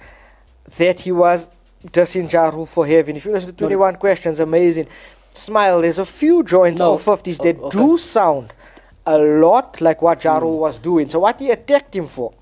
that 0.77 0.99
he 0.99 1.11
was 1.11 1.49
dissing 1.87 2.31
Ja 2.31 2.49
Rule 2.49 2.65
for 2.65 2.85
having. 2.85 3.15
If 3.15 3.25
you 3.25 3.31
listen 3.31 3.51
to 3.51 3.55
21 3.57 3.95
Questions, 3.95 4.39
amazing. 4.39 4.87
Smile, 5.33 5.81
there's 5.81 5.99
a 5.99 6.05
few 6.05 6.43
joints 6.43 6.79
No. 6.79 6.93
of 6.93 7.01
50s 7.03 7.37
that 7.37 7.57
O- 7.59 7.65
okay. 7.67 7.77
do 7.77 7.97
sound 7.97 8.53
a 9.05 9.17
lot 9.17 9.79
like 9.81 10.01
what 10.01 10.23
Ja 10.23 10.37
Rule 10.37 10.59
was 10.59 10.77
doing. 10.79 11.07
So 11.09 11.19
what 11.19 11.39
he 11.39 11.49
attacked 11.51 11.95
him 11.95 12.07
for, 12.07 12.33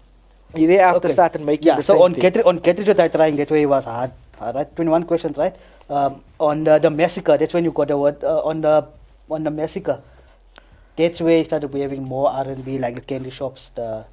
he 0.55 0.65
thereafter 0.65 1.05
Okay. 1.07 1.13
started 1.13 1.41
making 1.41 1.67
yeah, 1.67 1.75
the 1.75 1.83
so 1.83 1.93
same 1.93 2.01
on. 2.01 2.13
Get 2.13 2.37
on 2.45 2.57
or 2.57 2.93
Die 2.93 3.07
Trying, 3.07 3.35
that 3.37 3.51
way 3.51 3.59
he 3.59 3.65
was 3.67 3.85
hard, 3.85 4.11
All 4.41 4.53
right, 4.53 4.75
21 4.75 5.03
questions, 5.03 5.37
right? 5.37 5.55
Um, 5.89 6.21
on 6.39 6.63
the, 6.63 6.79
the 6.79 6.89
massacre, 6.89 7.37
that's 7.37 7.53
when 7.53 7.63
you 7.65 7.71
got 7.71 7.87
the 7.87 7.97
word 7.97 8.23
uh, 8.23 8.41
on 8.43 8.61
the 8.61 8.85
on 9.29 9.43
the 9.43 9.51
massacre. 9.51 10.01
That's 10.95 11.21
where 11.21 11.37
he 11.37 11.43
started 11.45 11.73
having 11.73 12.03
more 12.03 12.29
R&B, 12.29 12.77
like 12.77 12.95
the 12.95 13.01
candy 13.01 13.29
shops, 13.29 13.71
the 13.75 14.05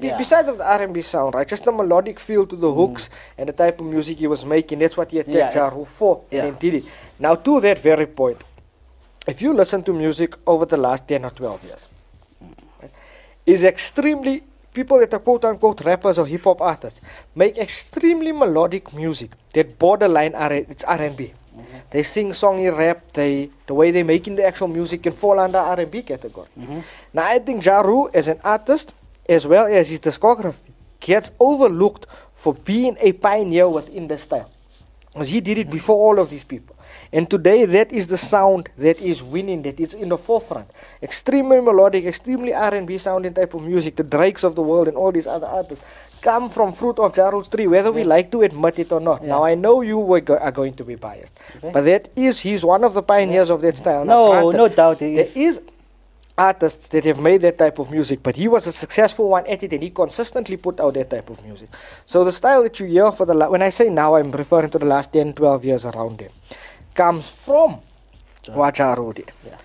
Yeah. 0.00 0.18
Besides 0.18 0.48
of 0.48 0.58
the 0.58 0.64
R&B 0.64 1.00
sound, 1.02 1.34
right, 1.34 1.48
just 1.48 1.64
the 1.64 1.72
melodic 1.72 2.18
feel 2.20 2.46
to 2.46 2.56
the 2.56 2.72
hooks 2.72 3.10
and 3.38 3.48
the 3.48 3.52
type 3.52 3.80
of 3.80 3.86
music 3.86 4.18
he 4.18 4.26
was 4.26 4.44
making, 4.44 4.78
that's 4.80 4.96
what 4.96 5.10
he 5.10 5.18
attacked 5.18 5.54
Mm. 5.54 5.54
Yeah. 5.54 5.68
Ja 5.68 5.68
Rule 5.74 5.84
for 5.84 6.20
Yeah. 6.30 6.44
and 6.46 6.58
did 6.58 6.74
it. 6.74 6.84
Now, 7.18 7.34
to 7.36 7.60
that 7.60 7.78
very 7.78 8.06
point, 8.06 8.38
if 9.26 9.40
you 9.42 9.52
listen 9.54 9.82
to 9.84 9.92
music 9.92 10.34
over 10.46 10.66
the 10.66 10.76
last 10.76 11.06
10 11.08 11.24
or 11.24 11.30
12 11.30 11.64
years, 11.64 11.86
right, 12.82 12.90
is 13.46 13.64
extremely, 13.64 14.42
people 14.72 14.98
that 14.98 15.12
are 15.14 15.18
quote-unquote 15.20 15.80
rappers 15.84 16.18
or 16.18 16.26
hip-hop 16.26 16.60
artists, 16.60 17.00
make 17.34 17.58
extremely 17.58 18.32
melodic 18.32 18.92
music 18.92 19.30
that 19.54 19.78
borderline 19.78 20.34
R- 20.34 20.52
it's 20.72 20.84
R&B. 20.84 21.32
They 21.90 22.02
sing 22.02 22.30
songy 22.30 22.74
rap, 22.74 23.12
they, 23.12 23.50
the 23.66 23.74
way 23.74 23.90
they're 23.90 24.04
making 24.04 24.36
the 24.36 24.44
actual 24.46 24.68
music 24.68 25.02
can 25.02 25.12
fall 25.12 25.38
under 25.38 25.58
R&B 25.58 26.02
category. 26.02 26.48
Now, 27.12 27.24
I 27.26 27.38
think 27.38 27.62
Ja 27.64 27.82
Rule 27.82 28.08
as 28.14 28.28
an 28.28 28.40
artist, 28.42 28.92
as 29.28 29.46
well 29.46 29.66
as 29.66 29.88
his 29.88 30.00
discography, 30.00 30.72
gets 31.00 31.30
overlooked 31.40 32.06
for 32.34 32.54
being 32.54 32.96
a 33.00 33.12
pioneer 33.12 33.68
within 33.68 34.08
the 34.08 34.18
style. 34.18 34.50
Because 35.12 35.28
he 35.28 35.40
did 35.40 35.58
it 35.58 35.70
before 35.70 35.96
all 35.96 36.18
of 36.18 36.30
these 36.30 36.44
people. 36.44 36.74
And 37.12 37.28
today, 37.28 37.64
that 37.66 37.92
is 37.92 38.08
the 38.08 38.16
sound 38.16 38.70
that 38.78 38.98
is 39.00 39.22
winning, 39.22 39.62
that 39.62 39.78
is 39.78 39.92
in 39.94 40.08
the 40.08 40.16
forefront. 40.18 40.70
Extremely 41.02 41.60
melodic, 41.60 42.04
extremely 42.06 42.54
R&B 42.54 42.96
sounding 42.98 43.34
type 43.34 43.52
of 43.54 43.62
music. 43.62 43.96
The 43.96 44.02
Drakes 44.02 44.42
of 44.44 44.54
the 44.54 44.62
world 44.62 44.88
and 44.88 44.96
all 44.96 45.12
these 45.12 45.26
other 45.26 45.46
artists 45.46 45.84
come 46.22 46.48
from 46.48 46.72
fruit 46.72 46.98
of 46.98 47.16
Ja 47.16 47.28
Rule's 47.28 47.48
tree, 47.48 47.66
whether 47.66 47.90
we 47.92 48.04
like 48.04 48.30
to 48.30 48.42
admit 48.42 48.78
it 48.78 48.92
or 48.92 49.00
not. 49.00 49.24
Now, 49.24 49.44
I 49.44 49.54
know 49.54 49.80
you 49.82 49.98
were 49.98 50.20
go- 50.20 50.36
are 50.38 50.52
going 50.52 50.74
to 50.74 50.84
be 50.84 50.94
biased, 50.94 51.34
Okay. 51.56 51.70
but 51.72 51.84
that 51.84 52.08
is, 52.16 52.40
he's 52.40 52.64
one 52.64 52.84
of 52.84 52.94
the 52.94 53.02
pioneers 53.02 53.50
of 53.50 53.60
that 53.62 53.76
style. 53.76 54.04
No, 54.04 54.50
no 54.50 54.68
doubt 54.68 55.00
he 55.00 55.16
There 55.16 55.26
is. 55.34 55.60
Is 56.42 56.54
artists 56.62 56.88
that 56.88 57.04
have 57.04 57.18
made 57.18 57.40
that 57.42 57.58
type 57.58 57.78
of 57.78 57.90
music, 57.90 58.22
but 58.22 58.36
he 58.36 58.48
was 58.48 58.66
a 58.66 58.72
successful 58.72 59.28
one 59.28 59.46
at 59.46 59.62
it 59.62 59.72
and 59.72 59.82
he 59.82 59.90
consistently 59.90 60.56
put 60.56 60.80
out 60.80 60.94
that 60.94 61.10
type 61.10 61.30
of 61.30 61.42
music. 61.44 61.68
So 62.06 62.24
the 62.24 62.32
style 62.32 62.62
that 62.62 62.78
you 62.80 62.86
hear 62.86 63.12
for 63.12 63.26
the, 63.26 63.34
la- 63.34 63.50
when 63.50 63.62
I 63.62 63.70
say 63.70 63.88
now, 63.88 64.16
I'm 64.16 64.30
referring 64.30 64.70
to 64.70 64.78
the 64.78 64.86
last 64.86 65.12
10, 65.12 65.34
12 65.34 65.64
years 65.64 65.84
around 65.84 66.20
him, 66.20 66.32
comes 66.94 67.26
from 67.28 67.80
what 68.54 68.78
Ja 68.78 68.94
Rule 68.94 69.12
did. 69.12 69.32
Yeah. 69.46 69.56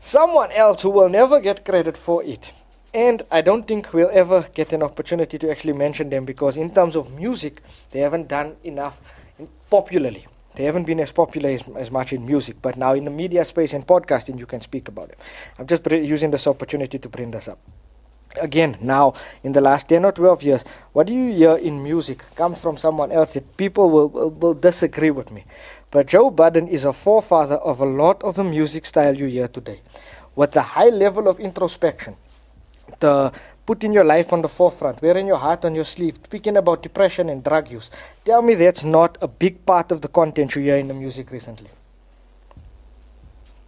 Someone 0.00 0.52
else 0.52 0.82
who 0.82 0.90
will 0.90 1.08
never 1.08 1.40
get 1.40 1.64
credit 1.64 1.96
for 1.96 2.22
it. 2.22 2.52
And 2.94 3.22
I 3.30 3.42
don't 3.42 3.66
think 3.66 3.92
we'll 3.92 4.10
ever 4.12 4.46
get 4.54 4.72
an 4.72 4.82
opportunity 4.82 5.38
to 5.38 5.50
actually 5.50 5.74
mention 5.74 6.08
them 6.08 6.24
because, 6.24 6.56
in 6.56 6.72
terms 6.72 6.96
of 6.96 7.12
music, 7.12 7.62
they 7.90 8.00
haven't 8.00 8.28
done 8.28 8.56
enough 8.64 8.98
popularly. 9.68 10.26
They 10.56 10.64
haven't 10.64 10.84
been 10.84 11.00
as 11.00 11.12
popular 11.12 11.50
as, 11.50 11.62
as 11.76 11.90
much 11.90 12.12
in 12.14 12.26
music, 12.26 12.56
but 12.62 12.76
now 12.76 12.94
in 12.94 13.04
the 13.04 13.10
media 13.10 13.44
space 13.44 13.74
and 13.74 13.86
podcasting, 13.86 14.38
you 14.38 14.46
can 14.46 14.62
speak 14.62 14.88
about 14.88 15.10
them. 15.10 15.18
I'm 15.58 15.66
just 15.66 15.88
using 15.90 16.30
this 16.30 16.46
opportunity 16.46 16.98
to 16.98 17.08
bring 17.08 17.30
this 17.30 17.46
up. 17.46 17.58
Again, 18.40 18.76
now 18.80 19.14
in 19.44 19.52
the 19.52 19.60
last 19.60 19.88
10 19.88 20.04
or 20.04 20.12
12 20.12 20.42
years, 20.42 20.64
what 20.92 21.06
do 21.06 21.12
you 21.12 21.32
hear 21.32 21.56
in 21.56 21.82
music 21.82 22.22
comes 22.34 22.58
from 22.58 22.76
someone 22.76 23.12
else 23.12 23.34
that 23.34 23.56
people 23.56 23.90
will, 23.90 24.08
will, 24.08 24.30
will 24.30 24.54
disagree 24.54 25.10
with 25.10 25.30
me. 25.30 25.44
But 25.90 26.06
Joe 26.06 26.30
Budden 26.30 26.68
is 26.68 26.84
a 26.84 26.92
forefather 26.92 27.56
of 27.56 27.80
a 27.80 27.86
lot 27.86 28.22
of 28.24 28.36
the 28.36 28.44
music 28.44 28.86
style 28.86 29.16
you 29.16 29.26
hear 29.26 29.48
today. 29.48 29.80
With 30.34 30.52
the 30.52 30.62
high 30.62 30.88
level 30.88 31.28
of 31.28 31.38
introspection, 31.38 32.16
the 33.00 33.32
putting 33.66 33.92
your 33.92 34.04
life 34.04 34.32
on 34.32 34.42
the 34.42 34.48
forefront, 34.48 35.02
wearing 35.02 35.26
your 35.26 35.38
heart 35.38 35.64
on 35.64 35.74
your 35.74 35.84
sleeve, 35.84 36.18
speaking 36.24 36.56
about 36.56 36.82
depression 36.82 37.28
and 37.28 37.42
drug 37.42 37.70
use. 37.70 37.90
Tell 38.24 38.40
me 38.42 38.54
that's 38.54 38.84
not 38.84 39.18
a 39.20 39.26
big 39.28 39.66
part 39.66 39.90
of 39.92 40.00
the 40.00 40.08
content 40.08 40.54
you 40.54 40.62
hear 40.62 40.76
in 40.76 40.88
the 40.88 40.94
music 40.94 41.30
recently. 41.32 41.68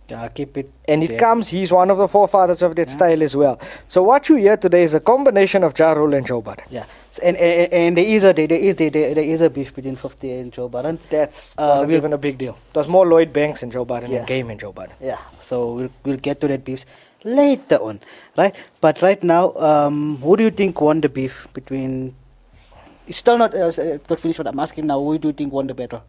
Yeah, 0.09 0.27
keep 0.29 0.57
it. 0.57 0.71
And 0.87 1.05
it 1.05 1.09
there. 1.09 1.19
comes, 1.19 1.49
he's 1.49 1.71
one 1.71 1.91
of 1.91 1.99
the 1.99 2.09
forefathers 2.09 2.63
of 2.63 2.75
that 2.77 2.89
style 2.89 3.23
as 3.23 3.37
well. 3.37 3.61
So 3.89 4.03
what 4.03 4.27
you 4.31 4.37
hear 4.37 4.57
today 4.57 4.83
is 4.85 4.95
a 4.95 5.01
combination 5.01 5.63
of 5.63 5.79
Ja 5.79 5.93
Rule 5.93 6.15
and 6.15 6.27
Joe 6.27 6.41
Budden. 6.41 6.65
Yeah, 6.71 6.87
and 7.23 7.37
and, 7.37 7.73
and 7.75 7.97
there 7.99 8.07
is 8.07 8.25
a 8.25 8.33
there, 8.33 8.51
is 8.51 8.77
there, 8.77 8.89
there, 8.89 9.19
is 9.19 9.43
a 9.43 9.51
beef 9.51 9.75
between 9.75 9.97
50 9.97 10.33
and 10.33 10.51
Joe 10.51 10.67
Budden. 10.71 10.99
That's 11.11 11.53
Uh, 11.59 11.73
wasn't 11.73 11.89
we'll- 11.89 11.97
even 11.99 12.13
a 12.15 12.19
big 12.19 12.39
deal. 12.39 12.57
It 12.71 12.77
was 12.79 12.89
more 12.89 13.07
Lloyd 13.07 13.35
Banks 13.35 13.63
and 13.63 13.71
Joe 13.71 13.85
Budden 13.85 14.11
Yeah. 14.11 14.19
and 14.21 14.27
Game 14.27 14.49
and 14.49 14.59
Joe 14.59 14.73
Budden. 14.73 14.95
Yeah, 14.99 15.19
so 15.41 15.75
we'll 15.75 15.91
we'll 16.07 16.17
get 16.17 16.41
to 16.41 16.49
that 16.49 16.65
beef 16.65 16.87
later 17.25 17.77
on, 17.77 18.01
right? 18.39 18.55
But 18.81 19.03
right 19.03 19.23
now, 19.23 19.53
um, 19.57 20.19
who 20.23 20.37
do 20.37 20.45
you 20.45 20.51
think 20.51 20.81
won 20.81 21.01
the 21.01 21.09
beef 21.09 21.47
between? 21.53 22.15
It's 23.07 23.19
still 23.19 23.39
not 23.39 23.55
uh, 23.55 23.69
uh, 23.69 23.99
not 24.09 24.21
finished. 24.21 24.39
What 24.39 24.47
I'm 24.47 24.61
asking 24.61 24.87
now, 24.87 24.99
who 25.03 25.19
do 25.19 25.29
you 25.29 25.35
think 25.35 25.53
won 25.53 25.67
the 25.67 25.75
battle? 25.75 26.03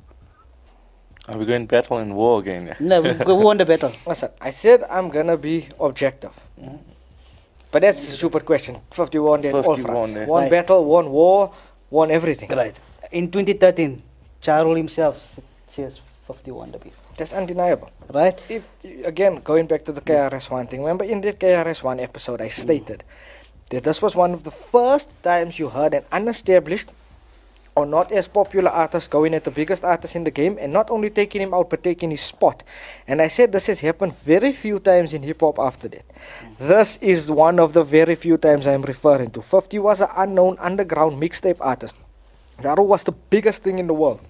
Are 1.27 1.37
we 1.37 1.45
going 1.45 1.65
battle 1.65 1.97
and 1.97 2.15
war 2.15 2.39
again? 2.39 2.67
Yeah? 2.67 2.75
No, 2.91 3.01
we 3.01 3.33
won 3.33 3.57
the 3.57 3.65
battle? 3.65 3.91
Listen, 4.07 4.29
I 4.41 4.51
said 4.51 4.83
I'm 4.89 5.09
gonna 5.09 5.37
be 5.37 5.67
objective. 5.79 6.33
But 7.71 7.81
that's 7.83 8.01
a 8.07 8.11
stupid 8.11 8.45
question. 8.45 8.77
51 8.91 9.41
then 9.41 9.55
all 9.55 9.61
51 9.61 9.83
fronts. 9.85 10.13
there. 10.15 10.25
One 10.25 10.43
Right. 10.43 10.51
battle, 10.51 10.85
one 10.85 11.11
war, 11.11 11.51
one 11.89 12.09
everything. 12.09 12.49
Right. 12.49 12.79
In 13.11 13.29
2013, 13.31 14.01
Ja 14.43 14.61
Rule 14.61 14.75
himself 14.75 15.39
says 15.67 16.01
51 16.27 16.57
won 16.57 16.71
the 16.71 16.79
beef. 16.79 16.98
That's 17.19 17.33
undeniable. 17.33 17.91
Right? 18.13 18.39
If 18.47 18.63
again 19.03 19.41
going 19.43 19.67
back 19.67 19.83
to 19.85 19.91
the 19.91 19.99
KRS 19.99 20.49
One 20.49 20.67
thing, 20.67 20.79
remember 20.79 21.03
in 21.03 21.19
the 21.19 21.33
KRS 21.33 21.83
One 21.83 21.99
episode 21.99 22.39
I 22.39 22.47
stated 22.47 23.03
that 23.69 23.83
this 23.83 24.01
was 24.01 24.15
one 24.15 24.33
of 24.33 24.43
the 24.43 24.51
first 24.51 25.11
times 25.21 25.59
you 25.59 25.67
heard 25.67 25.93
an 25.93 26.05
unestablished 26.13 26.89
or 27.75 27.85
not 27.85 28.11
as 28.13 28.29
popular 28.29 28.71
artist 28.71 29.09
going 29.09 29.33
at 29.33 29.43
the 29.43 29.51
biggest 29.51 29.83
artist 29.83 30.15
in 30.15 30.23
the 30.23 30.31
game 30.31 30.57
and 30.61 30.71
not 30.71 30.89
only 30.89 31.09
taking 31.09 31.41
him 31.41 31.53
out 31.53 31.69
but 31.69 31.83
taking 31.83 32.09
his 32.09 32.21
spot. 32.21 32.63
And 33.05 33.21
I 33.21 33.27
said 33.27 33.51
this 33.51 33.67
has 33.67 33.81
happened 33.81 34.15
very 34.15 34.53
few 34.53 34.79
times 34.79 35.13
in 35.13 35.23
hip 35.23 35.41
hop 35.41 35.59
after 35.59 35.89
that. 35.89 36.05
Mm. 36.07 36.57
This 36.57 36.97
is 37.01 37.29
one 37.29 37.59
of 37.59 37.73
the 37.73 37.83
very 37.83 38.15
few 38.15 38.37
times 38.37 38.65
I'm 38.65 38.83
referring 38.83 39.31
to. 39.31 39.41
50 39.41 39.77
was 39.79 39.99
an 39.99 40.09
unknown 40.15 40.55
underground 40.59 41.21
mixtape 41.21 41.57
artist. 41.59 41.95
Ja 42.63 42.75
Rule 42.75 42.87
was 42.87 43.03
the 43.03 43.11
biggest 43.11 43.63
thing 43.63 43.77
in 43.77 43.87
the 43.87 43.93
world. 43.93 44.21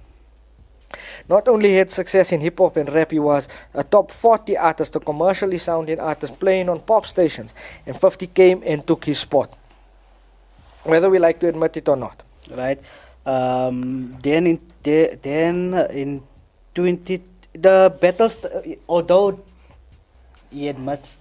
Not 1.28 1.48
only 1.48 1.76
had 1.76 1.92
success 1.92 2.32
in 2.32 2.42
hip 2.42 2.58
hop 2.58 2.78
and 2.78 2.92
rap, 2.92 3.12
he 3.12 3.20
was 3.20 3.48
a 3.74 3.84
top 3.84 4.12
40 4.12 4.58
artist, 4.58 4.96
a 4.96 5.00
commercially 5.00 5.58
sounding 5.58 6.00
artist 6.00 6.40
playing 6.40 6.70
on 6.70 6.80
pop 6.82 7.06
stations. 7.06 7.54
And 7.86 8.00
50 8.00 8.28
came 8.28 8.64
and 8.66 8.86
took 8.86 9.06
his 9.06 9.20
spot. 9.20 9.56
Whether 10.84 11.10
we 11.10 11.20
like 11.20 11.40
to 11.42 11.48
admit 11.48 11.78
it 11.78 11.90
or 11.90 11.96
not. 11.96 12.24
Right. 12.52 12.80
Um, 13.26 14.18
then 14.24 14.48
in 14.48 14.60
the, 14.82 15.20
then 15.22 15.74
in 15.92 16.24
20 16.74 17.22
the 17.54 17.94
battles 18.00 18.38
uh, 18.46 18.62
although 18.88 19.40
he 20.50 20.68
admits 20.68 21.18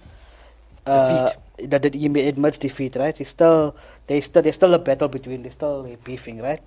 uh, 0.85 1.31
that, 1.57 1.81
that 1.81 1.93
he 1.93 2.05
admits 2.05 2.57
defeat 2.57 2.95
right 2.95 3.17
he 3.17 3.23
still 3.23 3.75
they 4.07 4.21
still 4.21 4.41
there's 4.41 4.55
still 4.55 4.73
a 4.73 4.79
battle 4.79 5.07
between 5.07 5.43
they 5.43 5.49
still 5.49 5.83
beefing 6.03 6.41
right 6.41 6.61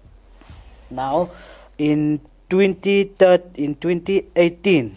now 0.91 1.31
in 1.79 2.21
2013 2.53 3.65
in 3.65 3.75
2018 3.77 4.97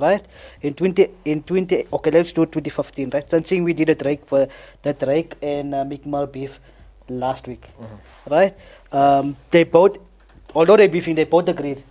right? 0.00 0.24
In 0.62 0.74
20 0.74 1.08
in 1.24 1.42
20 1.42 1.86
okay 1.92 2.10
let's 2.10 2.32
do 2.32 2.44
2015 2.46 3.10
right? 3.14 3.30
Since 3.30 3.52
we 3.52 3.72
did 3.72 3.88
a 3.88 3.94
Drake 3.94 4.26
for 4.26 4.48
the 4.82 4.92
Drake 4.92 5.36
and 5.42 5.74
uh, 5.74 5.84
Meek 5.84 6.02
beef 6.32 6.58
last 7.08 7.46
week 7.46 7.68
right? 8.28 8.54
Um, 8.90 9.36
they 9.52 9.64
both 9.64 9.98
although 10.54 10.76
they 10.76 10.88
beefing 10.88 11.14
they 11.14 11.24
both 11.24 11.48
agreed. 11.48 11.84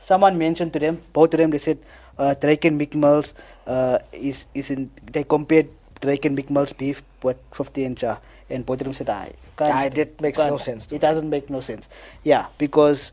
Someone 0.00 0.38
mentioned 0.38 0.72
to 0.74 0.78
them 0.78 1.02
both 1.12 1.34
of 1.34 1.38
them 1.38 1.50
they 1.50 1.58
said 1.58 1.78
uh, 2.18 2.34
Drake 2.34 2.64
and 2.64 2.78
Meek 2.78 2.94
Mills 2.94 3.34
uh, 3.66 3.98
is 4.12 4.46
is 4.54 4.70
in 4.70 4.90
they 5.12 5.24
compared 5.24 5.68
Drake 6.00 6.24
and 6.26 6.36
Meek 6.36 6.50
Mills 6.50 6.72
beef 6.72 7.02
with 7.24 7.38
50 7.52 7.84
and 7.84 8.04
and 8.50 8.64
both 8.64 8.80
of 8.80 8.84
them 8.84 8.94
said 8.94 9.08
I 9.08 9.32
can't, 9.56 9.74
Aye, 9.74 9.88
that 9.88 10.20
makes 10.20 10.38
no 10.38 10.58
sense 10.58 10.92
it 10.92 11.00
doesn't 11.00 11.28
make 11.28 11.50
no 11.50 11.60
sense. 11.60 11.88
Yeah 12.22 12.46
because 12.58 13.10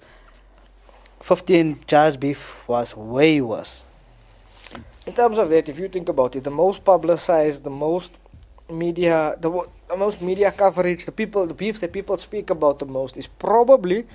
50 1.25 1.59
and 1.59 2.19
beef 2.19 2.53
was 2.67 2.95
way 2.95 3.41
worse. 3.41 3.83
In 5.07 5.13
terms 5.13 5.39
of 5.39 5.49
that, 5.49 5.67
if 5.67 5.79
you 5.79 5.87
think 5.87 6.07
about 6.07 6.35
it, 6.35 6.43
the 6.43 6.51
most 6.51 6.83
publicized, 6.83 7.63
the 7.63 7.71
most 7.71 8.11
media, 8.69 9.35
the, 9.41 9.49
the 9.89 9.97
most 9.97 10.21
media 10.21 10.51
coverage, 10.51 11.03
the 11.03 11.11
people, 11.11 11.47
the 11.47 11.55
beef 11.55 11.79
that 11.79 11.91
people 11.91 12.15
speak 12.17 12.51
about 12.51 12.77
the 12.77 12.85
most 12.85 13.17
is 13.17 13.25
probably 13.25 14.05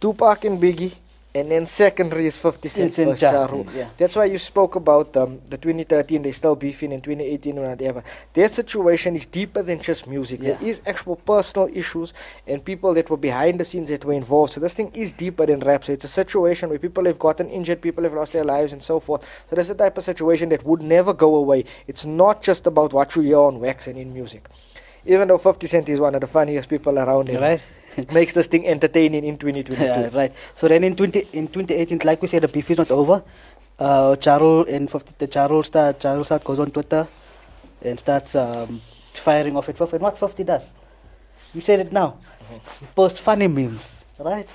Tupac 0.00 0.46
and 0.46 0.58
Biggie, 0.58 0.94
and 1.32 1.48
then 1.50 1.64
secondary 1.64 2.26
is 2.26 2.36
50 2.36 2.68
Cent 2.68 2.88
It's 2.88 2.98
in 2.98 3.08
versus 3.08 3.22
Ja, 3.22 3.32
Ja 3.32 3.46
Rule. 3.46 3.66
yeah. 3.72 3.88
That's 3.96 4.16
why 4.16 4.24
you 4.24 4.36
spoke 4.38 4.74
about 4.74 5.16
um, 5.16 5.40
the 5.48 5.56
2013, 5.56 6.22
they 6.22 6.32
still 6.32 6.56
beefing 6.56 6.90
in 6.90 7.00
2018 7.00 7.56
or 7.58 7.68
whatever. 7.68 8.02
Their 8.34 8.48
situation 8.48 9.14
is 9.14 9.26
deeper 9.26 9.62
than 9.62 9.78
just 9.80 10.08
music. 10.08 10.40
Yeah. 10.42 10.54
There 10.54 10.68
is 10.68 10.82
actual 10.86 11.16
personal 11.16 11.68
issues 11.72 12.12
and 12.48 12.64
people 12.64 12.94
that 12.94 13.10
were 13.10 13.16
behind 13.16 13.60
the 13.60 13.64
scenes 13.64 13.90
that 13.90 14.04
were 14.04 14.12
involved. 14.12 14.54
So 14.54 14.60
this 14.60 14.74
thing 14.74 14.90
is 14.92 15.12
deeper 15.12 15.46
than 15.46 15.60
rap. 15.60 15.84
So 15.84 15.92
it's 15.92 16.02
a 16.04 16.08
situation 16.08 16.68
where 16.68 16.80
people 16.80 17.04
have 17.04 17.18
gotten 17.20 17.48
injured, 17.48 17.80
people 17.80 18.02
have 18.02 18.12
lost 18.14 18.32
their 18.32 18.44
lives 18.44 18.72
and 18.72 18.82
so 18.82 18.98
forth. 18.98 19.22
So 19.48 19.54
that's 19.56 19.68
the 19.68 19.74
type 19.76 19.96
of 19.98 20.04
situation 20.04 20.48
that 20.48 20.66
would 20.66 20.82
never 20.82 21.12
go 21.12 21.36
away. 21.36 21.64
It's 21.86 22.04
not 22.04 22.42
just 22.42 22.66
about 22.66 22.92
what 22.92 23.14
you 23.14 23.22
hear 23.22 23.38
on 23.38 23.60
wax 23.60 23.86
and 23.86 23.96
in 23.96 24.12
music. 24.12 24.48
Even 25.06 25.28
though 25.28 25.38
50 25.38 25.66
Cent 25.66 25.88
is 25.88 26.00
one 26.00 26.14
of 26.16 26.20
the 26.20 26.26
funniest 26.26 26.68
people 26.68 26.98
around 26.98 27.28
right 27.30 27.60
makes 28.12 28.32
this 28.34 28.46
thing 28.46 28.66
entertaining 28.66 29.24
in 29.24 29.36
2022. 29.38 29.82
Yeah, 29.82 30.08
right. 30.12 30.32
So 30.54 30.68
then 30.68 30.84
in 30.84 30.96
20 30.96 31.28
in 31.32 31.48
2018, 31.48 32.00
like 32.04 32.22
we 32.22 32.28
said, 32.28 32.42
the 32.42 32.48
beef 32.48 32.70
is 32.70 32.78
not 32.78 32.90
over. 32.90 33.22
Uh, 33.78 34.16
Ja 34.22 34.36
Rule 34.36 34.64
and 34.68 34.90
50, 34.90 35.14
the 35.18 35.26
Ja 35.26 35.46
Rule 35.46 35.62
start 35.64 36.02
Ja 36.04 36.12
Rule 36.14 36.24
start 36.24 36.44
goes 36.44 36.58
on 36.58 36.70
Twitter 36.70 37.08
and 37.82 37.98
starts 37.98 38.34
um, 38.34 38.80
firing 39.14 39.56
off 39.56 39.68
at 39.68 39.78
50. 39.78 39.96
And 39.96 40.02
what 40.02 40.18
50 40.18 40.44
does? 40.44 40.70
You 41.54 41.60
said 41.62 41.80
it 41.80 41.92
now. 41.92 42.16
Mm-hmm. 42.52 42.86
Post 42.94 43.20
funny 43.20 43.48
memes, 43.48 44.02
right? 44.18 44.46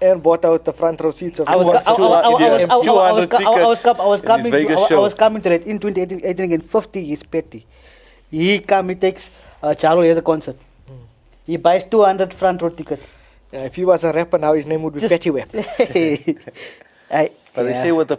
And 0.00 0.22
bought 0.22 0.44
out 0.44 0.64
the 0.64 0.72
front 0.72 1.00
row 1.00 1.10
seats 1.10 1.38
of 1.38 1.48
I 1.48 1.56
was, 1.56 1.66
his 1.68 1.86
co- 1.86 1.92
I, 1.92 1.96
concert. 1.96 2.02
I, 2.02 2.20
I, 2.20 2.20
I, 2.20 2.26
I, 2.26 2.76
was- 2.76 2.88
I, 2.88 2.92
was- 2.92 2.96
I, 2.98 3.12
was 3.12 3.26
200 3.26 3.30
co- 3.30 3.54
I, 3.54 3.66
was, 3.66 3.82
com- 3.82 4.00
I 4.00 4.06
was 4.06 4.20
tickets 4.20 4.44
in 4.44 4.50
coming 4.52 4.66
to, 4.66 4.74
I, 4.74 4.94
I 4.96 4.98
was 4.98 5.14
coming 5.14 5.42
to 5.42 5.48
that 5.48 5.62
in 5.66 5.78
2018 5.78 6.44
again 6.44 6.60
50 6.60 7.12
is 7.12 7.22
petty. 7.22 7.66
He 8.30 8.58
come 8.58 8.88
he 8.90 8.94
takes 8.96 9.30
uh, 9.62 9.74
Ja 9.80 9.92
Rule 9.92 10.02
as 10.02 10.16
a 10.18 10.22
concert. 10.22 10.56
He 11.46 11.56
buys 11.56 11.84
200 11.84 12.34
front 12.34 12.62
row 12.62 12.70
tickets. 12.70 13.14
Yeah, 13.52 13.62
if 13.62 13.76
he 13.76 13.84
was 13.84 14.02
a 14.04 14.12
rapper 14.12 14.38
now, 14.38 14.52
his 14.54 14.66
name 14.66 14.82
would 14.82 14.94
be 14.94 15.00
Just- 15.00 15.12
Petty 15.12 15.30
Wap. 15.30 15.48
I, 17.10 17.30
But 17.54 17.62
they 17.62 17.72
say 17.72 17.92
what 17.92 18.08
the 18.08 18.18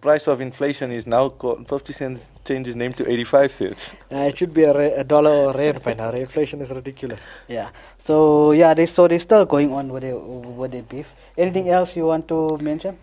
price 0.00 0.28
of 0.28 0.40
inflation 0.40 0.92
is 0.92 1.06
now, 1.06 1.28
50 1.28 1.92
cents 1.92 2.30
changed 2.44 2.66
his 2.68 2.76
name 2.76 2.94
to 2.94 3.10
85 3.10 3.52
cents. 3.52 3.92
Uh, 4.10 4.16
it 4.30 4.36
should 4.36 4.54
be 4.54 4.62
a, 4.64 4.72
ra- 4.72 5.00
a 5.00 5.04
dollar 5.04 5.30
or 5.30 5.52
rand 5.52 5.82
by 5.82 5.94
now. 5.94 6.10
Inflation 6.10 6.60
is 6.60 6.70
ridiculous. 6.70 7.20
Yeah. 7.48 7.70
So 7.98 8.52
yeah, 8.52 8.72
they 8.72 8.86
so 8.86 9.08
they're 9.08 9.18
still 9.20 9.44
going 9.44 9.72
on 9.72 9.92
with 9.92 10.02
their 10.02 10.16
with 10.16 10.70
their 10.70 10.82
beef. 10.84 11.08
Anything 11.36 11.68
else 11.68 11.96
you 11.96 12.06
want 12.06 12.28
to 12.28 12.56
mention? 12.58 12.96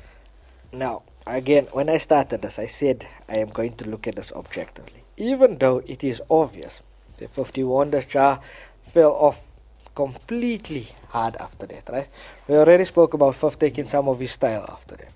Now, 0.72 1.04
again, 1.28 1.68
when 1.72 1.90
I 1.90 1.98
started 2.00 2.42
this, 2.42 2.58
I 2.58 2.66
said 2.68 3.06
I 3.30 3.38
am 3.38 3.50
going 3.50 3.74
to 3.76 3.86
look 3.90 4.08
at 4.08 4.16
this 4.16 4.32
objectively. 4.32 5.04
Even 5.18 5.58
though 5.58 5.84
it 5.86 6.04
is 6.04 6.22
obvious 6.30 6.82
the 7.18 7.28
50 7.28 7.64
Wonders 7.64 8.06
jar 8.06 8.40
fell 8.94 9.12
off 9.12 9.44
completely 9.98 10.86
hard 11.10 11.36
after 11.38 11.66
that, 11.66 11.90
right? 11.90 12.08
We 12.48 12.56
already 12.56 12.86
spoke 12.86 13.16
about 13.16 13.34
Fif 13.34 13.58
taking 13.58 13.88
some 13.88 14.08
of 14.08 14.20
his 14.20 14.32
style 14.32 14.66
after 14.70 14.96
that. 14.96 15.12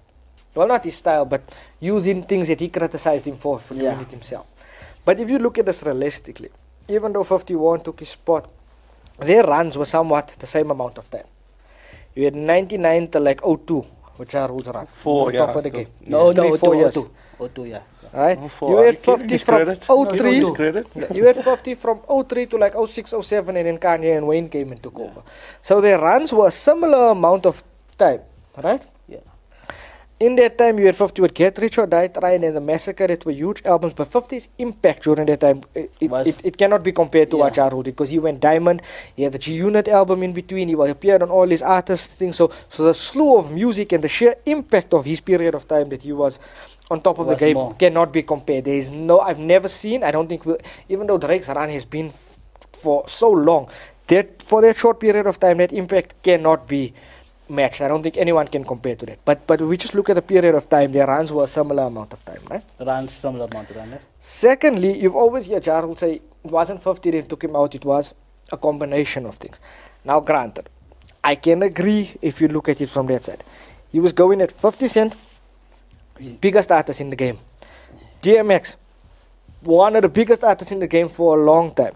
Well, 0.55 0.67
not 0.67 0.83
his 0.83 0.95
style, 0.95 1.25
but 1.25 1.43
using 1.79 2.23
things 2.23 2.47
that 2.47 2.59
he 2.59 2.69
criticized 2.69 3.25
him 3.27 3.37
for, 3.37 3.59
for 3.59 3.75
doing 3.75 3.99
it 4.05 4.09
himself. 4.09 4.47
But 5.05 5.19
if 5.19 5.29
you 5.29 5.37
look 5.37 5.59
at 5.59 5.65
this 5.67 5.83
realistically, 5.83 6.49
even 6.87 7.13
though 7.13 7.23
51 7.23 7.83
took 7.83 7.99
his 7.99 8.09
spot, 8.09 8.49
their 9.19 9.43
runs 9.43 9.77
were 9.77 9.85
somewhat 9.85 10.35
the 10.39 10.47
same 10.47 10.71
amount 10.71 10.97
of 10.97 11.09
time. 11.11 11.29
You 12.15 12.25
had 12.25 12.35
99 12.35 13.07
to 13.09 13.19
like 13.19 13.41
02, 13.41 13.85
which 14.17 14.33
are 14.33 14.49
rules 14.49 14.67
run. 14.67 14.87
Four, 14.87 15.27
on 15.27 15.33
top 15.33 15.49
yeah. 15.49 15.57
of 15.57 15.63
the 15.63 15.69
game. 15.69 15.87
No, 16.07 16.33
Three, 16.33 16.49
no, 16.49 16.57
four 16.57 16.73
two, 16.73 16.79
years. 16.79 16.93
two, 16.95 17.11
oh, 17.39 17.47
two, 17.47 17.65
yeah. 17.65 17.81
Yeah. 18.13 18.19
Right? 18.19 18.39
Oh. 18.61 18.69
You 18.69 18.77
had 18.85 18.95
you 18.95 19.01
50 19.01 19.37
from 19.39 19.55
credit? 19.55 19.85
No, 19.89 20.05
03. 20.05 20.37
you 21.15 21.25
had 21.25 21.43
50 21.43 21.75
from 21.75 22.01
03 22.27 22.45
to 22.47 22.57
like 22.57 22.73
06, 22.73 23.13
07, 23.21 23.55
and 23.57 23.67
then 23.67 23.77
Kanye 23.77 24.17
and 24.17 24.27
Wayne 24.27 24.49
came 24.49 24.71
and 24.71 24.81
took 24.83 24.99
over. 24.99 25.23
So 25.61 25.81
their 25.81 25.99
runs 25.99 26.33
were 26.33 26.47
a 26.47 26.51
similar 26.51 27.11
amount 27.11 27.45
of 27.45 27.63
time, 27.97 28.21
right? 28.61 28.85
Yeah. 29.07 29.19
In 30.19 30.35
that 30.35 30.55
time, 30.57 30.77
you 30.77 30.85
had 30.85 30.95
50 30.95 31.19
with 31.21 31.33
Get 31.33 31.57
Rich 31.57 31.79
or 31.79 31.87
Die 31.87 32.07
Trying 32.09 32.43
and 32.43 32.55
The 32.55 32.61
Massacre, 32.61 33.07
that 33.07 33.25
were 33.25 33.31
huge 33.31 33.63
albums, 33.65 33.93
but 33.95 34.11
50's 34.11 34.49
impact 34.59 35.03
during 35.03 35.25
that 35.25 35.39
time, 35.39 35.63
it, 35.73 35.91
it, 35.99 36.11
it, 36.27 36.45
it 36.45 36.57
cannot 36.57 36.83
be 36.83 36.91
compared 36.91 37.31
to 37.31 37.37
what 37.37 37.57
Yeah. 37.57 37.69
Rule 37.69 37.81
did, 37.81 37.95
because 37.95 38.11
he 38.11 38.19
went 38.19 38.39
Diamond, 38.39 38.83
he 39.15 39.23
had 39.23 39.31
the 39.33 39.39
G 39.39 39.53
Unit 39.55 39.87
album 39.87 40.21
in 40.21 40.31
between, 40.33 40.67
he 40.67 40.75
appeared 40.75 41.23
on 41.23 41.31
all 41.31 41.47
his 41.47 41.63
artist 41.63 42.11
things, 42.11 42.35
so, 42.35 42.51
so 42.69 42.83
the 42.83 42.93
slew 42.93 43.35
of 43.37 43.51
music 43.51 43.93
and 43.93 44.03
the 44.03 44.07
sheer 44.07 44.35
impact 44.45 44.93
of 44.93 45.05
his 45.05 45.21
period 45.21 45.55
of 45.55 45.67
time 45.67 45.89
that 45.89 46.03
he 46.03 46.11
was 46.11 46.39
on 46.91 47.01
top 47.01 47.19
of 47.19 47.27
the 47.27 47.35
game 47.35 47.55
more. 47.55 47.73
cannot 47.75 48.11
be 48.11 48.21
compared. 48.23 48.65
There 48.65 48.75
is 48.83 48.91
no, 48.91 49.19
I've 49.21 49.39
never 49.39 49.67
seen, 49.67 50.03
I 50.03 50.11
don't 50.11 50.27
think, 50.27 50.45
we'll, 50.45 50.57
even 50.89 51.07
though 51.07 51.17
Drake's 51.17 51.47
run 51.47 51.69
has 51.69 51.85
been 51.85 52.07
f- 52.07 52.37
for 52.73 52.97
so 53.07 53.29
long, 53.31 53.69
that 54.07 54.43
for 54.43 54.61
that 54.61 54.77
short 54.77 54.99
period 54.99 55.25
of 55.25 55.39
time, 55.39 55.57
that 55.63 55.71
impact 55.71 56.15
cannot 56.21 56.67
be 56.67 56.93
matched. 57.47 57.81
I 57.81 57.87
don't 57.87 58.03
think 58.03 58.17
anyone 58.17 58.47
can 58.47 58.63
compare 58.65 58.95
to 58.95 59.05
that. 59.05 59.19
But 59.23 59.45
but 59.47 59.61
we 59.61 59.77
just 59.77 59.95
look 59.95 60.09
at 60.09 60.15
the 60.15 60.21
period 60.33 60.55
of 60.55 60.69
time, 60.69 60.91
their 60.91 61.07
runs 61.07 61.31
were 61.31 61.45
a 61.45 61.47
similar 61.47 61.83
amount 61.83 62.11
of 62.13 62.25
time, 62.25 62.43
right? 62.49 62.63
Runs 62.91 63.13
similar 63.13 63.45
amount 63.45 63.69
of 63.69 63.77
runs. 63.77 63.95
Secondly, 64.19 64.91
you've 65.01 65.15
always 65.15 65.47
heard 65.47 65.65
Ja 65.65 65.79
Rule 65.79 65.95
say 65.95 66.11
it 66.15 66.51
wasn't 66.59 66.83
50 66.83 67.11
that 67.11 67.29
took 67.29 67.43
him 67.43 67.55
out, 67.55 67.73
it 67.75 67.85
was 67.85 68.13
a 68.51 68.57
combination 68.57 69.25
of 69.25 69.35
things. 69.35 69.57
Now, 70.03 70.19
granted, 70.19 70.69
I 71.23 71.35
can 71.35 71.61
agree 71.63 72.11
if 72.21 72.41
you 72.41 72.47
look 72.49 72.67
at 72.67 72.81
it 72.81 72.89
from 72.89 73.07
that 73.07 73.23
side. 73.23 73.43
He 73.91 73.99
was 73.99 74.13
going 74.13 74.41
at 74.41 74.51
50 74.51 74.87
Cent, 74.87 75.15
biggest 76.41 76.71
artists 76.71 77.01
in 77.01 77.09
the 77.09 77.15
game. 77.15 77.39
DMX, 78.21 78.75
one 79.61 79.95
of 79.95 80.01
the 80.03 80.09
biggest 80.09 80.43
artists 80.43 80.71
in 80.71 80.79
the 80.79 80.87
game 80.87 81.09
for 81.09 81.37
a 81.39 81.43
long 81.43 81.73
time. 81.73 81.93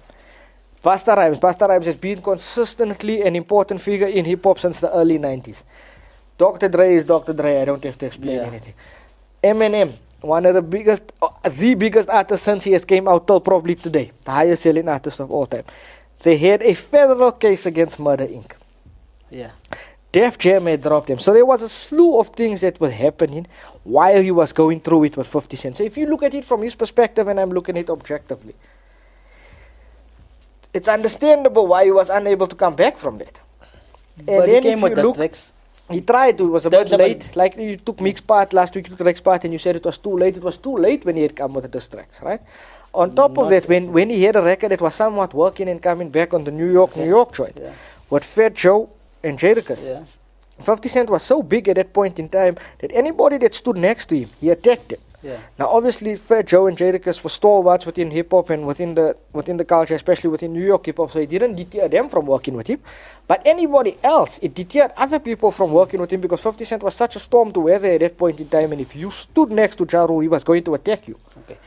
Busta 0.84 1.16
Rhymes, 1.16 1.40
Busta 1.40 1.68
Rhymes 1.68 1.86
has 1.88 1.96
been 1.96 2.22
consistently 2.22 3.24
an 3.24 3.36
important 3.36 3.82
figure 3.82 4.08
in 4.08 4.26
hip 4.26 4.44
hop 4.44 4.60
since 4.60 4.80
the 4.80 4.92
early 4.94 5.18
90s. 5.18 5.64
Dr. 6.38 6.70
Dre 6.70 6.96
is 6.96 7.06
Dr. 7.06 7.34
Dre, 7.34 7.62
I 7.62 7.66
don't 7.66 7.84
have 7.84 7.98
to 7.98 8.06
explain 8.06 8.36
Yeah. 8.38 8.46
anything. 8.48 8.74
Eminem, 9.44 9.94
one 10.22 10.46
of 10.46 10.54
the 10.54 10.62
biggest, 10.62 11.04
uh, 11.22 11.30
the 11.50 11.76
biggest 11.76 12.10
artist 12.10 12.44
since 12.44 12.64
he 12.64 12.74
has 12.74 12.86
came 12.86 13.08
out 13.08 13.26
till 13.26 13.40
probably 13.40 13.76
today, 13.76 14.12
the 14.24 14.32
highest 14.32 14.64
selling 14.64 14.88
artist 14.88 15.20
of 15.20 15.32
all 15.32 15.46
time. 15.46 15.64
They 16.24 16.38
had 16.38 16.62
a 16.62 16.74
federal 16.74 17.32
case 17.32 17.66
against 17.66 18.00
Murder 18.00 18.28
Inc. 18.28 18.52
Yeah. 19.30 19.52
Def 20.16 20.38
Jam 20.38 20.66
had 20.66 20.82
dropped 20.82 21.10
him. 21.10 21.20
So 21.20 21.34
there 21.34 21.46
was 21.46 21.62
a 21.62 21.68
slew 21.68 22.20
of 22.22 22.30
things 22.30 22.62
that 22.62 22.80
were 22.80 22.90
happening 23.06 23.48
while 23.84 24.22
he 24.22 24.32
was 24.32 24.54
going 24.54 24.80
through 24.80 25.04
it 25.04 25.18
with 25.18 25.28
50 25.28 25.58
Cent. 25.58 25.76
So 25.76 25.84
if 25.84 25.98
you 25.98 26.06
look 26.08 26.24
at 26.24 26.34
it 26.34 26.46
from 26.46 26.62
his 26.62 26.74
perspective, 26.74 27.28
and 27.28 27.38
I'm 27.38 27.50
looking 27.50 27.76
at 27.78 27.82
it 27.82 27.90
objectively, 27.90 28.56
it's 30.74 30.88
understandable 30.88 31.68
why 31.68 31.84
he 31.84 31.92
was 31.92 32.10
unable 32.10 32.48
to 32.48 32.56
come 32.56 32.76
back 32.78 32.98
from 32.98 33.18
that. 33.18 33.38
And 34.18 34.26
but 34.28 34.48
he 34.48 34.54
then 34.54 34.64
came 34.64 34.78
if 34.78 34.84
with 34.84 34.92
you 34.92 34.96
the 34.96 35.04
look, 35.04 35.18
tracks. 35.18 35.52
he 35.90 36.00
tried 36.00 36.38
to, 36.38 36.46
it 36.46 36.50
was 36.50 36.66
a 36.66 36.70
bit 36.70 36.90
late. 36.92 37.36
Like 37.36 37.58
you 37.58 37.76
took 37.76 38.00
Meek's 38.00 38.22
part 38.22 38.54
last 38.54 38.74
week, 38.74 38.86
you 38.88 38.96
took 38.96 39.04
Drake's 39.06 39.20
part, 39.20 39.44
and 39.44 39.52
you 39.52 39.60
said 39.60 39.76
it 39.76 39.84
was 39.84 39.98
too 39.98 40.18
late. 40.18 40.38
It 40.38 40.44
was 40.44 40.58
too 40.58 40.78
late 40.78 41.04
when 41.04 41.18
he 41.18 41.24
had 41.24 41.36
come 41.36 41.54
with 41.54 41.64
the 41.64 41.72
diss 41.76 41.90
tracks, 41.90 42.22
right? 42.22 42.40
On 42.94 43.14
top 43.14 43.38
of 43.38 43.50
that, 43.50 43.68
when, 43.68 43.92
when 43.92 44.10
he 44.10 44.24
had 44.24 44.38
a 44.38 44.42
record 44.42 44.72
that 44.72 44.80
was 44.80 44.96
somewhat 44.96 45.34
working 45.34 45.68
and 45.68 45.82
coming 45.82 46.10
back 46.10 46.34
on 46.34 46.46
the 46.46 46.52
New 46.52 46.72
York, 46.72 46.96
New 46.96 47.10
York 47.18 47.34
joint, 47.34 47.58
Yeah. 47.62 47.74
with 48.10 48.24
Fat 48.24 48.54
Joe 48.54 48.90
and 49.26 49.40
Jadakiss. 49.40 49.84
Yeah. 49.84 50.04
50 50.64 50.88
Cent 50.88 51.10
was 51.10 51.24
so 51.24 51.44
big 51.44 51.68
at 51.68 51.76
that 51.76 51.92
point 51.94 52.18
in 52.18 52.30
time 52.30 52.56
that 52.80 52.92
anybody 52.94 53.38
that 53.40 53.54
stood 53.54 53.78
next 53.78 54.06
to 54.08 54.18
him, 54.18 54.30
he 54.40 54.50
attacked 54.50 54.90
them. 54.90 55.00
Yeah. 55.22 55.40
Now, 55.58 55.70
obviously, 55.70 56.16
Fat 56.18 56.46
Joe 56.46 56.68
and 56.68 56.78
Jadakiss 56.78 57.24
were 57.24 57.32
stalwarts 57.32 57.86
within 57.88 58.12
hip 58.12 58.30
hop 58.30 58.52
and 58.52 58.68
within 58.68 58.94
the 58.94 59.18
within 59.34 59.58
the 59.58 59.66
culture, 59.66 59.96
especially 59.96 60.30
within 60.30 60.54
New 60.54 60.64
York 60.64 60.86
hip 60.86 60.98
hop. 60.98 61.12
So 61.12 61.20
it 61.20 61.30
didn't 61.30 61.56
deter 61.56 61.88
them 61.88 62.10
from 62.10 62.28
working 62.28 62.54
with 62.54 62.68
him. 62.68 62.80
But 63.28 63.42
anybody 63.44 63.98
else, 64.04 64.38
it 64.44 64.54
deterred 64.54 64.92
other 64.96 65.18
people 65.18 65.52
from 65.52 65.74
working 65.74 66.00
with 66.00 66.12
him 66.12 66.22
because 66.22 66.42
50 66.42 66.64
Cent 66.64 66.84
was 66.84 66.94
such 66.94 67.16
a 67.16 67.20
storm 67.20 67.52
to 67.54 67.60
weather 67.60 67.90
at 67.90 68.02
that 68.02 68.18
point 68.20 68.40
in 68.40 68.48
time. 68.50 68.72
And 68.72 68.80
if 68.80 68.96
you 68.96 69.10
stood 69.10 69.50
next 69.50 69.78
to 69.78 69.88
Ja 69.92 70.06
Rule, 70.06 70.20
he 70.20 70.28
was 70.28 70.44
going 70.44 70.64
to 70.66 70.76
attack 70.76 71.08
you. 71.08 71.18
Okay. 71.40 71.58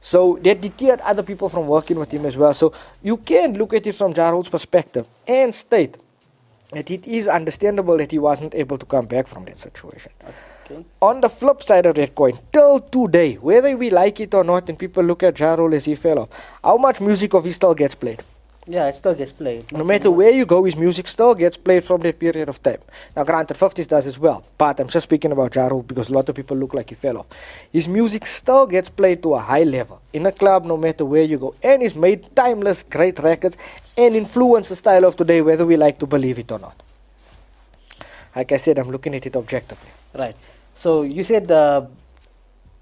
So 0.00 0.38
that 0.44 0.60
deterred 0.60 1.00
other 1.00 1.24
people 1.24 1.48
from 1.48 1.66
working 1.66 1.98
with 1.98 2.12
him 2.12 2.24
as 2.24 2.36
well. 2.36 2.54
So 2.54 2.72
you 3.02 3.16
can 3.16 3.54
look 3.54 3.74
at 3.74 3.84
it 3.84 3.96
from 3.96 4.12
Ja 4.12 4.30
Rule's 4.30 4.48
perspective 4.48 5.08
and 5.26 5.52
state 5.52 5.96
that 6.72 6.90
it 6.90 7.06
is 7.06 7.28
understandable 7.28 7.96
that 7.98 8.10
he 8.10 8.18
wasn't 8.18 8.54
able 8.54 8.78
to 8.78 8.86
come 8.86 9.06
back 9.06 9.26
from 9.26 9.44
that 9.46 9.58
situation. 9.58 10.12
Okay. 10.66 10.84
On 11.00 11.20
the 11.20 11.28
flip 11.28 11.62
side 11.62 11.86
of 11.86 11.96
that 11.96 12.14
coin, 12.14 12.38
till 12.52 12.80
today, 12.80 13.34
whether 13.34 13.74
we 13.76 13.90
like 13.90 14.20
it 14.20 14.34
or 14.34 14.44
not, 14.44 14.68
and 14.68 14.78
people 14.78 15.02
look 15.02 15.22
at 15.22 15.38
Ja 15.38 15.56
as 15.68 15.86
he 15.86 15.94
fell 15.94 16.18
off, 16.18 16.28
how 16.62 16.76
much 16.76 17.00
music 17.00 17.32
of 17.34 17.44
his 17.44 17.56
still 17.56 17.74
gets 17.74 17.94
played? 17.94 18.22
Yeah, 18.70 18.88
it 18.88 18.96
still 18.96 19.14
gets 19.14 19.32
played. 19.32 19.72
No 19.72 19.82
matter 19.82 20.10
where 20.10 20.30
you 20.30 20.44
go, 20.44 20.62
his 20.64 20.76
music 20.76 21.08
still 21.08 21.34
gets 21.34 21.56
played 21.56 21.84
from 21.84 22.02
that 22.02 22.18
period 22.18 22.50
of 22.50 22.62
time. 22.62 22.80
Now, 23.16 23.24
granted, 23.24 23.56
50s 23.56 23.88
does 23.88 24.06
as 24.06 24.18
well, 24.18 24.44
but 24.58 24.78
I'm 24.78 24.88
just 24.88 25.04
speaking 25.04 25.32
about 25.32 25.54
Ja 25.54 25.68
Rule 25.68 25.82
because 25.82 26.10
a 26.10 26.12
lot 26.12 26.28
of 26.28 26.34
people 26.34 26.54
look 26.54 26.74
like 26.74 26.90
he 26.90 26.94
fell 26.94 27.16
off. 27.16 27.26
His 27.72 27.88
music 27.88 28.26
still 28.26 28.66
gets 28.66 28.90
played 28.90 29.22
to 29.22 29.34
a 29.34 29.40
high 29.40 29.62
level 29.62 30.02
in 30.12 30.26
a 30.26 30.32
club, 30.32 30.66
no 30.66 30.76
matter 30.76 31.06
where 31.06 31.22
you 31.22 31.38
go, 31.38 31.54
and 31.62 31.80
he's 31.80 31.94
made 31.94 32.28
timeless, 32.36 32.82
great 32.82 33.18
records 33.20 33.56
and 33.96 34.14
influenced 34.14 34.68
the 34.68 34.76
style 34.76 35.06
of 35.06 35.16
today, 35.16 35.40
whether 35.40 35.64
we 35.64 35.76
like 35.78 35.98
to 36.00 36.06
believe 36.06 36.38
it 36.38 36.52
or 36.52 36.58
not. 36.58 36.76
Like 38.36 38.52
I 38.52 38.58
said, 38.58 38.78
I'm 38.78 38.90
looking 38.90 39.14
at 39.14 39.24
it 39.24 39.34
objectively. 39.34 39.88
Right. 40.14 40.36
So 40.76 41.02
you 41.02 41.24
said 41.24 41.50
uh, 41.50 41.86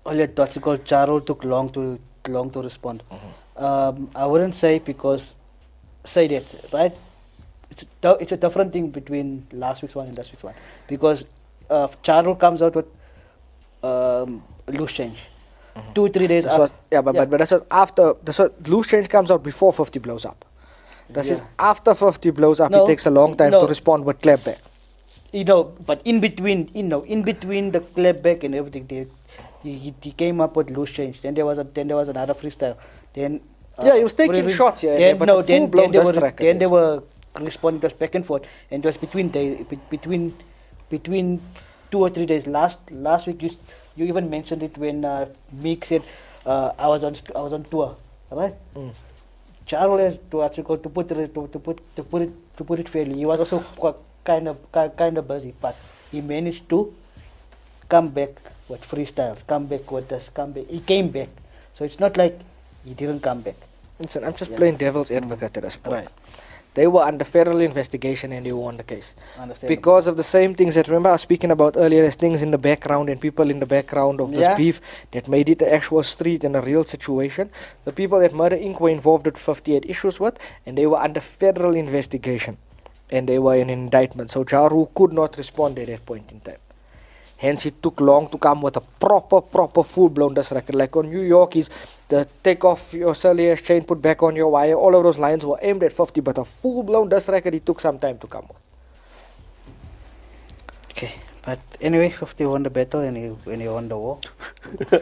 earlier 0.04 0.30
what's 0.34 0.56
it 0.56 0.62
called? 0.62 0.90
Ja 0.90 1.04
Rule 1.04 1.20
took 1.20 1.44
long 1.44 1.70
to 1.70 1.98
long 2.26 2.50
to 2.50 2.60
respond. 2.60 3.04
Mm-hmm. 3.10 3.64
Um, 3.64 4.10
I 4.14 4.26
wouldn't 4.26 4.56
say 4.56 4.80
because 4.80 5.36
say 6.06 6.26
that 6.28 6.44
right. 6.72 6.96
It's 7.70 7.84
a, 8.02 8.10
it's 8.20 8.32
a 8.32 8.36
different 8.36 8.72
thing 8.72 8.90
between 8.90 9.46
last 9.52 9.82
week's 9.82 9.94
one 9.94 10.06
and 10.08 10.16
this 10.16 10.30
week's 10.30 10.42
one 10.42 10.54
because 10.88 11.24
uh, 11.68 11.88
comes 11.88 12.62
out 12.62 12.74
with 12.74 12.86
um, 13.82 14.42
loose 14.68 14.92
change. 14.92 15.18
Two 15.94 16.08
three 16.08 16.26
days 16.26 16.44
This 16.44 16.52
after. 16.52 16.62
was, 16.62 16.72
yeah, 16.90 17.02
but, 17.02 17.14
but, 17.14 17.30
but 17.30 17.38
this 17.38 17.50
was 17.50 17.62
after, 17.70 18.14
this 18.22 18.38
was, 18.38 18.50
loose 18.66 18.86
change 18.88 19.08
comes 19.08 19.30
out 19.30 19.42
before 19.42 19.72
50 19.72 19.98
blows 19.98 20.24
up. 20.24 20.44
This 21.08 21.30
is 21.30 21.42
after 21.58 21.94
50 21.94 22.30
blows 22.30 22.60
up, 22.60 22.70
No, 22.70 22.84
it 22.84 22.88
takes 22.88 23.06
a 23.06 23.10
long 23.10 23.36
time 23.36 23.50
no. 23.50 23.60
to 23.60 23.66
respond 23.66 24.04
with 24.04 24.20
clapback. 24.20 24.58
you 25.32 25.44
know, 25.44 25.64
but 25.84 26.00
in 26.04 26.20
between, 26.20 26.70
you 26.74 26.82
know, 26.82 27.02
in 27.02 27.22
between 27.22 27.70
the 27.72 27.80
clapback 27.80 28.42
and 28.42 28.54
everything, 28.54 28.86
they, 28.86 29.06
he, 29.62 29.94
he, 30.00 30.12
came 30.12 30.40
up 30.40 30.56
with 30.56 30.70
loose 30.70 30.90
change. 30.90 31.20
Then 31.20 31.34
there 31.34 31.46
was 31.46 31.58
a, 31.58 31.64
then 31.64 31.88
there 31.88 31.96
was 31.96 32.08
another 32.08 32.34
freestyle. 32.34 32.76
Then 33.12 33.40
Yeah, 33.82 33.96
he 33.96 34.02
was 34.04 34.14
taking 34.14 34.48
shots 34.48 34.82
Yeah, 34.82 34.96
Then, 34.96 35.18
no, 35.18 35.42
then, 35.42 35.70
then, 35.70 35.90
diss 35.90 36.04
were, 36.04 36.30
then 36.30 36.58
guess. 36.58 36.68
were 36.70 37.02
respond. 37.40 37.76
It 37.76 37.82
was 37.82 37.92
back 37.92 38.14
and 38.14 38.24
forth, 38.24 38.44
and 38.70 38.84
it 38.84 38.86
was 38.88 38.96
between 38.96 39.28
day, 39.28 39.62
be- 39.68 39.78
between 39.90 40.34
between 40.88 41.42
two 41.90 42.00
or 42.00 42.10
three 42.10 42.26
days. 42.26 42.46
Last 42.46 42.78
last 42.90 43.26
week, 43.26 43.42
you 43.42 43.50
you 43.96 44.06
even 44.06 44.30
mentioned 44.30 44.62
it 44.62 44.78
when 44.78 45.04
uh, 45.04 45.26
Meek 45.52 45.84
said 45.84 46.02
uh, 46.46 46.72
I 46.78 46.88
was 46.88 47.04
on 47.04 47.16
I 47.34 47.42
was 47.42 47.52
on 47.52 47.64
tour, 47.64 47.96
right? 48.30 48.54
Mm. 48.74 48.92
Charles 49.66 50.18
to 50.30 50.42
actually 50.42 50.64
to 50.78 50.88
put 50.88 51.10
it 51.10 51.34
to, 51.34 51.48
to 51.48 51.58
put 51.58 51.96
to 51.96 52.02
put 52.02 52.22
it 52.22 52.30
to 52.56 52.64
put 52.64 52.80
it 52.80 52.88
fairly. 52.88 53.16
He 53.16 53.26
was 53.26 53.40
also 53.40 53.64
kind 54.24 54.48
of 54.48 54.56
kind 54.72 55.18
of 55.18 55.28
busy, 55.28 55.54
but 55.60 55.76
he 56.10 56.20
managed 56.20 56.68
to 56.70 56.94
come 57.88 58.08
back 58.08 58.40
with 58.68 58.82
freestyles, 58.82 59.46
come 59.46 59.66
back 59.66 59.90
with 59.90 60.08
this, 60.08 60.28
come 60.28 60.52
back. 60.52 60.66
He 60.68 60.80
came 60.80 61.08
back, 61.08 61.28
so 61.74 61.84
it's 61.84 62.00
not 62.00 62.16
like 62.16 62.38
he 62.86 62.94
didn't 62.94 63.20
come 63.20 63.40
back. 63.42 63.56
Listen, 63.98 64.24
I'm 64.24 64.34
just 64.34 64.50
Yeah. 64.50 64.58
playing 64.58 64.76
devil's 64.76 65.10
advocate 65.10 65.56
at 65.56 65.62
this 65.64 65.76
point. 65.76 65.96
Right. 65.96 66.08
They 66.74 66.86
were 66.86 67.00
under 67.02 67.24
federal 67.24 67.60
investigation 67.62 68.32
and 68.32 68.44
they 68.44 68.52
won 68.52 68.76
the 68.76 68.82
case. 68.82 69.14
Because 69.66 70.06
of 70.06 70.18
the 70.18 70.22
same 70.22 70.54
things 70.54 70.74
that 70.74 70.88
remember 70.88 71.08
I 71.08 71.12
was 71.12 71.22
speaking 71.22 71.50
about 71.50 71.74
earlier, 71.74 72.02
there's 72.02 72.16
things 72.16 72.42
in 72.42 72.50
the 72.50 72.58
background 72.58 73.08
and 73.08 73.18
people 73.18 73.48
in 73.50 73.60
the 73.60 73.66
background 73.66 74.20
of 74.20 74.30
this 74.30 74.40
Yeah. 74.40 74.56
beef 74.58 74.80
that 75.12 75.26
made 75.26 75.48
it 75.48 75.58
the 75.58 75.72
actual 75.72 76.02
street 76.02 76.44
and 76.44 76.54
a 76.54 76.60
real 76.60 76.84
situation. 76.84 77.48
The 77.86 77.92
people 77.92 78.18
that 78.20 78.34
Murder 78.34 78.56
Inc. 78.58 78.78
were 78.78 78.90
involved 78.90 79.24
with 79.24 79.38
58 79.38 79.86
issues 79.88 80.20
with, 80.20 80.34
and 80.66 80.76
they 80.76 80.86
were 80.86 80.98
under 80.98 81.20
federal 81.20 81.74
investigation. 81.74 82.58
And 83.10 83.26
they 83.26 83.38
were 83.38 83.54
in 83.54 83.70
indictment. 83.70 84.30
So 84.30 84.44
Ja 84.50 84.66
Rule 84.66 84.90
could 84.94 85.14
not 85.14 85.38
respond 85.38 85.78
at 85.78 85.86
that 85.86 86.04
point 86.04 86.30
in 86.30 86.40
time. 86.40 86.60
Hence, 87.38 87.66
it 87.66 87.82
took 87.82 88.00
long 88.00 88.28
to 88.30 88.38
come 88.38 88.62
with 88.62 88.76
a 88.76 88.80
proper, 88.80 89.42
proper, 89.42 89.82
full 89.84 90.08
blown 90.08 90.32
diss 90.32 90.52
record. 90.52 90.74
Like 90.74 90.96
on 90.96 91.10
New 91.10 91.20
York, 91.20 91.56
is 91.56 91.68
the 92.08 92.26
take 92.42 92.64
off 92.64 92.94
your 92.94 93.14
cellular 93.14 93.56
chain, 93.56 93.84
put 93.84 94.00
back 94.00 94.22
on 94.22 94.34
your 94.34 94.48
wire. 94.48 94.74
All 94.74 94.94
of 94.94 95.02
those 95.02 95.18
lines 95.18 95.44
were 95.44 95.58
aimed 95.60 95.82
at 95.82 95.92
50, 95.92 96.20
but 96.22 96.38
a 96.38 96.44
full 96.44 96.82
blown 96.82 97.10
diss 97.10 97.28
record, 97.28 97.54
it 97.54 97.66
took 97.66 97.80
some 97.80 97.98
time 97.98 98.18
to 98.18 98.26
come 98.26 98.46
with. 98.48 98.56
Okay, 100.92 101.14
but 101.42 101.58
anyway, 101.82 102.08
50 102.10 102.46
won 102.46 102.62
the 102.62 102.70
battle 102.70 103.00
and 103.00 103.16
he, 103.18 103.52
and 103.52 103.60
he 103.60 103.68
won 103.68 103.86
the 103.86 103.98
war. 103.98 104.18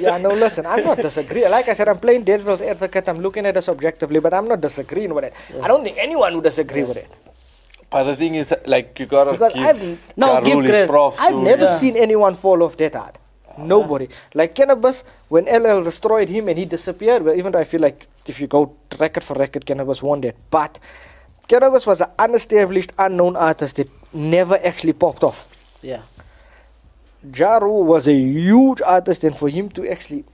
yeah, 0.00 0.18
no, 0.18 0.30
listen, 0.30 0.66
I'm 0.66 0.82
not 0.82 0.98
disagreeing. 0.98 1.50
Like 1.52 1.68
I 1.68 1.74
said, 1.74 1.88
I'm 1.88 2.00
playing 2.00 2.24
devil's 2.24 2.62
advocate. 2.62 3.08
I'm 3.08 3.20
looking 3.20 3.46
at 3.46 3.54
this 3.54 3.68
objectively, 3.68 4.18
but 4.18 4.34
I'm 4.34 4.48
not 4.48 4.60
disagreeing 4.60 5.14
with 5.14 5.22
it. 5.22 5.34
I 5.62 5.68
don't 5.68 5.84
think 5.84 5.98
anyone 5.98 6.34
would 6.34 6.44
disagree 6.44 6.82
with 6.82 6.96
it. 6.96 7.29
But 7.90 8.04
the 8.04 8.16
thing 8.16 8.36
is, 8.36 8.54
like, 8.66 8.98
you 9.00 9.06
gotta 9.06 9.32
Because 9.32 9.52
give 9.52 9.64
I've- 9.66 9.98
no, 10.16 10.40
give 10.42 10.58
credit. 10.60 10.88
props 10.88 11.16
I've 11.18 11.32
to- 11.32 11.42
never 11.42 11.64
Yeah. 11.64 11.78
seen 11.78 11.96
anyone 11.96 12.36
fall 12.36 12.62
off 12.62 12.76
that 12.76 12.94
hard. 12.94 13.18
Nobody. 13.58 14.08
Like 14.32 14.54
Canibus, 14.54 15.02
when 15.28 15.48
LL 15.48 15.82
destroyed 15.82 16.28
him 16.28 16.48
and 16.48 16.56
he 16.56 16.64
disappeared, 16.64 17.22
well, 17.24 17.34
even 17.34 17.52
though 17.52 17.58
I 17.58 17.64
feel 17.64 17.80
like 17.80 18.06
if 18.26 18.40
you 18.40 18.46
go 18.46 18.72
record 18.98 19.24
for 19.24 19.34
record, 19.34 19.66
Canibus 19.66 20.02
won 20.02 20.20
that. 20.20 20.36
But 20.50 20.78
Canibus 21.48 21.84
was 21.86 22.00
an 22.00 22.08
unestablished, 22.18 22.92
unknown 22.96 23.36
artist 23.36 23.76
that 23.76 23.88
never 24.12 24.58
actually 24.64 24.92
popped 24.92 25.24
off. 25.24 25.48
Yeah. 25.82 26.02
Ja 27.34 27.58
Rule 27.58 27.82
was 27.82 28.06
a 28.06 28.14
huge 28.14 28.80
artist, 28.82 29.24
and 29.24 29.36
for 29.36 29.48
him 29.48 29.68
to 29.70 29.86
actually 29.90 30.24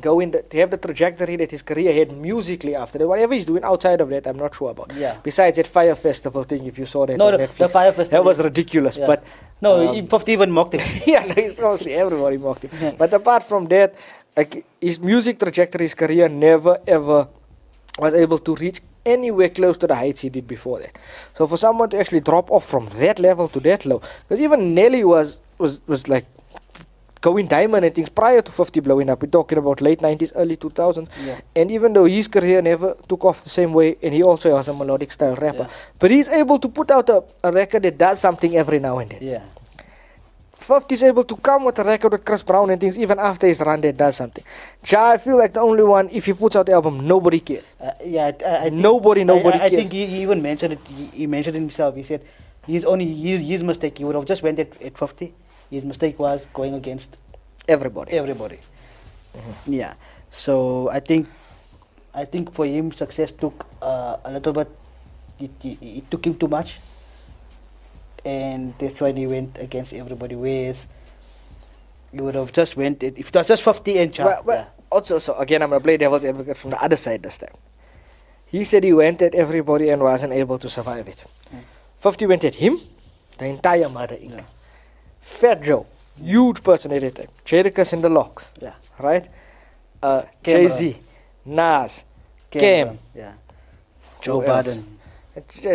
go 0.00 0.20
in, 0.20 0.30
the, 0.30 0.42
to 0.42 0.56
have 0.58 0.70
the 0.70 0.76
trajectory 0.76 1.36
that 1.36 1.50
his 1.50 1.62
career 1.62 1.92
had 1.92 2.12
musically 2.16 2.74
after 2.74 2.98
that, 2.98 3.06
whatever 3.06 3.34
he's 3.34 3.46
doing 3.46 3.62
outside 3.62 4.00
of 4.00 4.08
that, 4.08 4.26
I'm 4.26 4.38
not 4.38 4.54
sure 4.54 4.70
about. 4.70 4.92
Yeah. 4.94 5.16
Besides 5.22 5.56
that 5.56 5.66
Fyre 5.66 5.94
Festival 5.94 6.44
thing, 6.44 6.64
if 6.66 6.78
you 6.78 6.86
saw 6.86 7.06
that 7.06 7.16
No, 7.16 7.26
on 7.28 7.32
the- 7.32 7.38
Netflix, 7.48 7.56
the 7.58 7.68
Fyre 7.68 7.92
Festival, 7.92 8.10
that 8.18 8.24
was 8.24 8.38
ridiculous. 8.40 8.96
Yeah. 8.96 9.06
But 9.06 9.24
No, 9.60 9.88
um, 9.88 9.94
he 9.94 10.06
50 10.06 10.32
even 10.32 10.50
mocked 10.50 10.74
him. 10.74 11.02
yeah, 11.06 11.24
no, 11.26 11.34
it's 11.36 11.60
mostly 11.60 11.94
everybody 11.94 12.38
mocked 12.38 12.62
him. 12.64 12.70
Yeah. 12.80 12.94
But 12.96 13.12
apart 13.12 13.44
from 13.44 13.68
that, 13.68 13.94
like 14.36 14.64
his 14.80 14.98
music 14.98 15.38
trajectory, 15.38 15.84
his 15.84 15.94
career 15.94 16.28
never 16.28 16.80
ever 16.86 17.28
was 17.98 18.14
able 18.14 18.38
to 18.38 18.54
reach 18.56 18.80
anywhere 19.04 19.50
close 19.50 19.76
to 19.76 19.86
the 19.86 19.94
heights 19.94 20.22
he 20.22 20.30
did 20.30 20.46
before 20.48 20.78
that. 20.78 20.96
So 21.36 21.46
for 21.46 21.56
someone 21.58 21.90
to 21.90 21.98
actually 21.98 22.20
drop 22.20 22.50
off 22.50 22.64
from 22.66 22.88
that 22.98 23.18
level 23.18 23.48
to 23.48 23.60
that 23.60 23.84
low, 23.84 24.00
because 24.26 24.40
even 24.42 24.74
Nelly 24.74 25.04
was 25.04 25.40
was 25.58 25.80
was 25.86 26.08
like 26.08 26.24
going 27.22 27.46
diamond 27.46 27.84
and 27.86 27.94
things 27.94 28.08
prior 28.10 28.42
to 28.42 28.50
50 28.50 28.80
blowing 28.80 29.08
up. 29.08 29.22
We're 29.22 29.30
talking 29.30 29.56
about 29.58 29.80
late 29.80 30.00
90s, 30.00 30.32
early 30.34 30.56
2000s. 30.56 31.08
Yeah. 31.24 31.40
And 31.56 31.70
even 31.70 31.92
though 31.94 32.04
his 32.04 32.28
career 32.28 32.60
never 32.60 32.96
took 33.08 33.24
off 33.24 33.42
the 33.44 33.50
same 33.50 33.72
way, 33.72 33.96
and 34.02 34.12
he 34.12 34.22
also 34.22 34.50
was 34.52 34.68
a 34.68 34.74
melodic 34.74 35.12
style 35.12 35.36
rapper, 35.36 35.66
Yeah. 35.70 35.98
but 35.98 36.10
he's 36.10 36.28
able 36.28 36.58
to 36.58 36.68
put 36.68 36.90
out 36.90 37.08
a, 37.08 37.22
a 37.44 37.52
record 37.52 37.84
that 37.84 37.96
does 37.96 38.18
something 38.20 38.56
every 38.56 38.80
now 38.80 38.98
and 38.98 39.10
then. 39.12 39.22
Yeah. 39.22 39.42
50 40.56 40.94
is 40.94 41.02
able 41.02 41.24
to 41.24 41.34
come 41.36 41.64
with 41.64 41.78
a 41.78 41.84
record 41.84 42.12
with 42.12 42.24
Chris 42.24 42.42
Brown 42.42 42.70
and 42.70 42.80
things 42.80 42.96
even 42.98 43.18
after 43.18 43.46
his 43.48 43.58
run 43.60 43.80
that 43.80 43.96
does 43.96 44.14
something. 44.16 44.44
Ja, 44.86 45.10
I 45.10 45.18
feel 45.18 45.36
like 45.36 45.52
the 45.54 45.60
only 45.60 45.82
one, 45.82 46.08
if 46.12 46.26
he 46.26 46.32
puts 46.32 46.54
out 46.54 46.66
the 46.66 46.72
album, 46.72 47.06
nobody 47.06 47.40
cares. 47.40 47.74
Uh, 47.80 47.90
yeah, 48.04 48.30
I, 48.46 48.66
I, 48.66 48.68
Nobody- 48.68 49.24
nobody 49.24 49.58
I, 49.58 49.62
I, 49.62 49.64
I 49.66 49.68
think 49.70 49.90
he, 49.92 50.06
he 50.06 50.22
even 50.22 50.40
mentioned 50.42 50.74
it. 50.74 50.80
He, 50.86 51.04
he 51.06 51.26
mentioned 51.26 51.56
it 51.56 51.60
himself. 51.60 51.96
He 51.96 52.04
said 52.04 52.20
his 52.66 52.84
only 52.84 53.06
his, 53.12 53.40
his 53.46 53.62
mistake. 53.62 53.98
He 53.98 54.04
would 54.04 54.14
have 54.14 54.24
just 54.24 54.42
went 54.44 54.58
at, 54.60 54.80
at 54.80 54.96
50. 54.96 55.34
His 55.72 55.84
mistake 55.84 56.18
was 56.18 56.44
going 56.52 56.74
against 56.74 57.08
Everybody. 57.66 58.12
everybody. 58.12 58.58
Yeah. 59.66 59.94
So 60.30 60.90
I 60.90 61.00
think 61.00 61.28
I 62.14 62.24
think 62.26 62.52
for 62.52 62.66
him 62.66 62.92
success 62.92 63.32
took 63.32 63.64
uh, 63.80 64.16
a 64.24 64.30
little 64.32 64.52
bit. 64.52 64.68
It, 65.40 65.50
it, 65.64 65.78
it 65.80 66.10
took 66.10 66.26
him 66.26 66.34
too 66.36 66.48
much, 66.48 66.76
and 68.24 68.74
that's 68.78 69.00
why 69.00 69.12
he 69.12 69.26
went 69.26 69.56
against 69.58 69.92
everybody. 69.94 70.34
Whereas 70.34 70.84
he 72.12 72.20
would 72.20 72.34
have 72.34 72.52
just 72.52 72.76
went 72.76 73.02
if 73.02 73.16
it 73.18 73.34
was 73.34 73.48
just 73.48 73.62
50 73.62 73.98
and 73.98 74.10
But, 74.10 74.16
Chuck. 74.16 74.44
but 74.44 74.74
also, 74.90 75.16
so 75.18 75.34
again, 75.38 75.62
I'm 75.62 75.70
to 75.70 75.80
play 75.80 75.96
devil's 75.96 76.24
advocate 76.24 76.58
from 76.58 76.70
the 76.72 76.82
other 76.82 76.96
side 76.96 77.22
this 77.22 77.38
time. 77.38 77.54
He 78.44 78.64
said 78.64 78.84
he 78.84 78.92
went 78.92 79.22
at 79.22 79.34
everybody 79.34 79.88
and 79.88 80.02
wasn't 80.02 80.34
able 80.34 80.58
to 80.58 80.68
survive 80.68 81.08
it. 81.08 81.24
50 82.00 82.26
went 82.26 82.44
at 82.44 82.56
him, 82.56 82.78
the 83.38 83.46
entire 83.46 83.88
Murder 83.88 84.16
Inc. 84.16 84.32
Yeah. 84.36 84.44
Fat 85.22 85.62
Joe, 85.62 85.86
huge 86.20 86.62
person 86.62 86.92
at 86.92 87.00
that 87.00 87.14
time. 87.14 87.28
Jadakiss 87.46 87.92
and 87.92 88.04
the 88.04 88.08
LOX, 88.08 88.52
yeah. 88.60 88.74
right? 88.98 89.28
Uh, 90.02 90.22
Jay 90.42 90.68
Z, 90.68 90.98
Nas, 91.44 92.04
Cam. 92.50 92.98
Yeah. 93.14 93.32
Joe 94.20 94.40
Who? 94.40 94.46
Biden. 94.46 94.84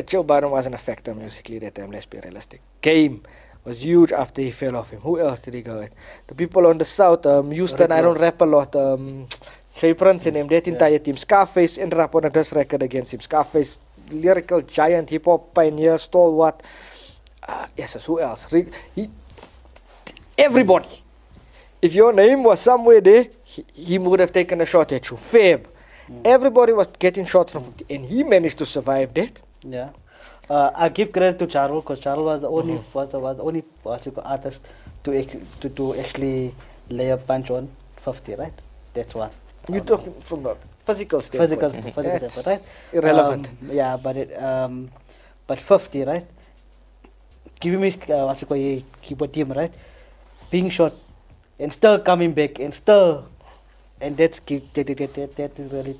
Joe 0.06 0.24
Biden 0.24 0.52
wasn't 0.52 0.76
a 0.76 0.78
factor 0.78 1.16
musically 1.16 1.60
that 1.60 1.76
time, 1.76 1.92
let's 1.92 2.06
be 2.06 2.20
realistic. 2.20 2.62
Game 2.82 3.24
was 3.66 3.84
huge 3.84 4.12
after 4.12 4.42
he 4.42 4.52
fell 4.52 4.76
off 4.76 4.92
him. 4.92 5.02
Who 5.02 5.20
else 5.20 5.42
did 5.42 5.54
he 5.54 5.62
go 5.62 5.80
with? 5.80 5.92
The 6.28 6.36
people 6.36 6.68
on 6.68 6.78
the 6.78 6.86
south, 6.86 7.26
um, 7.26 7.52
Houston, 7.52 7.92
I 7.92 8.02
don't 8.02 8.20
rap 8.20 8.40
a 8.42 8.46
lot. 8.46 8.76
Um, 8.76 9.28
J 9.76 9.94
Prince 9.94 10.26
and 10.28 10.38
him, 10.38 10.48
that 10.48 10.68
entire 10.68 11.00
team. 11.00 11.18
Scarface 11.18 11.78
ended 11.78 12.00
up 12.00 12.16
on 12.16 12.26
a 12.26 12.30
diss 12.30 12.54
record 12.54 12.82
against 12.82 13.14
him. 13.14 13.20
Scarface, 13.20 13.76
lyrical 14.10 14.62
giant, 14.62 15.10
hip 15.10 15.26
hop 15.26 15.54
pioneer, 15.54 15.98
stalwart. 15.98 16.64
Uh, 17.48 17.68
yes, 17.76 17.94
who 18.06 18.20
else? 18.20 18.48
He, 18.96 19.10
everybody. 20.38 21.04
If 21.82 21.94
your 21.94 22.12
name 22.14 22.44
was 22.44 22.60
somewhere 22.62 23.02
there, 23.02 23.28
he, 23.44 23.66
he 23.74 23.98
would 23.98 24.20
have 24.20 24.32
taken 24.32 24.62
a 24.62 24.66
shot 24.66 24.92
at 24.92 25.10
you. 25.10 25.18
Fab. 25.18 25.68
Everybody 26.24 26.72
was 26.74 26.88
getting 27.00 27.26
shots 27.26 27.52
from 27.52 27.64
50, 27.66 27.94
and 27.94 28.06
he 28.06 28.24
managed 28.24 28.58
to 28.60 28.66
survive 28.66 29.14
that. 29.16 29.40
Yeah. 29.62 29.90
Uh, 30.50 30.72
I 30.74 30.88
give 30.90 31.12
credit 31.12 31.38
to 31.40 31.48
Charles 31.48 31.84
because 31.84 32.00
Charles 32.00 32.24
was 32.26 32.42
the 32.42 32.50
only 32.50 32.76
Mm-hmm. 32.76 32.98
was 32.98 33.10
the, 33.10 33.20
was 33.20 33.38
the 33.38 33.44
only 33.44 33.64
artist 34.24 34.62
to, 35.04 35.12
to 35.62 35.70
to 35.70 35.96
actually 35.96 36.56
lay 36.90 37.10
a 37.10 37.18
punch 37.18 37.50
on 37.52 37.68
50, 38.06 38.36
right? 38.36 38.54
That's 38.94 39.14
one. 39.14 39.30
You're 39.70 39.82
Um, 39.82 39.86
talking 39.86 40.14
from 40.22 40.46
a 40.46 40.56
physical 40.86 41.20
standpoint. 41.22 41.74
physical, 41.74 41.92
physical 41.94 42.30
standpoint, 42.30 42.48
right? 42.48 42.62
Irrelevant. 42.94 43.50
Um, 43.50 43.70
yeah, 43.74 43.98
but 43.98 44.16
it 44.16 44.32
um, 44.42 44.90
but 45.46 45.60
50, 45.60 46.04
right? 46.06 46.26
Give 47.60 47.78
me 47.80 47.90
uh, 48.10 48.26
what 48.28 48.40
you 48.40 48.48
call 48.48 48.58
a 48.58 48.86
keeper 49.02 49.28
team, 49.28 49.52
right? 49.52 49.74
Being 50.50 50.70
shot 50.70 50.94
and 51.60 51.72
still 51.74 52.00
coming 52.00 52.34
back 52.34 52.60
and 52.60 52.74
still, 52.74 53.26
and 54.00 54.16
that's 54.16 54.40
give- 54.42 54.72
that, 54.74 54.88
that, 54.88 55.14
that, 55.14 55.36
that 55.36 55.60
is 55.60 55.72
really 55.72 55.98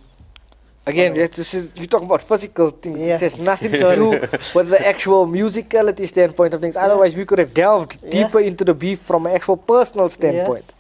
Again, 0.86 1.16
yes, 1.16 1.32
this 1.36 1.54
is 1.54 1.74
you 1.76 1.86
talk 1.86 2.02
about 2.02 2.22
physical 2.22 2.70
things. 2.70 2.98
Yeah. 3.00 3.16
It 3.16 3.22
has 3.22 3.38
nothing 3.38 3.72
to 3.74 3.96
do 4.02 4.10
with 4.56 4.70
the 4.70 4.80
actual 4.88 5.28
musicality 5.28 6.08
standpoint 6.08 6.54
of 6.54 6.62
things. 6.62 6.78
Otherwise, 6.78 7.14
we 7.14 7.26
could 7.26 7.40
have 7.40 7.54
delved 7.54 7.98
Yeah. 8.02 8.10
deeper 8.24 8.40
into 8.40 8.64
the 8.64 8.74
beef 8.74 9.02
from 9.02 9.26
an 9.26 9.34
actual 9.34 9.58
personal 9.58 10.08
standpoint. 10.08 10.72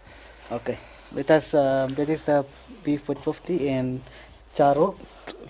okay. 0.49 0.77
Let 1.11 1.29
us 1.31 1.53
um, 1.53 1.89
that 1.95 2.07
is 2.07 2.23
the 2.23 2.45
beef 2.85 3.09
with 3.09 3.19
50 3.19 3.67
and 3.69 4.01
Ja 4.57 4.71
Rule. 4.71 4.95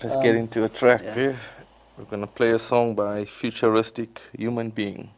Let's 0.02 0.16
Um, 0.16 0.22
get 0.22 0.34
into 0.34 0.64
attractive. 0.64 1.34
yeah. 1.38 1.96
We're 1.96 2.10
gonna 2.10 2.26
play 2.26 2.50
a 2.50 2.58
song 2.58 2.94
by 2.96 3.24
Futuristic 3.26 4.20
Human 4.36 4.70
Being. 4.70 5.10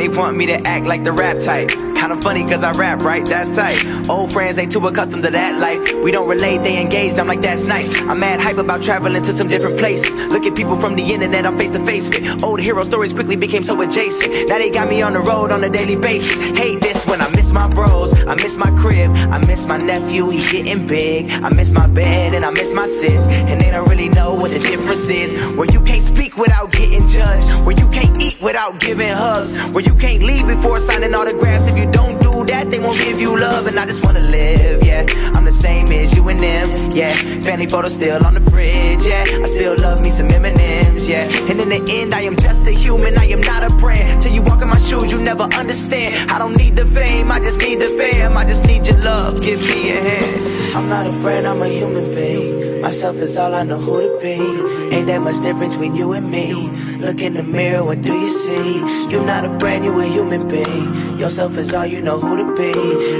They 0.00 0.08
want 0.08 0.34
me 0.34 0.46
to 0.46 0.66
act 0.66 0.86
like 0.86 1.04
the 1.04 1.12
rap 1.12 1.38
type. 1.40 1.89
Kinda 2.00 2.16
funny 2.22 2.44
cause 2.44 2.64
I 2.64 2.72
rap, 2.72 3.02
right? 3.02 3.26
That's 3.26 3.50
tight. 3.50 3.84
Old 4.08 4.32
friends 4.32 4.56
ain't 4.56 4.72
too 4.72 4.86
accustomed 4.86 5.22
to 5.24 5.30
that 5.32 5.60
life. 5.60 6.02
We 6.02 6.10
don't 6.10 6.26
relate, 6.26 6.62
they 6.62 6.80
engaged, 6.80 7.18
I'm 7.18 7.26
like, 7.26 7.42
that's 7.42 7.64
nice. 7.64 8.00
I'm 8.00 8.18
mad 8.18 8.40
hype 8.40 8.56
about 8.56 8.82
traveling 8.82 9.22
to 9.22 9.32
some 9.34 9.48
different 9.48 9.78
places. 9.78 10.14
Look 10.32 10.46
at 10.46 10.56
people 10.56 10.80
from 10.80 10.96
the 10.96 11.02
internet 11.02 11.44
I'm 11.44 11.58
face 11.58 11.70
to 11.72 11.84
face 11.84 12.08
with. 12.08 12.42
Old 12.42 12.58
hero 12.58 12.84
stories 12.84 13.12
quickly 13.12 13.36
became 13.36 13.62
so 13.62 13.78
adjacent. 13.82 14.48
Now 14.48 14.56
they 14.56 14.70
got 14.70 14.88
me 14.88 15.02
on 15.02 15.12
the 15.12 15.20
road 15.20 15.52
on 15.52 15.62
a 15.62 15.68
daily 15.68 15.94
basis. 15.94 16.38
Hate 16.56 16.80
this 16.80 17.04
when 17.04 17.20
I 17.20 17.28
miss 17.36 17.52
my 17.52 17.68
bros, 17.68 18.14
I 18.24 18.34
miss 18.36 18.56
my 18.56 18.70
crib, 18.80 19.10
I 19.10 19.36
miss 19.46 19.66
my 19.66 19.76
nephew, 19.76 20.30
he 20.30 20.40
getting 20.50 20.86
big. 20.86 21.30
I 21.30 21.50
miss 21.50 21.72
my 21.72 21.86
bed 21.86 22.34
and 22.34 22.46
I 22.46 22.50
miss 22.50 22.72
my 22.72 22.86
sis. 22.86 23.26
And 23.26 23.60
they 23.60 23.70
don't 23.70 23.86
really 23.90 24.08
know 24.08 24.32
what 24.32 24.52
the 24.52 24.58
difference 24.58 25.06
is. 25.10 25.54
Where 25.54 25.68
you 25.70 25.82
can't 25.82 26.02
speak 26.02 26.38
without 26.38 26.72
getting 26.72 27.06
judged. 27.08 27.46
Where 27.66 27.76
you 27.76 27.88
can't 27.90 28.22
eat 28.22 28.40
without 28.40 28.80
giving 28.80 29.12
hugs. 29.12 29.58
Where 29.72 29.84
you 29.84 29.94
can't 29.96 30.22
leave 30.22 30.46
before 30.46 30.80
signing 30.80 31.14
autographs. 31.14 31.66
If 31.66 31.76
you 31.76 31.89
don't 31.92 32.20
do 32.20 32.44
that, 32.46 32.70
they 32.70 32.78
won't 32.78 32.98
give 32.98 33.20
you 33.20 33.38
love. 33.38 33.66
And 33.66 33.78
I 33.78 33.86
just 33.86 34.04
wanna 34.04 34.20
live, 34.20 34.84
yeah. 34.84 35.04
I'm 35.34 35.44
the 35.44 35.52
same 35.52 35.90
as 35.92 36.14
you 36.14 36.28
and 36.28 36.40
them, 36.40 36.68
yeah. 36.92 37.14
Family 37.42 37.66
photos 37.66 37.94
still 37.94 38.24
on 38.24 38.34
the 38.34 38.40
fridge, 38.50 39.04
yeah. 39.04 39.24
I 39.42 39.46
still 39.46 39.76
love 39.78 40.02
me 40.02 40.10
some 40.10 40.30
M&M's, 40.30 41.08
yeah. 41.08 41.24
And 41.48 41.60
in 41.60 41.68
the 41.68 41.82
end, 41.88 42.14
I 42.14 42.22
am 42.22 42.36
just 42.36 42.66
a 42.66 42.72
human, 42.72 43.16
I 43.18 43.26
am 43.26 43.40
not 43.40 43.70
a 43.70 43.74
brand. 43.76 44.22
Till 44.22 44.32
you 44.32 44.42
walk 44.42 44.62
in 44.62 44.68
my 44.68 44.78
shoes, 44.78 45.10
you 45.10 45.20
never 45.22 45.44
understand. 45.44 46.30
I 46.30 46.38
don't 46.38 46.56
need 46.56 46.76
the 46.76 46.86
fame, 46.86 47.30
I 47.30 47.40
just 47.40 47.60
need 47.60 47.80
the 47.80 47.88
fam. 47.98 48.36
I 48.36 48.44
just 48.44 48.64
need 48.66 48.86
your 48.86 49.00
love, 49.00 49.40
give 49.40 49.60
me 49.60 49.90
a 49.90 49.96
hand. 49.96 50.76
I'm 50.76 50.88
not 50.88 51.06
a 51.06 51.12
brand, 51.20 51.46
I'm 51.46 51.62
a 51.62 51.68
human 51.68 52.14
being. 52.14 52.59
Myself 52.80 53.16
is 53.16 53.36
all 53.36 53.54
I 53.54 53.62
know 53.62 53.78
who 53.78 54.00
to 54.00 54.18
be. 54.20 54.94
Ain't 54.94 55.06
that 55.08 55.20
much 55.20 55.42
difference 55.42 55.76
between 55.76 55.94
you 55.94 56.12
and 56.12 56.30
me. 56.30 56.54
Look 56.96 57.20
in 57.20 57.34
the 57.34 57.42
mirror, 57.42 57.84
what 57.84 58.00
do 58.00 58.12
you 58.12 58.26
see? 58.26 58.78
You're 59.10 59.24
not 59.24 59.44
a 59.44 59.50
brand, 59.58 59.84
you 59.84 60.00
a 60.00 60.04
human 60.06 60.48
being. 60.48 61.18
Yourself 61.18 61.58
is 61.58 61.74
all 61.74 61.84
you 61.84 62.00
know 62.00 62.18
who 62.18 62.38
to 62.38 62.56
be. 62.56 62.72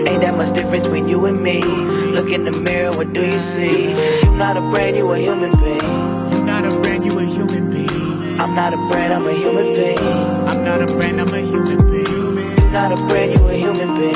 Ain't 0.09 0.23
that 0.23 0.35
much 0.35 0.55
difference 0.55 0.87
between 0.87 1.09
you 1.09 1.27
and 1.27 1.43
me. 1.43 1.63
Look 1.63 2.31
in 2.31 2.45
the 2.45 2.53
mirror, 2.53 2.97
what 2.97 3.13
do 3.13 3.21
you 3.21 3.39
see? 3.39 3.91
You're 4.23 4.37
not 4.37 4.57
a 4.57 4.63
brand, 4.63 4.97
you 4.97 5.13
a 5.13 5.19
human 5.19 5.53
being. 5.59 6.33
You're 6.33 6.47
not 6.47 6.65
a 6.65 6.81
brand, 6.81 7.05
you 7.05 7.19
a 7.19 7.25
human 7.25 7.71
being. 7.71 8.41
I'm 8.41 8.55
not 8.55 8.73
a 8.73 8.79
brand, 8.89 9.13
I'm 9.13 9.27
a 9.27 9.33
human 9.35 9.75
being. 9.75 9.99
I'm 10.49 10.65
not 10.65 10.81
a 10.81 10.87
brand, 10.87 11.21
I'm 11.21 11.35
a 11.35 11.41
human 11.41 11.91
being. 11.91 12.37
You're 12.59 12.71
not 12.73 12.93
a 12.93 12.97
brand, 13.07 13.33
you 13.33 13.47
a 13.47 13.55
human 13.55 13.95
being. 13.95 14.15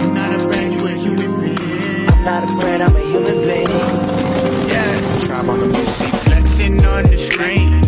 You're 0.00 0.14
not 0.14 0.40
a 0.40 0.46
brand, 0.46 0.72
you 0.72 0.86
a 0.86 0.90
human 0.90 1.40
being. 1.40 2.08
I'm 2.10 2.24
not 2.24 2.48
a 2.48 2.54
brand, 2.60 2.82
I'm 2.84 2.94
a 2.94 3.00
human 3.00 3.40
being. 3.42 4.13
Yeah. 5.34 5.50
On 5.50 5.58
the 5.58 5.66
music. 5.66 6.14
Flexing 6.26 6.84
on 6.84 7.10
the 7.10 7.18
screen. 7.18 7.82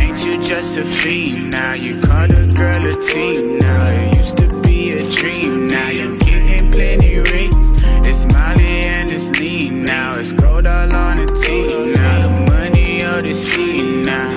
Ain't 0.00 0.24
you 0.24 0.40
just 0.42 0.78
a 0.78 0.84
fiend? 0.84 1.50
Now 1.50 1.72
you 1.72 2.00
call 2.00 2.30
a 2.30 2.46
girl 2.54 2.86
a 2.86 2.92
teen. 3.02 3.58
Now 3.58 3.84
it 3.90 4.16
used 4.16 4.36
to 4.38 4.46
be 4.62 4.92
a 4.92 5.02
dream. 5.10 5.66
Now 5.66 5.88
you 5.88 6.16
getting 6.18 6.70
plenty 6.70 7.16
rings. 7.18 7.82
It's 8.06 8.24
Molly 8.32 8.84
and 8.94 9.10
it's 9.10 9.30
lean. 9.40 9.84
Now 9.84 10.14
it's 10.20 10.32
gold 10.32 10.68
all 10.68 10.94
on 10.94 11.16
the 11.16 11.26
team. 11.44 11.92
Now 11.94 12.20
the 12.20 12.52
money 12.52 13.02
of 13.02 13.24
the 13.24 13.34
scene. 13.34 14.04
Now 14.04 14.30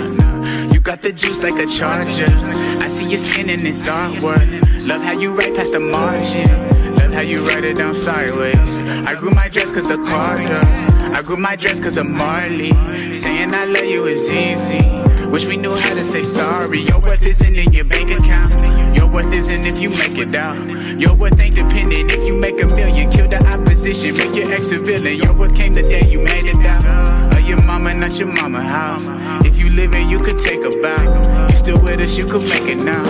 you 0.74 0.80
got 0.80 1.03
the 1.03 1.14
juice 1.14 1.43
like 1.43 1.60
a 1.64 1.68
charger. 1.68 2.34
I 2.82 2.88
see 2.88 3.08
your 3.08 3.20
skin 3.20 3.51
in 3.51 3.62
this 3.62 3.88
artwork. 3.88 4.47
Love 4.88 5.03
how 5.03 5.14
you 5.14 5.32
write 5.36 5.55
past 5.55 5.74
the 5.74 5.80
margin. 5.80 6.49
Love 6.95 7.14
how 7.14 7.22
you 7.22 7.47
write 7.47 7.66
it 7.66 7.78
down 7.78 7.93
sideways. 7.93 8.82
I 9.05 9.14
grew 9.14 9.30
my 9.30 9.47
dress 9.47 9.72
cause 9.72 9.88
the 9.88 9.97
Carter. 10.10 10.97
I 11.18 11.24
grew 11.24 11.36
my 11.36 11.55
dress 11.55 11.80
cause 11.80 11.97
of 11.97 12.05
Marley. 12.05 12.72
Saying 13.11 13.51
I 13.51 13.65
love 13.65 13.86
you 13.86 14.05
is 14.05 14.30
easy. 14.30 14.86
Wish 15.30 15.47
we 15.47 15.57
knew 15.57 15.74
how 15.74 15.95
to 15.95 16.05
say 16.05 16.22
sorry. 16.22 16.82
Your 16.82 16.99
worth 16.99 17.24
isn't 17.24 17.55
in 17.55 17.74
your 17.74 17.86
bank 17.86 18.11
account. 18.11 18.53
Your 18.95 19.11
worth 19.11 19.34
isn't 19.34 19.65
if 19.65 19.80
you 19.80 19.89
make 19.89 20.15
it 20.20 20.36
out. 20.36 20.55
Your 21.01 21.15
worth 21.15 21.41
ain't 21.41 21.55
dependent 21.55 22.11
if 22.11 22.24
you 22.24 22.39
make 22.39 22.61
a 22.61 22.68
million. 22.68 23.09
Kill 23.09 23.28
the 23.28 23.43
opposition, 23.47 24.15
make 24.15 24.36
your 24.36 24.53
ex 24.53 24.72
a 24.74 24.78
villain. 24.78 25.18
Your 25.18 25.34
worth 25.34 25.55
came 25.55 25.74
the 25.74 25.82
day 25.82 26.07
you 26.07 26.20
made 26.20 26.45
it 26.45 26.63
out. 26.63 27.34
Of 27.34 27.49
your 27.49 27.63
mama, 27.63 27.95
not 27.95 28.20
your 28.20 28.32
mama 28.32 28.61
house. 28.61 29.07
If 29.43 29.57
you 29.57 29.72
living, 29.72 30.07
you 30.09 30.20
could 30.20 30.38
take 30.38 30.63
a 30.63 30.70
bow. 30.84 31.47
You 31.49 31.55
still 31.55 31.82
with 31.82 31.99
us, 31.99 32.15
you 32.15 32.26
could 32.26 32.43
make 32.43 32.70
it 32.70 32.78
now. 32.78 33.05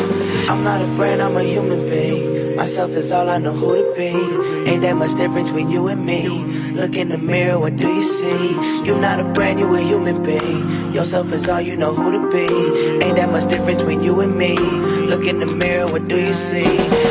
I'm 0.47 0.63
not 0.63 0.81
a 0.81 0.87
brand, 0.95 1.21
I'm 1.21 1.35
a 1.35 1.43
human 1.43 1.85
being. 1.89 2.55
Myself 2.55 2.91
is 2.91 3.11
all 3.11 3.29
I 3.29 3.37
know 3.37 3.51
who 3.51 3.75
to 3.75 3.93
be. 3.93 4.71
Ain't 4.71 4.81
that 4.83 4.95
much 4.95 5.15
difference 5.17 5.51
between 5.51 5.69
you 5.69 5.89
and 5.89 6.05
me. 6.05 6.66
Look 6.77 6.95
in 6.95 7.09
the 7.09 7.17
mirror, 7.17 7.59
what 7.59 7.75
do 7.75 7.87
you 7.87 8.03
see? 8.03 8.51
You're 8.85 9.01
not 9.01 9.19
a 9.19 9.23
brand, 9.23 9.59
a 9.59 9.81
human 9.81 10.21
being. 10.21 10.93
Yourself 10.93 11.33
is 11.33 11.49
all 11.49 11.59
you 11.59 11.75
know 11.75 11.91
who 11.91 12.11
to 12.11 12.29
be. 12.29 13.03
Ain't 13.03 13.15
that 13.15 13.31
much 13.31 13.49
difference 13.49 13.81
between 13.81 14.03
you 14.03 14.21
and 14.21 14.37
me. 14.37 14.55
Look 14.59 15.25
in 15.25 15.39
the 15.39 15.47
mirror, 15.47 15.87
what 15.87 16.07
do 16.07 16.21
you 16.21 16.31
see? 16.31 17.06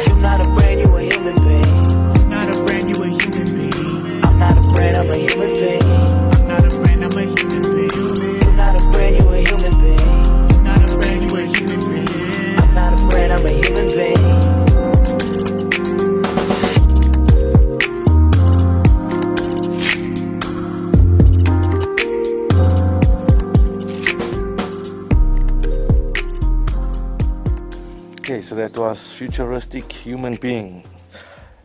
Futuristic 29.17 29.91
human 29.91 30.35
being. 30.35 30.85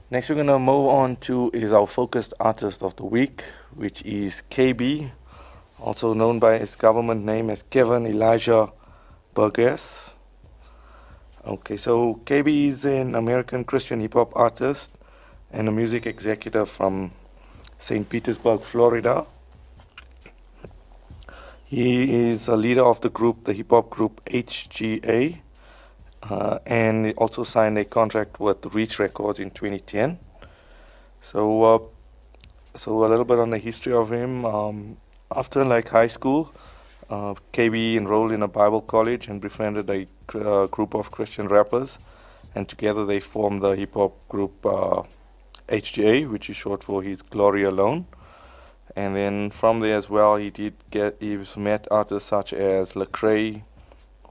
Next, 0.10 0.30
we're 0.30 0.36
gonna 0.36 0.58
move 0.58 0.88
on 0.88 1.18
to 1.28 1.52
is 1.54 1.74
our 1.74 1.86
focused 1.86 2.34
artist 2.40 2.82
of 2.82 2.96
the 2.96 3.04
week, 3.04 3.44
which 3.76 4.02
is 4.04 4.42
KB, 4.50 5.12
also 5.78 6.14
known 6.14 6.40
by 6.40 6.60
his 6.60 6.78
government 6.78 7.26
name 7.26 7.50
as 7.50 7.64
Kevin 7.64 8.08
Elijah 8.08 8.72
Burgess. 9.34 10.16
Okay, 11.46 11.76
so 11.76 12.22
KB 12.24 12.70
is 12.70 12.86
an 12.86 13.16
American 13.16 13.66
Christian 13.66 14.00
hip 14.00 14.14
hop 14.14 14.32
artist 14.34 14.98
and 15.52 15.68
a 15.68 15.74
music 15.74 16.06
executive 16.06 16.70
from 16.70 17.12
St. 17.78 18.08
Petersburg, 18.08 18.62
Florida. 18.62 19.26
He 21.66 22.30
is 22.30 22.48
a 22.48 22.56
leader 22.56 22.86
of 22.86 23.02
the 23.02 23.10
group, 23.10 23.44
the 23.44 23.52
hip 23.52 23.72
hop 23.72 23.90
group 23.90 24.24
HGA 24.24 25.42
uh, 26.24 26.60
and 26.66 27.08
he 27.08 27.14
also 27.14 27.44
signed 27.44 27.78
a 27.78 27.86
contract 27.86 28.40
with 28.40 28.66
Reach 28.74 29.00
Records 29.00 29.40
in 29.40 29.52
2010. 29.52 30.20
So, 31.22 31.64
uh, 31.64 31.80
so 32.76 33.06
a 33.06 33.08
little 33.08 33.26
bit 33.26 33.40
on 33.40 33.50
the 33.50 33.58
history 33.58 33.94
of 33.94 34.12
him. 34.12 34.46
Um, 34.46 34.98
after 35.36 35.64
like 35.66 35.90
high 35.90 36.08
school, 36.08 36.54
uh, 37.10 37.36
KB 37.54 37.96
enrolled 37.96 38.32
in 38.32 38.42
a 38.44 38.48
Bible 38.48 38.82
college 38.82 39.28
and 39.28 39.42
befriended 39.42 39.90
a 39.90 40.08
uh, 40.38 40.68
group 40.68 40.94
of 40.94 41.12
Christian 41.12 41.48
rappers, 41.48 42.00
and 42.56 42.68
together 42.68 43.06
they 43.06 43.20
formed 43.20 43.62
the 43.62 43.72
hip 43.72 43.94
hop 43.96 44.14
group 44.30 44.66
uh, 44.66 45.04
HGA, 45.68 46.30
which 46.30 46.50
is 46.50 46.56
short 46.56 46.84
for 46.84 47.02
his 47.02 47.22
Glory 47.22 47.64
Alone. 47.64 48.06
And 48.96 49.16
then 49.16 49.52
from 49.52 49.80
there 49.80 49.96
as 49.96 50.10
well, 50.10 50.36
he 50.36 50.50
did 50.50 50.74
get 50.90 51.18
he's 51.20 51.56
met 51.56 51.88
artists 51.90 52.30
such 52.30 52.52
as 52.52 52.94
Lecrae, 52.94 53.64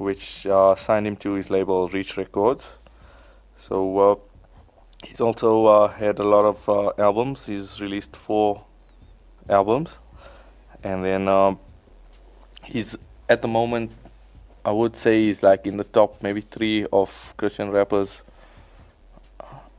which 0.01 0.47
uh, 0.47 0.75
signed 0.77 1.07
him 1.07 1.15
to 1.15 1.33
his 1.35 1.51
label 1.51 1.87
Reach 1.89 2.17
Records. 2.17 2.79
So 3.59 3.99
uh, 3.99 4.15
he's 5.05 5.21
also 5.21 5.67
uh, 5.67 5.89
had 5.89 6.19
a 6.19 6.25
lot 6.25 6.47
of 6.47 6.69
uh, 6.69 6.93
albums. 6.97 7.45
He's 7.45 7.83
released 7.83 8.17
four 8.17 8.65
albums, 9.47 9.99
and 10.83 11.05
then 11.05 11.29
um, 11.29 11.59
he's 12.65 12.97
at 13.29 13.43
the 13.43 13.49
moment, 13.49 13.93
I 14.65 14.73
would 14.73 14.97
say 14.97 15.27
he's 15.27 15.43
like 15.43 15.67
in 15.67 15.77
the 15.77 15.85
top 15.85 16.23
maybe 16.23 16.41
three 16.41 16.87
of 16.91 17.35
Christian 17.37 17.71
rappers 17.71 18.23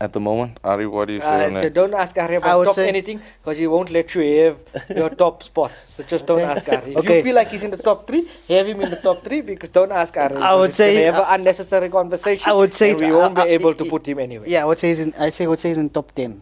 at 0.06 0.12
the 0.14 0.20
moment. 0.20 0.60
Ari, 0.64 0.88
what 0.88 1.08
do 1.10 1.14
you 1.18 1.22
say 1.22 1.46
on 1.48 1.56
Uh, 1.58 1.62
that? 1.62 1.74
don't 1.80 1.94
ask 2.04 2.18
Ari 2.18 2.36
I 2.36 2.38
about 2.42 2.58
would 2.60 2.66
top 2.70 2.76
say- 2.80 2.88
anything 2.94 3.20
because 3.42 3.58
he 3.64 3.68
won't 3.74 3.92
let 3.98 4.14
you 4.16 4.22
have 4.42 4.58
your 5.02 5.10
top 5.24 5.44
spots. 5.50 5.78
So 5.96 6.04
just 6.14 6.26
don't 6.32 6.42
ask 6.54 6.68
Ari. 6.78 6.92
If 6.94 6.98
Okay. 7.02 7.18
you 7.18 7.24
feel 7.28 7.36
like 7.42 7.50
he's 7.56 7.64
in 7.70 7.72
the 7.78 7.84
top 7.90 8.00
three, 8.08 8.24
have 8.50 8.66
him 8.74 8.82
in 8.82 8.90
the 8.96 9.02
top 9.08 9.24
three 9.28 9.42
because 9.52 9.70
don't 9.80 9.92
ask 10.04 10.18
Ari. 10.26 10.38
I 10.52 10.54
would 10.62 10.74
say- 10.82 10.94
have 11.10 11.20
uh, 11.24 11.26
an 11.28 11.40
unnecessary 11.42 11.90
conversation. 12.00 12.50
I 12.50 12.54
would 12.62 12.74
say 12.74 12.92
and 12.92 13.00
we 13.08 13.12
won't 13.20 13.38
uh, 13.38 13.44
be 13.46 13.50
uh, 13.52 13.58
able 13.60 13.74
to 13.82 13.86
i- 13.86 13.90
put 13.96 14.08
him 14.14 14.20
anyway. 14.28 14.48
Yeah, 14.56 14.64
I 14.64 14.66
would 14.72 14.80
say 14.80 14.90
he's 14.90 15.04
in. 15.08 15.14
I 15.28 15.30
say 15.30 15.46
I 15.46 15.50
would 15.54 15.60
say 15.66 15.70
he's 15.70 15.78
in 15.86 15.90
top 16.00 16.10
ten. 16.22 16.42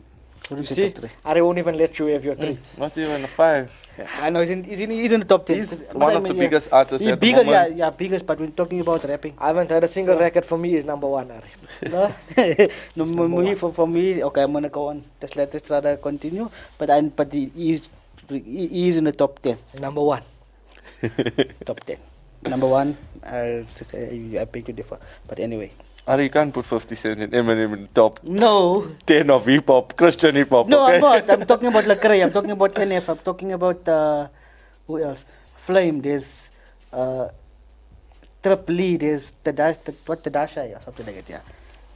You 0.51 0.63
say 0.65 0.75
see, 0.75 0.85
top 0.89 1.01
three. 1.01 1.11
Ari 1.29 1.41
won't 1.45 1.59
even 1.63 1.75
let 1.77 1.99
you 1.99 2.05
have 2.13 2.23
your 2.27 2.35
three. 2.35 2.57
Not 2.83 2.97
even 2.97 3.23
a 3.23 3.27
five. 3.41 3.69
I 4.25 4.29
know 4.33 4.39
he's 4.43 4.49
in. 4.55 4.63
He's 4.69 4.79
in, 4.85 4.89
he's 4.99 5.11
in 5.15 5.19
the 5.23 5.29
top 5.33 5.43
ten. 5.45 5.57
He's 5.57 5.73
But 5.75 5.95
one 6.05 6.13
I 6.13 6.15
of 6.19 6.23
the 6.23 6.29
mean, 6.29 6.37
yeah. 6.37 6.43
biggest 6.45 6.69
artists 6.79 7.01
He 7.05 7.11
at 7.11 7.19
the 7.19 7.23
biggest, 7.25 7.49
yeah, 7.55 7.67
yeah, 7.81 7.89
biggest. 8.03 8.25
But 8.29 8.39
we're 8.39 8.55
talking 8.61 8.79
about 8.85 9.03
rapping. 9.11 9.33
I 9.37 9.47
haven't 9.51 9.69
heard 9.73 9.83
a 9.83 9.91
single 9.97 10.17
record 10.17 10.45
for 10.51 10.57
me 10.63 10.69
is 10.79 10.85
number 10.85 11.05
one, 11.07 11.29
Ari. 11.37 11.51
No, 11.83 12.13
no 12.95 13.05
for 13.05 13.29
me, 13.29 13.55
for, 13.55 13.71
for 13.73 13.87
me, 13.87 14.23
okay, 14.23 14.41
I'm 14.43 14.53
gonna 14.53 14.69
go 14.69 14.87
on. 14.87 15.03
Just 15.21 15.35
let 15.35 15.53
us 15.55 15.69
rather 15.69 15.97
continue. 15.97 16.49
But 16.77 16.89
I, 16.89 17.01
but 17.01 17.31
he 17.31 17.51
is, 17.55 17.89
he 18.27 18.39
he 18.39 18.89
is 18.89 18.97
in 18.97 19.05
the 19.05 19.11
top 19.11 19.39
ten. 19.41 19.57
Number 19.79 20.01
one. 20.03 20.23
Top 21.65 21.79
ten. 21.85 21.97
Number 22.43 22.67
one, 22.67 22.97
I'll, 23.23 23.65
I 23.93 24.45
beg 24.51 24.65
to 24.65 24.73
differ. 24.73 24.97
But 25.27 25.39
anyway, 25.39 25.71
Ari, 26.07 26.23
you 26.25 26.29
can't 26.29 26.53
put 26.53 26.65
50 26.65 26.95
Cent 26.95 27.19
and 27.21 27.33
Eminem 27.33 27.73
in 27.73 27.81
the 27.83 27.87
top 27.93 28.19
No, 28.23 28.87
10 29.05 29.29
of 29.29 29.45
hip 29.45 29.67
hop, 29.67 29.95
Christian 29.95 30.35
hip 30.35 30.49
hop. 30.49 30.67
no, 30.67 30.85
okay? 30.87 30.95
I'm 30.95 31.01
not. 31.01 31.29
I'm 31.29 31.45
talking 31.45 31.67
about 31.67 31.83
Lecrae. 31.85 32.23
I'm 32.23 32.31
talking 32.31 32.51
about 32.51 32.73
NF. 32.73 33.09
I'm 33.09 33.17
talking 33.19 33.51
about 33.53 33.87
uh, 33.87 34.27
who 34.87 34.99
else? 34.99 35.25
Flame. 35.55 36.01
There's 36.01 36.51
uh, 36.93 37.27
Trip 38.41 38.63
Lee. 38.69 38.97
There's 38.97 39.31
Tadash. 39.43 39.77
What 40.05 40.23
Tadasha? 40.23 40.69
Yeah, 40.69 40.79
something 40.79 41.05
like 41.05 41.15
that. 41.25 41.29
Yeah. 41.29 41.41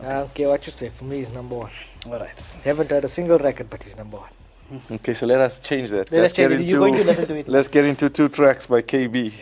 Ah, 0.06 0.24
okay, 0.24 0.46
what 0.48 0.66
you 0.66 0.72
say? 0.74 0.90
For 0.90 1.06
me, 1.06 1.20
he's 1.20 1.30
number 1.34 1.56
one. 1.56 1.72
All 2.08 2.20
right. 2.20 2.36
Haven't 2.64 2.90
heard 2.90 3.06
a 3.06 3.10
single 3.10 3.38
record, 3.38 3.70
but 3.70 3.82
he's 3.84 3.96
number 3.96 4.18
one. 4.18 4.30
Okay, 4.92 5.14
so 5.14 5.26
let 5.26 5.40
us 5.40 5.60
change 5.62 5.90
that. 5.92 6.12
Let 6.12 6.20
us 6.20 6.22
Let's 6.24 6.34
get 6.34 6.50
change 6.50 6.62
it. 6.62 6.66
You're 6.66 6.80
going 6.80 6.96
to 6.96 7.04
listen 7.04 7.28
to 7.28 7.36
it. 7.36 7.48
Let's 7.48 7.68
get 7.70 7.86
into 7.86 8.10
two 8.10 8.28
tracks 8.30 8.68
by 8.68 8.82
KB. 8.82 9.34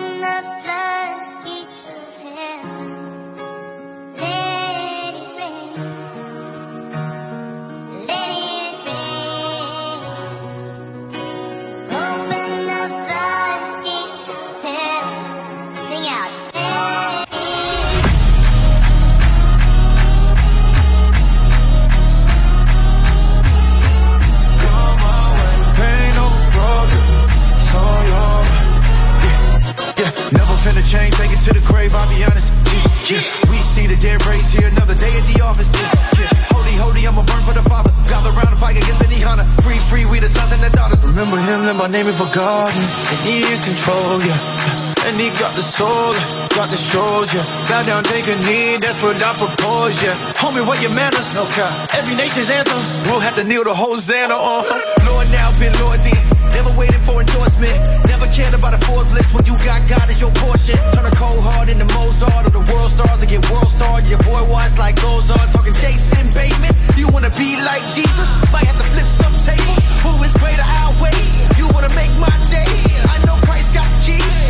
Bow 48.23 48.35
down, 48.35 48.43
take 48.43 48.47
a 48.47 48.47
knee, 48.47 48.77
that's 48.79 49.03
what 49.03 49.23
I 49.23 49.35
propose, 49.37 50.03
yeah. 50.03 50.14
Homie, 50.39 50.66
what 50.66 50.81
your 50.81 50.95
manners? 50.95 51.35
No 51.35 51.47
cap. 51.47 51.91
Every 51.95 52.16
nation's 52.16 52.51
anthem, 52.51 52.79
we'll 53.07 53.20
have 53.20 53.35
to 53.37 53.45
kneel 53.45 53.64
to 53.64 53.75
Hosanna 53.75 54.35
on. 54.35 54.64
Lord 55.07 55.31
now, 55.31 55.53
been 55.59 55.73
Lord 55.81 56.01
then. 56.01 56.18
Never 56.51 56.70
waited 56.79 57.01
for 57.03 57.20
endorsement. 57.20 58.07
Never 58.07 58.27
cared 58.35 58.55
about 58.55 58.75
a 58.75 58.81
Forbes 58.87 59.12
list 59.12 59.33
when 59.35 59.45
you 59.47 59.57
got 59.64 59.81
God 59.89 60.11
as 60.11 60.20
your 60.20 60.31
portion. 60.35 60.79
Turn 60.93 61.07
a 61.07 61.11
cold 61.16 61.41
heart 61.43 61.70
into 61.70 61.85
Mozart 61.95 62.47
or 62.47 62.51
the 62.51 62.64
world 62.73 62.91
stars 62.93 63.20
and 63.20 63.29
get 63.29 63.43
world 63.51 63.70
starred. 63.70 64.05
Your 64.05 64.18
boy 64.20 64.43
watch 64.51 64.77
like 64.79 65.03
Ozark, 65.03 65.51
talking 65.51 65.75
Jason 65.75 66.29
Bateman. 66.31 66.75
You 66.97 67.09
wanna 67.09 67.31
be 67.31 67.57
like 67.57 67.83
Jesus? 67.95 68.29
Might 68.53 68.68
have 68.68 68.79
to 68.79 68.87
flip 68.93 69.09
some 69.16 69.35
tables. 69.41 69.81
Who 70.05 70.12
is 70.23 70.33
greater? 70.39 70.62
I'll 70.62 70.95
wait. 71.03 71.16
You 71.57 71.66
wanna 71.73 71.93
make 71.97 72.12
my 72.20 72.33
day? 72.47 72.68
I 73.09 73.18
know 73.25 73.41
Christ 73.43 73.73
got 73.75 73.89
the 73.89 73.99
keys. 74.05 74.41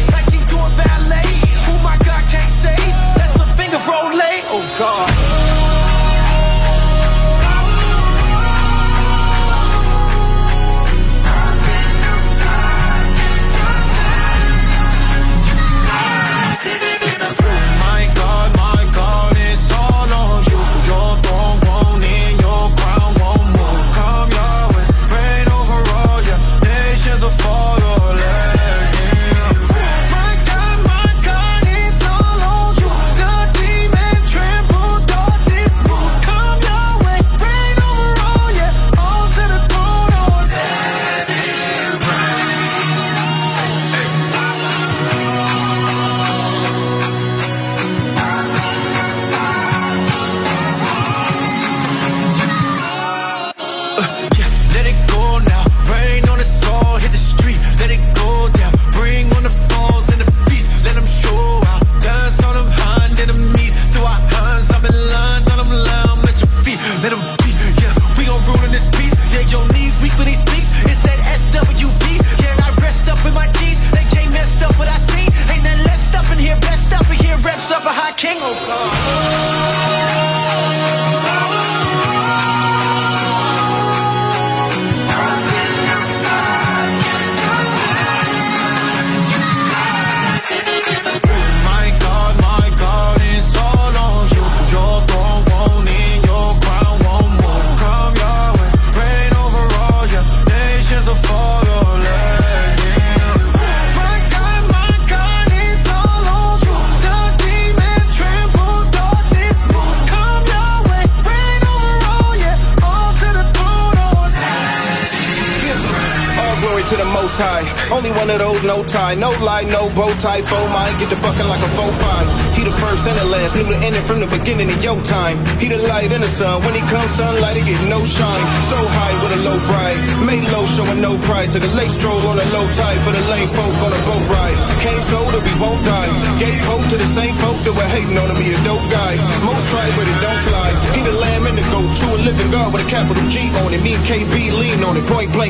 Bow. 120.23 120.43
Foe 120.43 120.69
mine, 120.71 120.95
get 120.99 121.11
the 121.11 121.17
bucket 121.17 121.47
like 121.47 121.63
a 121.63 121.71
foe 121.75 121.91
five. 121.99 122.27
He 122.55 122.63
the 122.65 122.71
first 122.79 123.07
and 123.07 123.17
the 123.19 123.25
last. 123.25 123.55
Knew 123.55 123.65
the 123.65 123.77
ending 123.83 124.05
from 124.05 124.21
the 124.21 124.27
beginning 124.27 124.71
of 124.71 124.83
your 124.83 125.03
time. 125.03 125.39
He 125.59 125.69
the 125.69 125.79
light 125.79 126.13
and 126.13 126.23
the 126.23 126.29
sun. 126.29 126.63
When 126.63 126.75
he 126.75 126.83
comes, 126.87 127.11
sunlight, 127.19 127.57
he 127.57 127.63
get 127.67 127.81
no 127.89 128.05
shine. 128.05 128.45
So 128.71 128.79
high 128.79 129.15
with 129.23 129.33
a 129.39 129.41
low 129.43 129.59
bride. 129.67 129.99
Made 130.23 130.47
low, 130.55 130.67
showing 130.67 131.01
no 131.01 131.19
pride. 131.27 131.51
To 131.53 131.59
the 131.59 131.73
late 131.75 131.91
stroll 131.91 132.23
on 132.31 132.39
a 132.39 132.47
low 132.55 132.67
tide. 132.79 132.99
For 133.03 133.13
the 133.13 133.25
lame 133.33 133.51
folk 133.51 133.75
on 133.83 133.91
a 133.91 134.01
boat 134.07 134.27
ride. 134.31 134.59
Came 134.79 135.03
so 135.11 135.19
that 135.35 135.43
we 135.43 135.55
won't 135.59 135.83
die. 135.85 136.11
Gave 136.39 136.63
hope 136.71 136.87
to 136.93 136.97
the 136.97 137.11
same 137.19 137.35
folk 137.43 137.59
that 137.67 137.75
were 137.75 137.91
hating 137.91 138.17
on 138.17 138.31
him. 138.31 138.39
He 138.39 138.55
a 138.55 138.61
dope 138.63 138.87
guy. 138.95 139.19
Most 139.43 139.67
try, 139.75 139.91
but 139.97 140.07
it 140.07 140.19
don't 140.23 140.43
fly. 140.47 140.71
He 140.95 141.03
the 141.03 141.17
lamb 141.19 141.47
and 141.51 141.59
the 141.59 141.67
goat. 141.75 141.91
True 141.99 142.15
and 142.15 142.25
living 142.31 142.51
God 142.55 142.71
with 142.73 142.87
a 142.87 142.89
capital 142.89 143.27
G 143.27 143.51
on 143.67 143.75
it. 143.75 143.83
Me 143.83 143.99
and 143.99 144.05
KB 144.07 144.35
lean 144.55 144.85
on 144.87 144.95
it. 144.97 145.07
Point 145.11 145.35
blank, 145.35 145.42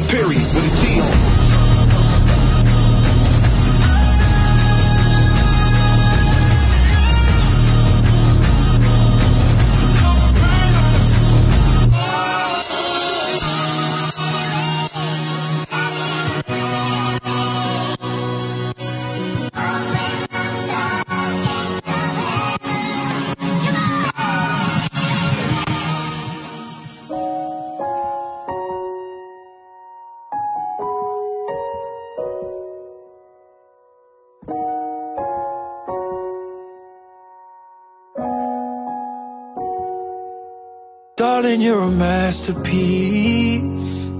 Darling, 41.52 41.66
you're 41.66 41.82
a 41.82 41.90
masterpiece. 41.90 44.10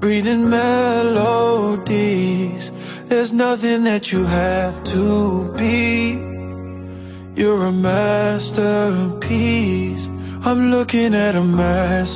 breathing 0.00 0.50
melodies. 0.50 2.72
There's 3.06 3.32
nothing 3.32 3.84
that 3.84 4.10
you 4.10 4.24
have 4.24 4.82
to 4.92 5.52
be. 5.56 6.14
You're 7.40 7.66
a 7.66 7.70
masterpiece. 7.70 10.08
I'm 10.44 10.72
looking 10.72 11.14
at 11.14 11.36
a 11.36 11.44
masterpiece. 11.44 12.10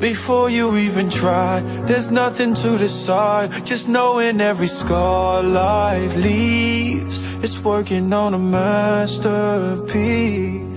Before 0.00 0.48
you 0.48 0.78
even 0.78 1.10
try, 1.10 1.60
there's 1.86 2.10
nothing 2.10 2.54
to 2.54 2.78
decide. 2.78 3.66
Just 3.66 3.88
knowing 3.88 4.40
every 4.40 4.68
scar 4.68 5.42
life 5.42 6.16
leaves, 6.16 7.26
it's 7.44 7.62
working 7.62 8.10
on 8.14 8.32
a 8.32 8.38
masterpiece. 8.38 10.71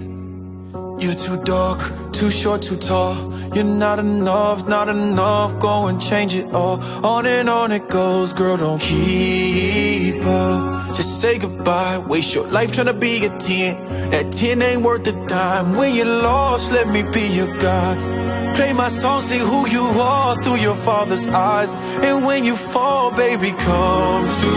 You're 0.98 1.16
too 1.16 1.38
dark, 1.44 1.80
too 2.14 2.32
short, 2.32 2.62
too 2.62 2.78
tall. 2.78 3.16
You're 3.54 3.66
not 3.66 4.00
enough, 4.00 4.66
not 4.68 4.88
enough. 4.88 5.60
Go 5.60 5.88
and 5.88 6.02
change 6.02 6.34
it 6.34 6.54
all. 6.54 6.82
On 7.06 7.26
and 7.26 7.50
on 7.50 7.74
it 7.74 7.90
goes, 7.90 8.32
girl. 8.32 8.56
Don't 8.56 8.80
keep 8.80 10.24
up. 10.26 10.96
Just 10.96 11.20
say 11.20 11.38
goodbye. 11.38 11.98
Waste 11.98 12.34
your 12.34 12.48
life 12.48 12.72
trying 12.72 12.88
to 12.88 12.94
be 12.94 13.26
a 13.26 13.30
10. 13.38 14.10
That 14.12 14.32
10 14.32 14.62
ain't 14.62 14.84
worth 14.84 15.06
a 15.08 15.12
dime. 15.28 15.76
When 15.76 15.94
you're 15.94 16.06
lost, 16.06 16.72
let 16.72 16.88
me 16.88 17.04
be 17.04 17.28
your 17.28 17.54
guide. 17.58 18.56
Play 18.56 18.72
my 18.72 18.88
song, 18.88 19.20
see 19.22 19.40
who 19.40 19.68
you 19.68 19.84
are 20.00 20.42
through 20.42 20.56
your 20.56 20.78
father's 20.78 21.26
eyes. 21.26 21.74
And 22.08 22.26
when 22.26 22.46
you 22.46 22.56
fall, 22.56 23.12
baby, 23.12 23.52
come 23.52 24.26
to 24.26 24.52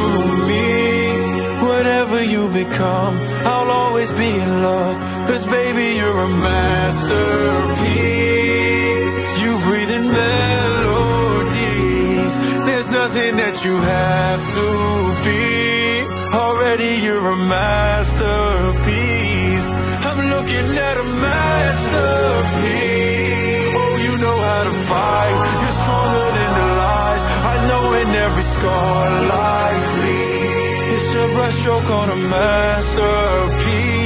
me. 0.47 1.09
Whatever 1.67 2.23
you 2.23 2.49
become, 2.49 3.19
I'll 3.45 3.71
always 3.71 4.13
be 4.13 4.31
in 4.31 4.63
love. 4.63 5.18
Cause 5.29 5.45
baby, 5.45 5.87
you're 5.99 6.21
a 6.21 6.29
masterpiece. 6.29 7.07
You 9.43 9.59
breathe 9.67 9.91
in 9.91 10.11
melodies. 10.11 11.53
There's 12.67 12.89
nothing 12.91 13.37
that 13.37 13.63
you 13.63 13.77
have 13.77 14.41
to 14.57 14.67
be. 15.27 15.45
Already 16.35 16.93
you're 17.05 17.29
a 17.37 17.37
masterpiece. 17.57 18.89
I'm 20.09 20.21
looking 20.35 20.67
at 20.89 20.97
a 20.97 21.05
masterpiece. 21.05 22.09
Oh, 23.81 23.95
you 24.07 24.15
know 24.25 24.39
how 24.49 24.63
to 24.65 24.75
fight. 24.91 25.37
You're 25.63 25.79
stronger 25.83 26.29
than 26.39 26.51
the 26.59 26.69
lies. 26.83 27.23
I 27.53 27.55
know 27.69 27.85
in 28.01 28.09
every 28.27 28.47
scar 28.57 29.03
life. 29.37 29.85
It's 30.95 31.11
a 31.23 31.27
brushstroke 31.37 31.91
on 32.01 32.07
a 32.17 32.19
masterpiece. 32.33 33.98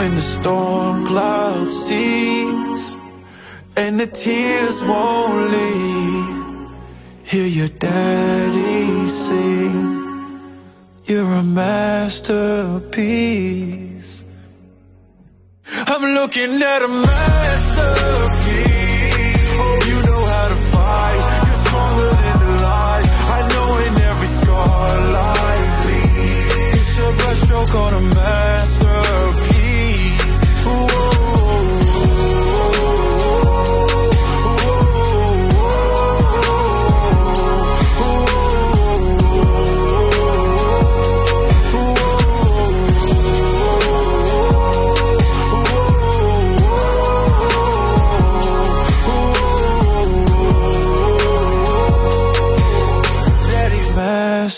When 0.00 0.14
the 0.14 0.22
storm 0.22 1.04
cloud 1.04 1.70
cease 1.70 2.96
and 3.76 4.00
the 4.00 4.06
tears 4.06 4.80
won't 4.84 5.50
leave, 5.52 6.70
hear 7.24 7.44
your 7.44 7.68
daddy 7.68 9.08
sing. 9.08 10.40
You're 11.04 11.34
a 11.34 11.42
masterpiece. 11.42 12.24
I'm 15.66 16.14
looking 16.14 16.62
at 16.62 16.80
a 16.80 16.88
masterpiece. 16.88 18.30
Oh, 19.60 19.80
you 19.86 20.00
know 20.08 20.24
how 20.24 20.48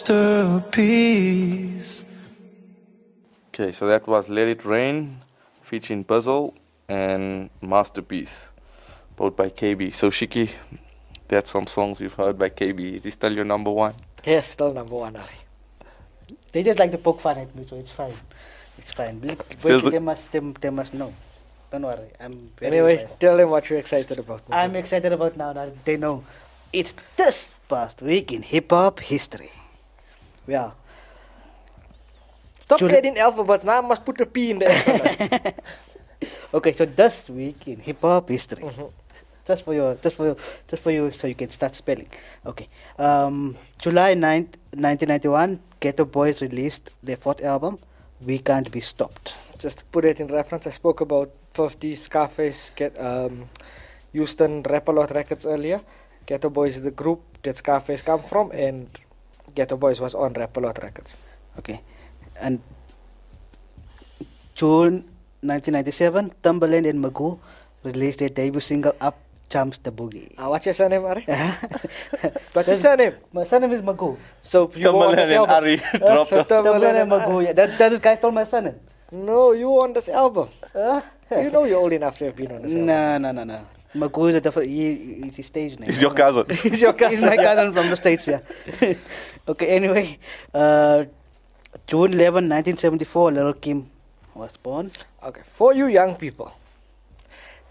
masterpiece. 0.08 2.04
Okay, 3.54 3.72
so 3.72 3.86
that 3.86 4.06
was 4.06 4.28
Let 4.28 4.48
It 4.48 4.64
Rain 4.64 5.18
featuring 5.62 6.04
Puzzle 6.04 6.54
and 6.88 7.50
Masterpiece, 7.60 8.48
both 9.16 9.36
by 9.36 9.48
KB. 9.48 9.94
So, 9.94 10.10
Shiki, 10.10 10.50
that's 11.28 11.50
some 11.50 11.66
songs 11.66 12.00
you've 12.00 12.14
heard 12.14 12.38
by 12.38 12.48
KB. 12.48 12.94
Is 12.96 13.04
he 13.04 13.10
still 13.10 13.32
your 13.32 13.44
number 13.44 13.70
one? 13.70 13.94
Yes, 14.24 14.48
still 14.48 14.72
number 14.72 14.94
one. 14.96 15.16
Ari. 15.16 15.26
They 16.52 16.62
just 16.62 16.78
like 16.78 16.90
to 16.92 16.98
poke 16.98 17.20
fun 17.20 17.38
at 17.38 17.54
me, 17.54 17.64
so 17.68 17.76
it's 17.76 17.92
fine. 17.92 18.14
It's 18.78 18.90
fine. 18.92 19.18
But 19.20 19.44
So 19.60 19.80
the- 19.80 19.90
they 19.90 19.98
must, 19.98 20.32
they, 20.32 20.40
they 20.60 20.70
must 20.70 20.94
know. 20.94 21.14
Don't 21.70 21.82
worry. 21.82 22.10
I'm 22.20 22.50
very 22.58 22.72
Anyway, 22.78 22.94
excited. 22.94 23.20
tell 23.20 23.36
them 23.36 23.50
what 23.50 23.70
you're 23.70 23.78
excited 23.78 24.18
about. 24.18 24.42
I'm 24.50 24.74
excited 24.76 25.12
about 25.12 25.36
now 25.36 25.52
that 25.54 25.84
they 25.84 25.96
know. 25.96 26.24
It's 26.72 26.92
this 27.16 27.50
past 27.68 28.02
week 28.02 28.32
in 28.32 28.42
hip 28.42 28.70
hop 28.70 29.00
history. 29.00 29.50
Yeah. 30.46 30.72
Stop 32.60 32.78
Jul- 32.80 32.90
adding 32.90 33.18
alphabets. 33.18 33.64
Now 33.64 33.78
I 33.78 33.80
must 33.80 34.04
put 34.04 34.20
a 34.20 34.26
P 34.26 34.50
in 34.50 34.58
there. 34.58 35.54
Okay, 36.54 36.74
so 36.74 36.84
this 36.84 37.30
week 37.30 37.66
in 37.66 37.80
hip 37.80 38.02
hop 38.02 38.28
history. 38.28 38.62
Mm-hmm. 38.62 38.92
Just 39.46 39.64
for 39.64 39.74
your, 39.74 39.94
just 39.96 40.16
for 40.16 40.26
your, 40.26 40.36
just 40.68 40.82
for 40.82 40.90
you, 40.90 41.10
so 41.10 41.26
you 41.26 41.34
can 41.34 41.50
start 41.50 41.74
spelling. 41.74 42.08
Okay. 42.44 42.68
Um, 42.98 43.56
July 43.78 44.14
9th, 44.14 44.60
1991, 44.76 45.58
Geto 45.80 46.04
Boys 46.04 46.42
released 46.42 46.90
their 47.02 47.16
fourth 47.16 47.42
album, 47.42 47.78
We 48.20 48.38
Can't 48.38 48.70
Be 48.70 48.82
Stopped. 48.82 49.32
Just 49.58 49.78
to 49.78 49.84
put 49.86 50.04
it 50.04 50.20
in 50.20 50.28
reference, 50.28 50.66
I 50.66 50.70
spoke 50.70 51.00
about 51.00 51.32
50 51.52 51.94
Scarface, 51.94 52.70
get, 52.76 53.00
um, 53.00 53.48
Houston 54.12 54.62
Rap-A-Lot 54.62 55.10
Records 55.12 55.46
earlier. 55.46 55.80
Geto 56.26 56.52
Boys 56.52 56.76
is 56.76 56.82
the 56.82 56.90
group 56.90 57.22
that 57.42 57.56
Scarface 57.56 58.02
come 58.02 58.22
from, 58.22 58.50
and 58.52 58.88
Geto 59.54 59.78
Boys 59.78 60.00
was 60.00 60.14
on 60.14 60.32
Rap-A-Lot 60.32 60.82
Records. 60.82 61.12
Okay. 61.58 61.80
And 62.40 62.60
June 64.54 65.04
1997, 65.42 66.32
Timbaland 66.42 66.88
and 66.88 66.98
Magoo 67.04 67.38
released 67.84 68.18
their 68.20 68.28
debut 68.28 68.60
single, 68.60 68.94
Up 69.00 69.18
Jumps 69.48 69.78
the 69.82 69.90
Boogie. 69.92 70.32
Uh, 70.38 70.48
what's 70.48 70.64
your 70.66 70.74
surname, 70.74 71.04
Ari? 71.04 71.24
what's 72.52 72.68
your 72.68 72.76
surname? 72.76 73.14
My 73.32 73.44
surname 73.44 73.72
is 73.72 73.82
Magoo. 73.82 74.16
So 74.40 74.70
you 74.74 74.92
were 74.92 75.06
on 75.06 75.14
Timbaland 75.14 75.16
this 75.16 75.28
and 75.30 75.36
album. 75.36 75.54
Ari 75.54 75.76
Huh? 75.92 75.98
dropped 75.98 76.30
so 76.30 76.36
the- 76.36 76.44
Timbaland 76.44 76.80
Timbaland 76.80 77.02
and 77.02 77.10
Magoo. 77.12 77.44
Yeah, 77.44 77.52
that, 77.52 77.78
that 77.78 77.88
this 77.90 77.98
guy 77.98 78.16
stole 78.16 78.30
my 78.30 78.44
surname. 78.44 78.80
No, 79.10 79.52
you 79.52 79.68
were 79.68 79.82
on 79.84 79.92
this 79.92 80.08
album. 80.08 80.48
you 80.74 81.50
know 81.50 81.64
you're 81.64 81.78
old 81.80 81.92
enough 81.92 82.16
to 82.18 82.24
have 82.26 82.36
been 82.36 82.52
on 82.52 82.62
this 82.62 82.72
album. 82.72 82.86
No, 82.86 83.18
no, 83.18 83.32
no, 83.32 83.44
no. 83.44 83.66
Magoo 83.94 84.30
is 84.30 84.36
a 84.36 84.40
different. 84.40 84.70
He, 84.70 85.22
he's 85.22 85.36
his 85.36 85.46
stage 85.46 85.78
name. 85.78 85.88
He's 85.88 86.00
your 86.00 86.14
cousin. 86.14 86.46
He's 86.62 86.80
your 86.80 86.92
cousin. 86.92 87.16
He's 87.16 87.24
my 87.24 87.36
cousin 87.36 87.74
from 87.74 87.90
the 87.90 87.96
States, 87.96 88.26
yeah. 88.26 88.40
okay, 89.48 89.66
anyway. 89.68 90.18
Uh, 90.52 91.04
June 91.86 92.12
11, 92.12 92.48
1974, 92.48 93.32
Little 93.32 93.52
Kim 93.54 93.90
was 94.34 94.56
born. 94.56 94.90
Okay, 95.22 95.42
for 95.52 95.74
you 95.74 95.86
young 95.86 96.16
people 96.16 96.52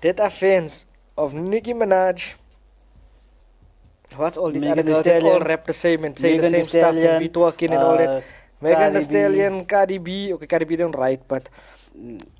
that 0.01 0.19
are 0.19 0.29
fans 0.29 0.85
of 1.17 1.33
Nicki 1.33 1.73
Minaj, 1.73 2.33
what's 4.15 4.37
all 4.37 4.51
these 4.51 4.63
other 4.63 4.75
Megan 4.75 4.85
Thee 4.85 4.93
girls 4.93 5.05
that 5.05 5.21
all 5.23 5.29
Stallion. 5.29 5.47
rap 5.47 5.65
the 5.65 5.73
same 5.73 6.03
and 6.05 6.17
say 6.17 6.37
Megan 6.37 6.51
the 6.51 6.57
Thee 6.57 6.63
same 6.63 6.69
stuff 6.69 6.95
and 6.95 6.99
Stallion, 6.99 7.23
be 7.23 7.29
twerking 7.29 7.71
and 7.71 7.83
all 7.83 7.93
uh, 7.93 7.97
that. 7.97 8.23
Megan 8.61 8.77
Cardi 8.77 8.93
Thee 8.93 8.99
B. 8.99 9.11
Stallion, 9.11 9.65
Cardi 9.65 9.97
B, 9.97 10.33
okay, 10.33 10.47
Cardi 10.47 10.65
B 10.65 10.75
don't 10.75 10.95
write, 10.95 11.27
but 11.27 11.49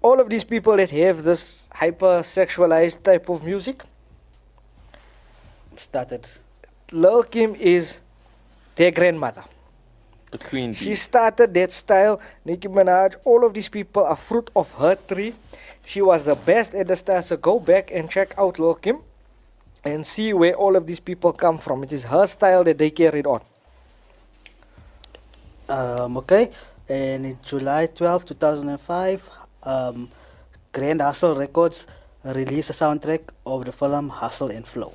all 0.02 0.20
of 0.20 0.30
these 0.30 0.44
people 0.44 0.78
that 0.78 0.90
have 0.92 1.24
this 1.24 1.68
hyper 1.72 2.24
sexualized 2.24 3.04
type 3.04 3.30
of 3.30 3.44
music, 3.44 3.84
Started. 5.76 6.28
Lil 6.92 7.24
Kim 7.24 7.56
is 7.56 8.00
their 8.76 8.92
grandmother. 8.92 9.44
The 10.32 10.38
Queen 10.38 10.74
She 10.74 10.96
started 10.96 11.54
that 11.54 11.72
style. 11.72 12.22
Nicki 12.46 12.68
Minaj, 12.68 13.16
all 13.26 13.46
of 13.46 13.54
these 13.54 13.68
people 13.70 14.04
are 14.04 14.16
fruit 14.16 14.50
of 14.56 14.72
her 14.74 14.96
tree. 14.96 15.34
She 15.84 16.02
was 16.02 16.24
the 16.24 16.36
best 16.36 16.76
at 16.76 16.88
the 16.88 16.96
style. 16.96 17.24
So 17.24 17.38
go 17.38 17.60
back 17.60 17.92
and 17.92 18.10
check 18.10 18.34
out 18.38 18.60
Lil 18.60 18.76
Kim 18.76 19.00
and 19.84 20.06
see 20.06 20.34
where 20.34 20.54
all 20.54 20.76
of 20.76 20.86
these 20.86 21.00
people 21.00 21.34
come 21.34 21.58
from. 21.58 21.84
It 21.84 21.92
is 21.92 22.04
her 22.06 22.28
style 22.28 22.64
that 22.66 22.78
they 22.78 22.92
carried 22.92 23.26
on. 23.26 23.42
Um, 25.68 26.18
okay, 26.18 26.52
and 26.90 27.26
in 27.26 27.40
July 27.44 27.88
12, 27.88 28.26
2005, 28.26 29.24
um, 29.64 30.10
Grand 30.74 31.02
Hustle 31.02 31.36
Records 31.36 31.86
released 32.24 32.70
a 32.70 32.74
soundtrack 32.74 33.22
of 33.46 33.66
the 33.66 33.72
film 33.72 34.10
Hustle 34.10 34.50
and 34.52 34.66
Flow. 34.66 34.94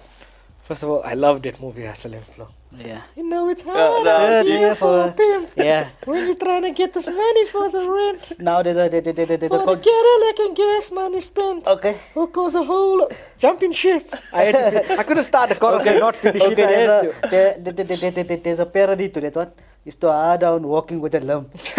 First 0.68 0.82
of 0.82 0.88
all, 0.90 1.02
I 1.04 1.14
love 1.14 1.42
that 1.42 1.60
movie, 1.60 1.84
Hustle 1.84 2.14
and 2.14 2.24
Flow. 2.24 2.48
Yeah. 2.76 3.02
You 3.14 3.28
know 3.28 3.48
it's 3.48 3.62
Yeah, 3.64 3.72
hard 3.72 4.04
no, 4.04 4.10
out 4.10 4.46
yeah, 4.46 4.58
here 4.58 4.74
for 4.74 5.08
a 5.08 5.12
pimp. 5.12 5.50
yeah. 5.56 5.88
When 6.04 6.26
you're 6.26 6.34
trying 6.34 6.62
to 6.62 6.72
get 6.72 6.92
this 6.92 7.06
money 7.06 7.46
for 7.46 7.70
the 7.70 7.88
rent. 7.88 8.32
Now 8.40 8.62
there's 8.62 8.76
a, 8.76 8.88
there, 8.88 9.00
there, 9.00 9.12
there, 9.12 9.26
there's 9.26 9.42
a 9.44 9.48
For 9.48 9.58
the 9.58 9.64
code. 9.64 9.84
Cadillac 9.84 10.38
and 10.40 10.56
gas 10.56 10.90
money 10.90 11.20
spent. 11.20 11.66
Okay. 11.68 11.96
Will 12.14 12.26
cause 12.26 12.54
a 12.56 12.64
whole 12.64 13.08
jumping 13.38 13.72
ship. 13.72 14.12
I 14.32 14.42
had 14.44 14.52
to, 14.86 14.98
I 14.98 15.04
couldn't 15.04 15.24
start 15.24 15.48
the 15.50 15.54
chorus 15.54 15.86
and 15.86 16.00
not 16.00 16.16
finish 16.16 16.42
okay, 16.42 16.62
it. 16.62 16.68
I 16.68 16.72
had 16.72 16.88
there's, 16.88 17.14
to. 17.14 17.26
a, 17.26 17.30
there, 17.30 17.58
there, 17.60 17.72
there, 17.72 17.96
there, 17.96 18.10
there, 18.10 18.24
there- 18.24 18.36
there's 18.38 18.58
a 18.58 18.66
parody 18.66 19.08
to 19.10 19.20
that 19.20 19.34
one. 19.36 19.52
It's 19.86 19.94
to 19.98 20.10
hard 20.10 20.40
down 20.40 20.64
walking 20.66 21.00
with 21.00 21.14
a 21.14 21.20
lump. 21.20 21.54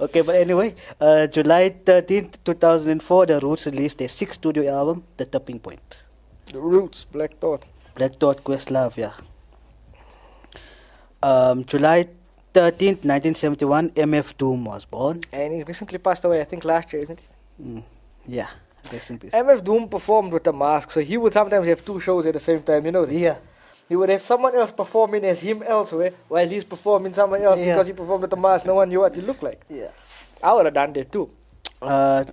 okay, 0.00 0.22
but 0.22 0.34
anyway, 0.34 0.74
uh, 1.00 1.28
July 1.28 1.70
13th, 1.84 2.34
2004, 2.44 3.26
The 3.26 3.38
Roots 3.38 3.66
released 3.66 3.98
their 3.98 4.08
sixth 4.08 4.40
studio 4.40 4.76
album, 4.76 5.04
The 5.18 5.24
Tipping 5.24 5.60
Point. 5.60 5.96
The 6.52 6.58
Roots, 6.58 7.04
Black 7.04 7.38
Thought. 7.38 7.64
Black 7.94 8.16
Thought 8.18 8.42
Questlove, 8.42 8.96
yeah. 8.96 9.12
Um, 11.22 11.64
July 11.64 12.08
13th, 12.54 13.04
1971, 13.06 13.90
MF 13.90 14.36
Doom 14.36 14.64
was 14.64 14.84
born. 14.84 15.20
And 15.32 15.52
he 15.54 15.62
recently 15.62 15.98
passed 15.98 16.24
away, 16.24 16.40
I 16.40 16.44
think 16.44 16.64
last 16.64 16.92
year, 16.92 17.02
isn't 17.02 17.20
he? 17.20 17.64
Mm, 17.64 17.84
yeah, 18.26 18.48
rest 18.92 19.10
in 19.10 19.20
peace. 19.20 19.30
MF 19.30 19.62
Doom 19.62 19.88
performed 19.88 20.32
with 20.32 20.44
a 20.48 20.52
mask, 20.52 20.90
so 20.90 21.00
he 21.00 21.16
would 21.18 21.34
sometimes 21.34 21.68
have 21.68 21.84
two 21.84 22.00
shows 22.00 22.26
at 22.26 22.34
the 22.34 22.40
same 22.40 22.64
time, 22.64 22.84
you 22.84 22.90
know? 22.90 23.06
that? 23.06 23.14
Yeah. 23.14 23.36
He 23.88 23.96
would 23.96 24.08
have 24.10 24.22
someone 24.22 24.54
else 24.54 24.70
performing 24.72 25.24
as 25.24 25.40
him 25.40 25.62
elsewhere 25.62 26.12
while 26.28 26.46
he's 26.48 26.64
performing 26.64 27.14
someone 27.14 27.42
else 27.42 27.58
Yeah. 27.58 27.74
because 27.74 27.86
he 27.86 27.92
performed 27.94 28.22
with 28.22 28.32
a 28.32 28.36
mask. 28.36 28.66
No 28.66 28.74
one 28.74 28.88
knew 28.88 29.00
what 29.00 29.14
he 29.14 29.22
looked 29.22 29.42
like. 29.42 29.60
Yeah. 29.68 29.88
I 30.42 30.52
would 30.54 30.66
have 30.66 30.74
done 30.74 30.92
that 30.92 31.10
too. 31.10 31.30
Uh, 31.80 32.24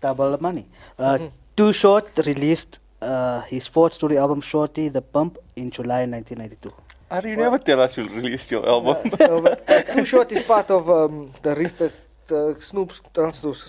double 0.00 0.38
money. 0.40 0.66
Uh, 0.98 1.18
Mhm. 1.18 1.30
Too 1.56 1.72
Short 1.72 2.06
released 2.26 2.78
uh, 3.02 3.40
his 3.42 3.66
fourth 3.66 3.94
studio 3.94 4.20
album, 4.20 4.40
Shorty 4.40 4.88
the 4.88 5.02
Pimp, 5.02 5.38
in 5.56 5.70
July 5.70 6.04
1992. 6.06 6.72
How 7.10 7.20
do 7.20 7.28
you 7.28 7.36
never 7.36 7.58
tell 7.58 7.80
us 7.80 7.96
you 7.96 8.04
released 8.08 8.50
your 8.50 8.64
album? 8.68 9.10
no, 9.20 9.40
but 9.42 9.68
uh, 9.68 9.82
Too 9.94 10.04
Short 10.04 10.30
is 10.32 10.42
part 10.44 10.70
of 10.70 10.88
um, 10.88 11.32
the, 11.42 11.54
re- 11.56 11.90
the, 12.30 12.54
the 12.54 12.60
Snoop's, 12.70 13.00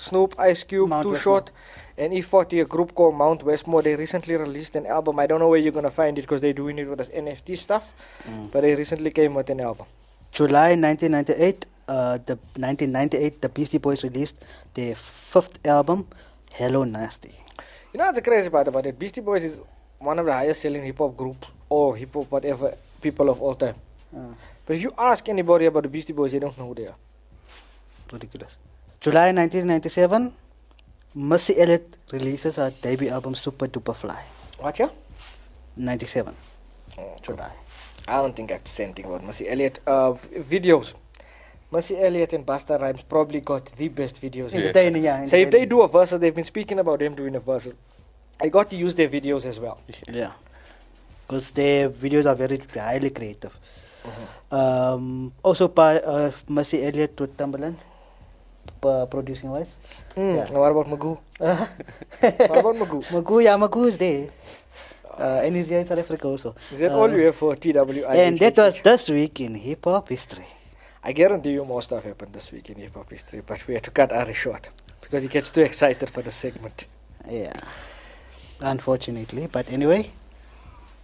Snoop, 0.09 0.36
Ice 0.39 0.64
Cube, 0.64 0.89
Mount 0.89 1.03
Too 1.03 1.12
Westmore. 1.12 1.39
Short, 1.39 1.51
and 1.97 2.14
E40, 2.14 2.62
a 2.62 2.66
group 2.66 2.95
called 2.95 3.16
Mount 3.16 3.43
Westmore. 3.43 3.82
They 3.88 3.95
recently 3.95 4.36
released 4.36 4.76
an 4.76 4.86
album. 4.97 5.20
I 5.20 5.28
don't 5.28 5.39
know 5.39 5.49
where 5.49 5.59
you're 5.59 5.78
gonna 5.80 5.91
find 6.03 6.18
it 6.18 6.22
because 6.22 6.41
they're 6.41 6.59
doing 6.64 6.80
it 6.80 6.88
with 6.89 6.99
this 6.99 7.09
NFT 7.09 7.57
stuff, 7.57 7.86
Mm. 8.30 8.51
but 8.51 8.62
they 8.62 8.74
recently 8.76 9.12
came 9.12 9.34
with 9.39 9.49
an 9.49 9.59
album. 9.70 9.86
July 10.32 10.70
1998, 10.76 11.66
uh, 11.88 12.18
the 12.30 12.36
1998, 12.55 13.41
the 13.41 13.49
Beastie 13.49 13.78
Boys 13.80 14.03
released 14.03 14.38
their 14.76 14.95
fifth 15.34 15.57
album, 15.68 16.07
Hello 16.53 16.84
Nasty. 16.86 17.34
You 17.93 17.97
know 17.99 18.05
what's 18.05 18.16
the 18.18 18.22
crazy 18.22 18.49
part 18.49 18.68
about 18.70 18.86
it? 18.86 18.97
Beastie 18.97 19.22
Boys 19.22 19.43
is 19.43 19.59
one 19.99 20.18
of 20.20 20.26
the 20.26 20.34
highest 20.34 20.62
selling 20.62 20.84
hip 20.84 20.97
hop 20.97 21.18
groups 21.18 21.47
or 21.70 21.95
hip 21.97 22.14
hop 22.14 22.32
whatever 22.32 22.74
people 23.01 23.30
of 23.30 23.41
all 23.41 23.55
time. 23.55 23.76
Uh, 24.16 24.34
But 24.66 24.76
if 24.78 24.84
you 24.84 24.91
ask 24.97 25.28
anybody 25.28 25.66
about 25.66 25.84
the 25.84 25.89
Beastie 25.89 26.14
Boys, 26.14 26.32
they 26.32 26.39
don't 26.39 26.57
know 26.57 26.68
who 26.68 26.76
they 26.76 26.88
are. 26.88 26.95
Ridiculous. 28.12 28.57
July 28.99 29.32
1997, 29.34 30.34
Missy 31.16 31.59
Elliott 31.59 31.97
releases 32.12 32.55
her 32.57 32.72
debut 32.82 33.09
album, 33.09 33.34
Supa 33.34 33.68
Dupa 33.68 33.95
Fly. 33.95 34.24
What 34.59 34.78
yeah? 34.78 34.89
97. 35.76 36.36
Oh, 36.97 37.16
July. 37.24 37.51
I 38.07 38.18
don't 38.18 38.36
think 38.36 38.51
I 38.51 38.55
have 38.55 38.64
to 38.64 38.72
say 38.72 38.84
anything 38.84 39.05
about 39.05 39.24
Missy 39.24 39.49
Elliott. 39.49 39.80
Uh, 39.88 40.14
videos. 40.38 40.93
Missy 41.72 41.97
Elliott 41.97 42.34
and 42.34 42.45
Busta 42.45 42.80
Rhymes 42.80 43.01
probably 43.07 43.39
got 43.39 43.66
the 43.78 43.88
best 43.88 44.22
videos. 44.22 44.53
Entertaining, 44.53 45.03
yeah. 45.03 45.26
So 45.26 45.38
if 45.38 45.51
they 45.51 45.66
do 45.66 45.82
a 45.82 45.88
verse, 45.88 46.12
they've 46.12 46.36
been 46.36 46.43
speaking 46.43 46.80
about 46.80 46.99
them 46.99 47.16
doing 47.16 47.36
a 47.36 47.39
verse. 47.39 47.70
I 48.41 48.49
got 48.49 48.70
to 48.72 48.76
use 48.76 48.95
their 48.95 49.07
videos 49.07 49.45
as 49.45 49.59
well. 49.59 49.80
Yeah. 50.07 50.34
Because 51.28 51.51
their 51.51 51.89
videos 51.89 52.26
are 52.26 52.36
very 52.36 52.62
highly 52.74 53.09
creative. 53.09 53.55
Um, 54.51 55.32
also, 55.43 55.68
part 55.70 56.03
uh, 56.03 56.32
Missy 56.49 56.84
Elliott 56.84 57.20
with 57.20 57.38
Timbaland, 57.38 57.78
uh, 58.84 59.05
producing 59.05 59.49
wise. 59.51 59.76
Mm. 60.16 60.36
Yeah. 60.36 60.45
And 60.47 60.57
what 60.57 60.72
about 60.72 60.88
Magoo? 60.88 61.18
what 61.39 62.57
about 62.59 62.76
Magoo? 62.76 63.03
Magoo, 63.05 63.43
yeah, 63.43 63.57
Magoo 63.57 63.88
is 63.88 63.97
there. 63.97 64.30
Uh, 65.20 65.41
and 65.43 65.55
he's 65.55 65.68
here 65.68 65.80
in 65.80 65.86
South 65.86 65.99
Africa 65.99 66.28
also. 66.28 66.55
Is 66.72 66.80
that 66.80 66.91
Uh, 66.91 66.97
all 66.97 67.12
you 67.12 67.26
have 67.26 67.36
for 67.36 67.55
TWI? 67.55 68.16
And 68.16 68.39
that 68.39 68.57
was 68.57 68.80
this 68.82 69.09
week 69.09 69.39
in 69.41 69.55
hip 69.55 69.86
hop 69.86 70.09
history. 70.09 70.47
I 71.03 71.12
guarantee 71.14 71.51
you 71.51 71.66
more 71.66 71.82
stuff 71.82 72.03
happened 72.03 72.34
this 72.34 72.51
week 72.51 72.70
in 72.70 72.78
hip 72.78 72.93
hop 72.95 73.09
history, 73.12 73.41
but 73.45 73.68
we 73.68 73.74
had 73.74 73.84
to 73.84 73.91
cut 73.91 74.12
Ari 74.12 74.34
short 74.34 74.70
because 75.01 75.22
he 75.24 75.30
gets 75.30 75.51
too 75.51 75.62
excited 75.62 76.09
for 76.09 76.22
the 76.22 76.32
segment. 76.32 76.86
Yeah. 77.30 77.59
Unfortunately, 78.59 79.47
but 79.51 79.68
anyway, 79.72 80.12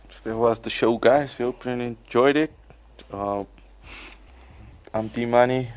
So 0.10 0.30
that 0.30 0.38
was 0.38 0.60
the 0.60 0.70
show, 0.70 0.98
guys. 0.98 1.32
We 1.38 1.44
hope 1.46 1.66
you 1.66 1.72
enjoyed 1.72 2.38
it. 2.38 2.52
Uh, 3.12 3.44
I'm 4.94 5.08
D 5.10 5.26
Money. 5.26 5.70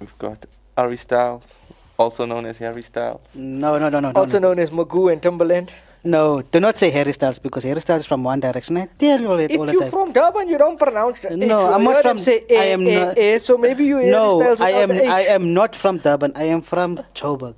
We've 0.00 0.18
got 0.18 0.44
Ari 0.76 0.96
Styles, 0.96 1.52
also 1.98 2.24
known 2.26 2.46
as 2.46 2.58
Harry 2.58 2.82
Styles. 2.82 3.20
no, 3.34 3.78
no, 3.78 3.88
no, 3.88 4.00
no, 4.00 4.10
no. 4.10 4.20
Also 4.20 4.38
no. 4.38 4.48
known 4.48 4.58
as 4.58 4.70
Magoo 4.70 5.12
and 5.12 5.20
Timbaland. 5.22 5.70
No, 6.06 6.42
do 6.42 6.60
not 6.60 6.76
say 6.76 6.90
Harry 6.90 7.14
Styles 7.14 7.38
because 7.38 7.62
Harry 7.64 7.80
Styles 7.80 8.00
is 8.02 8.06
from 8.06 8.22
One 8.24 8.38
Direction. 8.38 8.76
I 8.76 8.88
tell 8.98 9.18
you 9.20 9.30
all, 9.32 9.38
it 9.38 9.50
all 9.52 9.62
If 9.62 9.66
the 9.68 9.72
you're 9.72 9.82
time. 9.82 9.90
from 9.90 10.12
Durban, 10.12 10.48
you 10.50 10.58
don't 10.58 10.78
pronounce 10.78 11.20
the 11.20 11.34
No, 11.34 11.68
H. 11.68 11.74
I'm 11.74 11.84
not 11.84 12.02
from- 12.02 12.18
him 12.18 12.22
Say 12.22 12.44
I 12.50 12.54
A, 12.54 12.72
am 12.74 12.86
A, 12.86 12.94
not- 13.06 13.18
A, 13.18 13.38
so 13.38 13.56
maybe 13.56 13.86
you 13.86 13.98
hear 13.98 14.12
no, 14.12 14.38
Styles 14.40 14.60
I 14.60 14.70
am. 14.70 14.88
the 14.90 15.02
H. 15.04 15.08
I 15.08 15.20
am 15.36 15.54
not 15.54 15.74
from 15.74 15.98
Durban. 15.98 16.32
I 16.34 16.44
am 16.44 16.60
from 16.60 16.98
Joburg. 17.14 17.54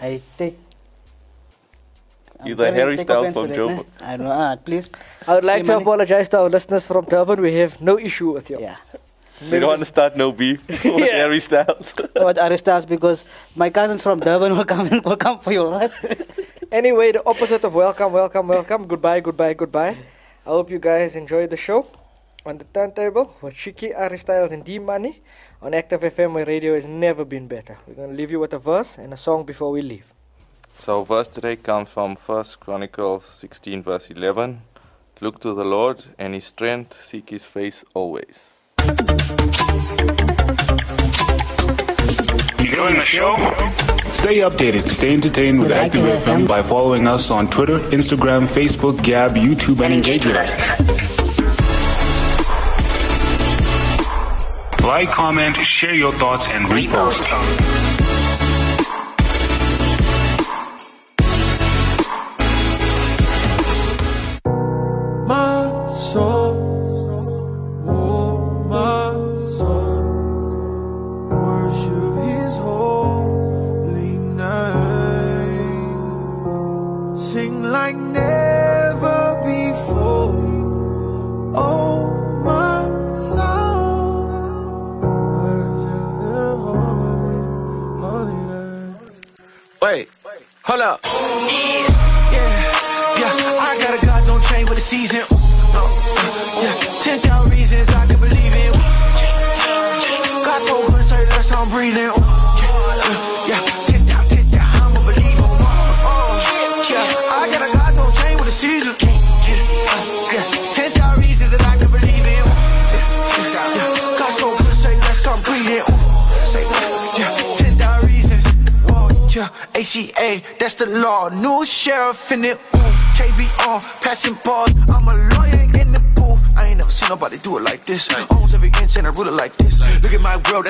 I 0.00 0.22
take. 0.38 0.56
I'm 2.40 2.46
You're 2.46 2.56
the 2.56 2.72
Harry 2.72 2.96
Styles 2.96 3.32
from 3.34 3.48
to 3.48 3.52
that, 3.52 3.58
Joburg. 3.58 3.86
nah. 4.00 4.08
I 4.08 4.16
know. 4.16 4.30
Ah, 4.30 4.56
please. 4.56 4.88
I 5.28 5.34
would 5.34 5.44
like 5.44 5.62
Hey, 5.62 5.66
to 5.68 5.76
apologize 5.76 6.28
to 6.30 6.38
our 6.40 6.48
listeners 6.48 6.86
from 6.86 7.04
Durban. 7.04 7.40
We 7.42 7.54
have 7.56 7.78
no 7.80 7.98
issue 7.98 8.32
with 8.32 8.48
you. 8.48 8.58
Yeah. 8.60 8.76
We 9.50 9.58
don't 9.58 9.68
want 9.68 9.80
to 9.80 9.84
start 9.84 10.16
no 10.16 10.32
beef 10.32 10.60
with 10.68 10.84
Yeah. 10.84 11.16
Harry 11.22 11.40
Styles. 11.40 11.94
What 12.16 12.36
Harry 12.38 12.58
Styles 12.58 12.86
because 12.86 13.24
my 13.56 13.70
cousins 13.70 14.02
from 14.02 14.20
Durban 14.20 14.56
will 14.56 14.64
come 14.64 14.88
will 15.04 15.16
come 15.16 15.38
for 15.40 15.52
you, 15.52 15.64
right? 15.68 15.92
Anyway, 16.72 17.12
the 17.12 17.22
opposite 17.26 17.62
of 17.64 17.74
welcome, 17.74 18.12
welcome, 18.14 18.48
welcome. 18.48 18.86
Goodbye, 18.86 19.20
goodbye, 19.20 19.52
goodbye. 19.52 19.94
I 20.46 20.48
hope 20.48 20.70
you 20.70 20.78
guys 20.78 21.14
enjoyed 21.16 21.50
the 21.50 21.56
show. 21.56 21.86
On 22.46 22.56
the 22.56 22.64
turntable 22.64 23.36
with 23.42 23.54
Shiki, 23.54 23.92
Ari 23.94 24.16
Styles, 24.16 24.52
and 24.52 24.64
D 24.64 24.78
Money 24.78 25.20
on 25.60 25.74
Active 25.74 26.00
FM, 26.00 26.32
where 26.32 26.46
radio 26.46 26.74
has 26.74 26.86
never 26.86 27.24
been 27.26 27.46
better. 27.46 27.76
We're 27.86 27.94
going 28.00 28.10
to 28.10 28.16
leave 28.16 28.30
you 28.30 28.40
with 28.40 28.54
a 28.54 28.58
verse 28.58 28.96
and 28.96 29.12
a 29.12 29.16
song 29.18 29.44
before 29.44 29.70
we 29.70 29.82
leave. 29.82 30.06
So 30.78 31.04
verse 31.04 31.28
today 31.28 31.56
comes 31.56 31.90
from 31.90 32.16
First 32.16 32.58
Chronicles 32.58 33.24
16 33.26 33.82
verse 33.82 34.08
11. 34.10 34.62
Look 35.20 35.40
to 35.40 35.52
the 35.54 35.64
Lord 35.64 36.02
and 36.18 36.32
his 36.32 36.46
strength, 36.46 37.04
seek 37.04 37.28
his 37.28 37.44
face 37.44 37.84
always. 37.92 38.51
Enjoying 42.58 42.96
the 42.96 43.04
show? 43.04 43.36
Stay 44.12 44.38
updated, 44.38 44.88
stay 44.88 45.12
entertained 45.14 45.60
with 45.60 45.72
Active 45.72 46.04
FM 46.04 46.46
by 46.46 46.62
following 46.62 47.06
us 47.06 47.30
on 47.30 47.48
Twitter, 47.50 47.78
Instagram, 47.90 48.46
Facebook, 48.46 49.02
Gab, 49.02 49.34
YouTube, 49.34 49.80
and 49.84 49.92
engage 49.92 50.26
with 50.26 50.36
us. 50.36 50.54
Like, 54.82 55.08
comment, 55.10 55.56
share 55.56 55.94
your 55.94 56.12
thoughts, 56.12 56.46
and 56.48 56.66
repost. 56.66 57.91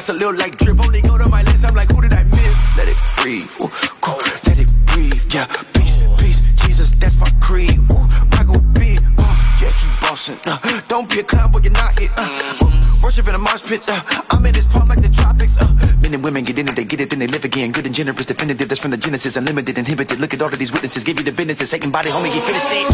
That's 0.07 0.20
a 0.20 0.24
little 0.24 0.36
like 0.36 0.57
drip. 0.59 0.80
Only 0.80 1.00
go 1.00 1.16
to 1.16 1.28
my 1.28 1.42
list, 1.42 1.64
I'm 1.64 1.74
like, 1.74 1.90
who 1.90 2.00
did 2.03 2.12
I 2.12 2.24
miss? 2.24 2.76
Let 2.76 2.88
it 2.88 2.98
breathe, 3.18 3.46
ooh, 3.62 3.70
cool. 4.00 4.18
let 4.46 4.59
it 4.59 4.70
breathe, 4.86 5.22
yeah. 5.32 5.46
Peace, 5.74 6.03
peace, 6.18 6.42
Jesus, 6.62 6.90
that's 6.98 7.16
my 7.18 7.30
creed. 7.40 7.78
Ooh, 7.90 8.07
Michael 8.34 8.61
B, 8.74 8.98
uh, 8.98 9.22
yeah, 9.62 9.70
he 9.70 9.86
bossing. 10.00 10.38
Uh, 10.46 10.59
don't 10.88 11.09
be 11.09 11.20
a 11.20 11.22
clown, 11.22 11.53
but 11.53 11.62
you're 11.62 11.72
not 11.72 11.94
it. 12.00 12.11
Uh, 12.16 12.64
ooh, 12.64 13.03
worship 13.03 13.28
in 13.28 13.34
a 13.34 13.38
mosh 13.38 13.62
pit. 13.62 13.88
Uh, 13.88 14.03
I'm 14.30 14.44
in 14.46 14.55
this 14.55 14.66
palm 14.66 14.88
like 14.88 15.03
the 15.03 15.09
tropics. 15.09 15.57
Uh, 15.61 15.70
men 16.03 16.14
and 16.14 16.24
women 16.24 16.42
get 16.42 16.59
in 16.59 16.68
it, 16.68 16.74
they 16.74 16.84
get 16.84 17.00
it, 17.00 17.11
then 17.11 17.20
they 17.20 17.28
live 17.28 17.44
again. 17.44 17.70
Good 17.70 17.86
and 17.86 17.94
generous, 17.94 18.26
definitive. 18.26 18.68
That's 18.68 18.80
from 18.80 18.90
the 18.90 18.96
Genesis, 18.96 19.36
unlimited, 19.36 19.78
inhibited. 19.78 20.18
Look 20.18 20.34
at 20.34 20.42
all 20.42 20.53
of 20.53 20.59
these 20.59 20.72
witnesses, 20.72 21.05
give 21.05 21.18
you 21.18 21.24
the 21.24 21.32
business. 21.32 21.70
Satan 21.70 21.92
body, 21.92 22.11
homie, 22.11 22.32
he 22.32 22.40
finished 22.40 22.66
it. 22.70 22.90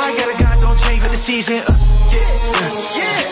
I 0.00 0.14
got 0.18 0.34
a 0.34 0.42
God, 0.42 0.60
don't 0.60 0.78
change 0.80 1.02
with 1.02 1.12
the 1.12 1.18
season. 1.18 1.62
Uh, 1.68 1.76
yeah, 2.10 2.98
yeah. 2.98 3.27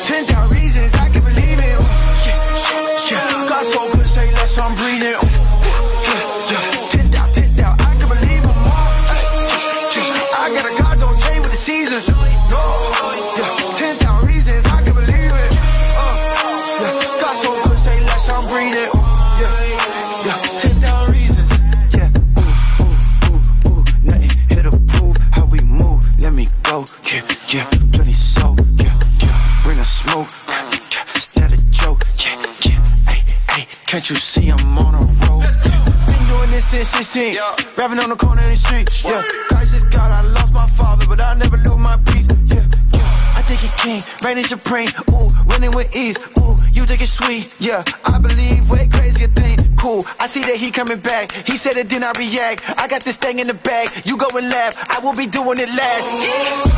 16. 37.16 37.32
Yeah. 37.32 37.56
Rapping 37.78 37.98
on 37.98 38.10
the 38.10 38.16
corner 38.16 38.42
of 38.42 38.50
the 38.50 38.56
street. 38.56 38.90
Yeah. 39.02 39.22
Christ 39.48 39.74
is 39.74 39.84
God, 39.84 40.12
I 40.12 40.20
lost 40.36 40.52
my 40.52 40.68
father, 40.76 41.06
but 41.06 41.18
I 41.18 41.32
never 41.32 41.56
lose 41.56 41.78
my 41.78 41.96
peace. 42.04 42.26
Yeah. 42.44 42.60
yeah. 42.92 43.38
I 43.38 43.40
think 43.48 43.64
it 43.64 43.72
king, 43.80 44.02
reigning 44.22 44.44
supreme. 44.44 44.90
Ooh, 45.12 45.28
winning 45.48 45.70
with 45.70 45.96
ease. 45.96 46.18
Ooh, 46.36 46.56
you 46.72 46.84
think 46.84 47.00
it's 47.00 47.12
sweet. 47.12 47.54
Yeah. 47.58 47.84
I 48.04 48.18
believe 48.18 48.68
way 48.68 48.86
crazier 48.88 49.28
thing. 49.28 49.56
Cool. 49.76 50.04
I 50.20 50.26
see 50.26 50.42
that 50.42 50.56
he 50.56 50.70
coming 50.70 51.00
back. 51.00 51.32
He 51.32 51.56
said 51.56 51.78
it, 51.78 51.88
then 51.88 52.04
I 52.04 52.12
react. 52.18 52.68
I 52.76 52.86
got 52.86 53.00
this 53.00 53.16
thing 53.16 53.38
in 53.38 53.46
the 53.46 53.54
bag. 53.64 53.88
You 54.04 54.18
go 54.18 54.28
and 54.36 54.50
laugh. 54.50 54.76
I 54.90 55.00
will 55.00 55.16
be 55.16 55.26
doing 55.26 55.58
it 55.58 55.70
last. 55.70 56.04
Yeah. 56.20 56.76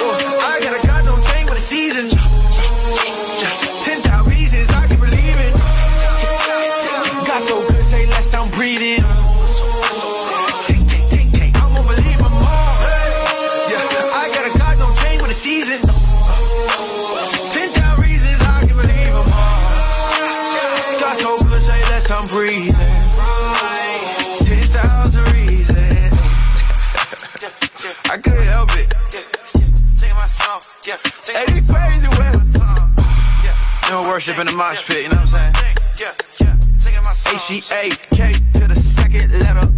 Ooh, 0.00 0.16
I 0.48 0.60
got 0.64 0.72
a 0.72 0.86
goddamn 0.86 1.20
no 1.20 1.22
chain 1.28 1.44
with 1.44 1.58
a 1.58 1.60
season. 1.60 2.29
Worship 34.20 34.38
in 34.38 34.46
the 34.48 34.52
mosh 34.52 34.86
pit, 34.86 35.04
you 35.04 35.08
know 35.08 35.16
what 35.16 35.32
I'm 35.32 35.54
saying? 35.54 35.54
ACA, 37.24 37.96
K 38.14 38.32
to 38.52 38.68
the 38.68 38.76
second 38.76 39.32
letter. 39.32 39.69